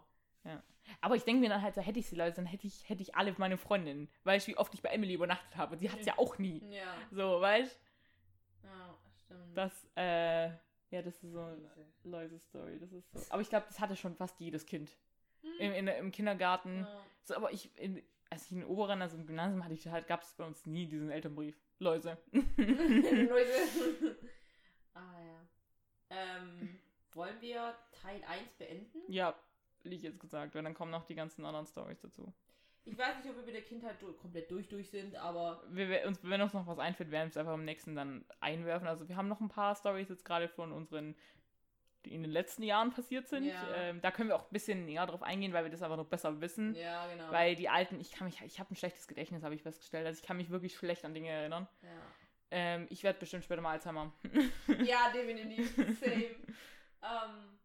[1.01, 3.03] aber ich denke mir dann halt, so hätte ich sie Leute, dann hätte ich, hätte
[3.03, 4.09] ich alle meine Freundinnen.
[4.25, 5.77] Weißt du, wie oft ich bei Emily übernachtet habe.
[5.77, 6.63] Die hat es ja auch nie.
[6.73, 6.95] Ja.
[7.11, 7.90] So, weißt Ja,
[9.37, 9.57] stimmt.
[9.57, 10.49] Das, äh,
[10.91, 11.71] ja, das ist so eine
[12.05, 12.79] Läuse-Story.
[12.79, 13.21] Das ist so.
[13.31, 14.97] Aber ich glaube, das hatte schon fast jedes Kind.
[15.43, 15.53] Hm.
[15.59, 16.81] Im, in, im Kindergarten.
[16.81, 17.05] Ja.
[17.25, 20.07] So, aber ich, in, als ich in den oberen, also im Gymnasium hatte ich halt,
[20.07, 21.57] gab es bei uns nie diesen Elternbrief.
[21.79, 22.19] Läuse.
[22.33, 23.57] Läuse.
[24.95, 25.41] ah ja.
[26.11, 26.79] Ähm,
[27.13, 28.99] wollen wir Teil 1 beenden?
[29.09, 29.35] ja,
[29.83, 32.33] hätte ich jetzt gesagt, weil dann kommen noch die ganzen anderen Stories dazu.
[32.85, 35.89] Ich weiß nicht, ob wir mit der Kindheit du- komplett durch durch sind, aber Wir,
[35.89, 38.89] wir, uns, wenn uns noch was einfällt, werden wir es einfach im nächsten dann einwerfen.
[38.89, 41.15] Also wir haben noch ein paar Stories jetzt gerade von unseren,
[42.07, 43.45] die in den letzten Jahren passiert sind.
[43.45, 43.75] Ja.
[43.75, 46.07] Ähm, da können wir auch ein bisschen näher drauf eingehen, weil wir das einfach noch
[46.07, 46.75] besser wissen.
[46.75, 47.31] ja, genau.
[47.31, 50.07] Weil die alten, ich kann mich, ich habe ein schlechtes Gedächtnis, habe ich festgestellt.
[50.07, 51.69] Also ich kann mich wirklich schlecht an Dinge erinnern.
[51.83, 51.89] ja.
[52.53, 54.13] Ähm, ich werde bestimmt später mal Alzheimer.
[54.83, 55.73] ja, definitiv.
[56.01, 56.25] Same.
[57.03, 57.59] ähm,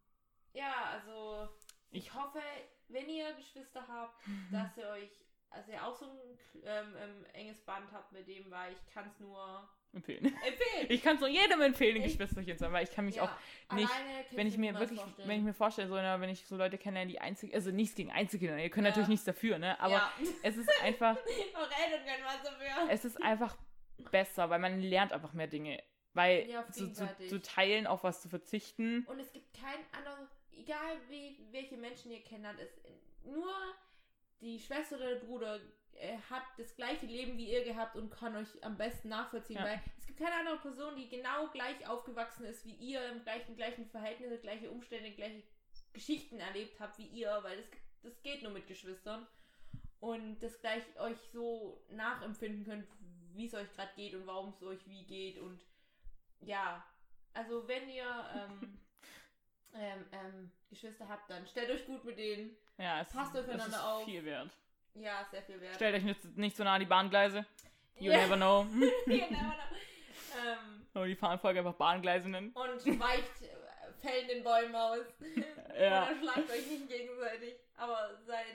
[0.53, 1.49] ja, also
[1.89, 2.37] ich hoffe,
[2.89, 4.15] wenn ihr Geschwister habt,
[4.51, 5.09] dass ihr euch,
[5.49, 6.17] also ihr auch so ein
[6.63, 10.25] ähm, ähm, enges Band habt mit dem, weil ich kann es nur empfehlen.
[10.25, 10.87] empfehlen.
[10.89, 13.23] Ich kann es nur jedem empfehlen, Ich- Geschwisterchen zu haben, weil ich kann mich Ja,
[13.23, 13.89] auch nicht,
[14.31, 15.27] wenn ich mir wirklich, vorstellen.
[15.29, 18.11] wenn ich mir vorstelle, so, wenn ich so Leute kenne, die einzig, also nichts gegen
[18.11, 18.89] Einzelkinder, ihr könnt Ja.
[18.91, 19.79] natürlich nichts dafür, ne?
[19.79, 20.11] Aber ja.
[20.43, 21.15] es ist einfach,
[22.43, 22.89] dafür.
[22.89, 23.55] es ist einfach
[24.11, 25.81] besser, weil man lernt einfach mehr Dinge.
[26.13, 29.05] Weil Ja, zu, zu, zu teilen, auf was zu verzichten.
[29.07, 32.69] Und es gibt kein anderes, egal wie, welche Menschen ihr kennt, es,
[33.23, 33.53] nur
[34.41, 35.59] die Schwester oder der Bruder
[35.93, 39.65] äh, hat das gleiche Leben wie ihr gehabt und kann euch am besten nachvollziehen, Ja.
[39.65, 43.55] weil es gibt keine andere Person, die genau gleich aufgewachsen ist wie ihr, im gleichen,
[43.55, 45.43] gleichen Verhältnisse, gleiche Umstände, gleiche
[45.93, 47.67] Geschichten erlebt habt wie ihr, weil das,
[48.03, 49.25] das geht nur mit Geschwistern.
[50.01, 52.87] Und das gleich euch so nachempfinden könnt,
[53.33, 55.59] wie es euch gerade geht und warum es euch wie geht und
[56.41, 56.85] ja,
[57.33, 58.77] also wenn ihr ähm,
[59.75, 62.55] ähm, ähm, Geschwister habt, dann stellt euch gut mit denen.
[62.77, 64.05] Ja, es, Passt aufeinander ist auf.
[64.05, 64.49] viel wert.
[64.95, 65.75] Ja, sehr viel wert.
[65.75, 67.45] Stellt euch nicht, nicht so nah an die Bahngleise.
[67.99, 68.17] You Ja.
[68.17, 68.65] never know.
[69.05, 69.77] You never know.
[70.43, 72.51] ähm, Aber die fahren Folge einfach Bahngleise nennen.
[72.51, 75.05] und weicht äh, Fällen den Bäumen aus.
[75.77, 76.03] Ja.
[76.07, 77.55] Oder schlagt euch nicht gegenseitig.
[77.75, 78.45] Aber seid,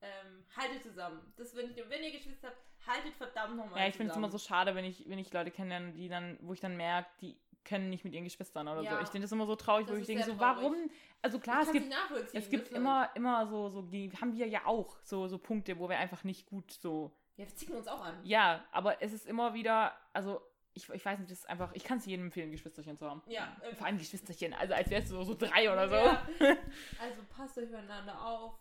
[0.00, 1.20] ähm, haltet zusammen.
[1.36, 4.30] Das, wenn, ihr- wenn ihr Geschwister habt, haltet verdammt nochmal Ja, ich finde es immer
[4.30, 7.36] so schade, wenn ich, wenn ich Leute kennenlerne, die dann, wo ich dann merke, die
[7.64, 8.96] können nicht mit ihren Geschwistern oder Ja.
[8.96, 9.02] so.
[9.02, 10.56] Ich finde das immer so traurig, Das wo ich denke, so traurig.
[10.62, 10.90] warum?
[11.22, 11.92] Also klar, es gibt,
[12.32, 13.82] es gibt immer, immer so, so,
[14.20, 17.12] haben wir ja auch, so, so Punkte, wo wir einfach nicht gut so.
[17.36, 18.18] Ja, wir zicken uns auch an.
[18.24, 20.40] Ja, aber es ist immer wieder, also
[20.72, 23.22] ich, ich weiß nicht, das ist einfach, ich kann es jedem empfehlen, Geschwisterchen zu haben.
[23.26, 25.94] Ja, ähm, Vor allem Geschwisterchen, also als wärst du so, so drei oder so.
[25.96, 26.26] Ja.
[27.00, 28.54] Also passt euch miteinander auf.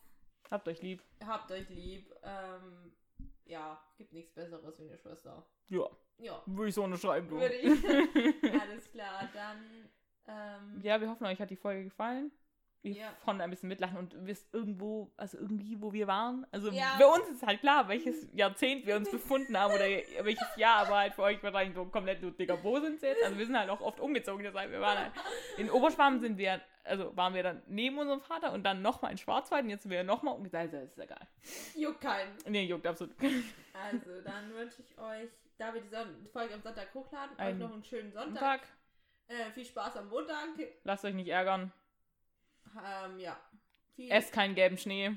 [0.50, 1.04] Habt euch lieb.
[1.26, 2.12] Habt euch lieb.
[2.24, 2.92] Ähm,
[3.50, 5.46] ja, gibt nichts Besseres wie eine Schwester.
[5.70, 5.86] Ja,
[6.18, 7.40] Ja, würde ich so unterschreiben, du.
[7.40, 8.52] würde ich.
[8.62, 9.90] Alles klar, dann.
[10.28, 12.32] Ähm, Ja, wir hoffen, euch hat die Folge gefallen.
[12.82, 13.12] Wir Ja.
[13.26, 16.48] konnten ein bisschen mitlachen und wisst irgendwo, also irgendwie, wo wir waren.
[16.52, 16.96] Also Ja.
[16.98, 20.98] für uns ist halt klar, welches Jahrzehnt wir uns befunden haben oder welches Jahr, aber
[21.00, 23.24] halt für euch wahrscheinlich so komplett so, Digga, wo sind sie jetzt?
[23.24, 25.12] Also wir sind halt auch oft umgezogen, das heißt, wir waren halt,
[25.58, 29.18] in Oberschwaben sind wir, also waren wir dann neben unserem Vater und dann nochmal in
[29.18, 30.60] Schwarzwald und jetzt sind wir nochmal umgezogen.
[30.62, 31.28] Also ist egal.
[31.76, 32.36] juckt keinen.
[32.48, 33.16] Nee, juckt absolut.
[33.74, 37.60] Also, dann wünsche ich euch, da wir die Son Folge am Sonntag hochladen, euch Einen
[37.60, 38.62] noch einen schönen Sonntag.
[38.62, 38.68] Tag,
[39.28, 40.50] Äh, viel Spaß am Montag.
[40.84, 41.72] lasst euch nicht ärgern.
[42.78, 43.40] Ähm, ja.
[43.96, 45.12] Viel Esst keinen gelben Schnee.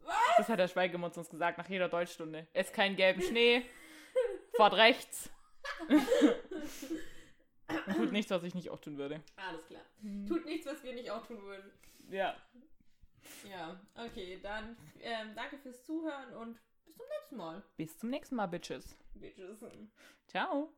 [0.00, 0.14] Was?
[0.38, 2.46] Das hat der Schweigemutz uns gesagt nach jeder Deutschstunde.
[2.52, 3.62] Esst keinen gelben Schnee.
[4.56, 5.30] Fahrt rechts.
[7.86, 9.22] Und tut nichts, was ich nicht auch tun würde.
[9.36, 9.82] Alles klar.
[10.28, 11.70] Tut nichts, was wir nicht auch tun würden.
[12.10, 12.36] Ja.
[13.50, 17.62] Ja, okay, dann ähm, danke fürs Zuhören und bis zum nächsten Mal.
[17.76, 18.96] Bis zum nächsten Mal, Bitches.
[19.14, 19.64] Bitches.
[20.28, 20.68] Ciao.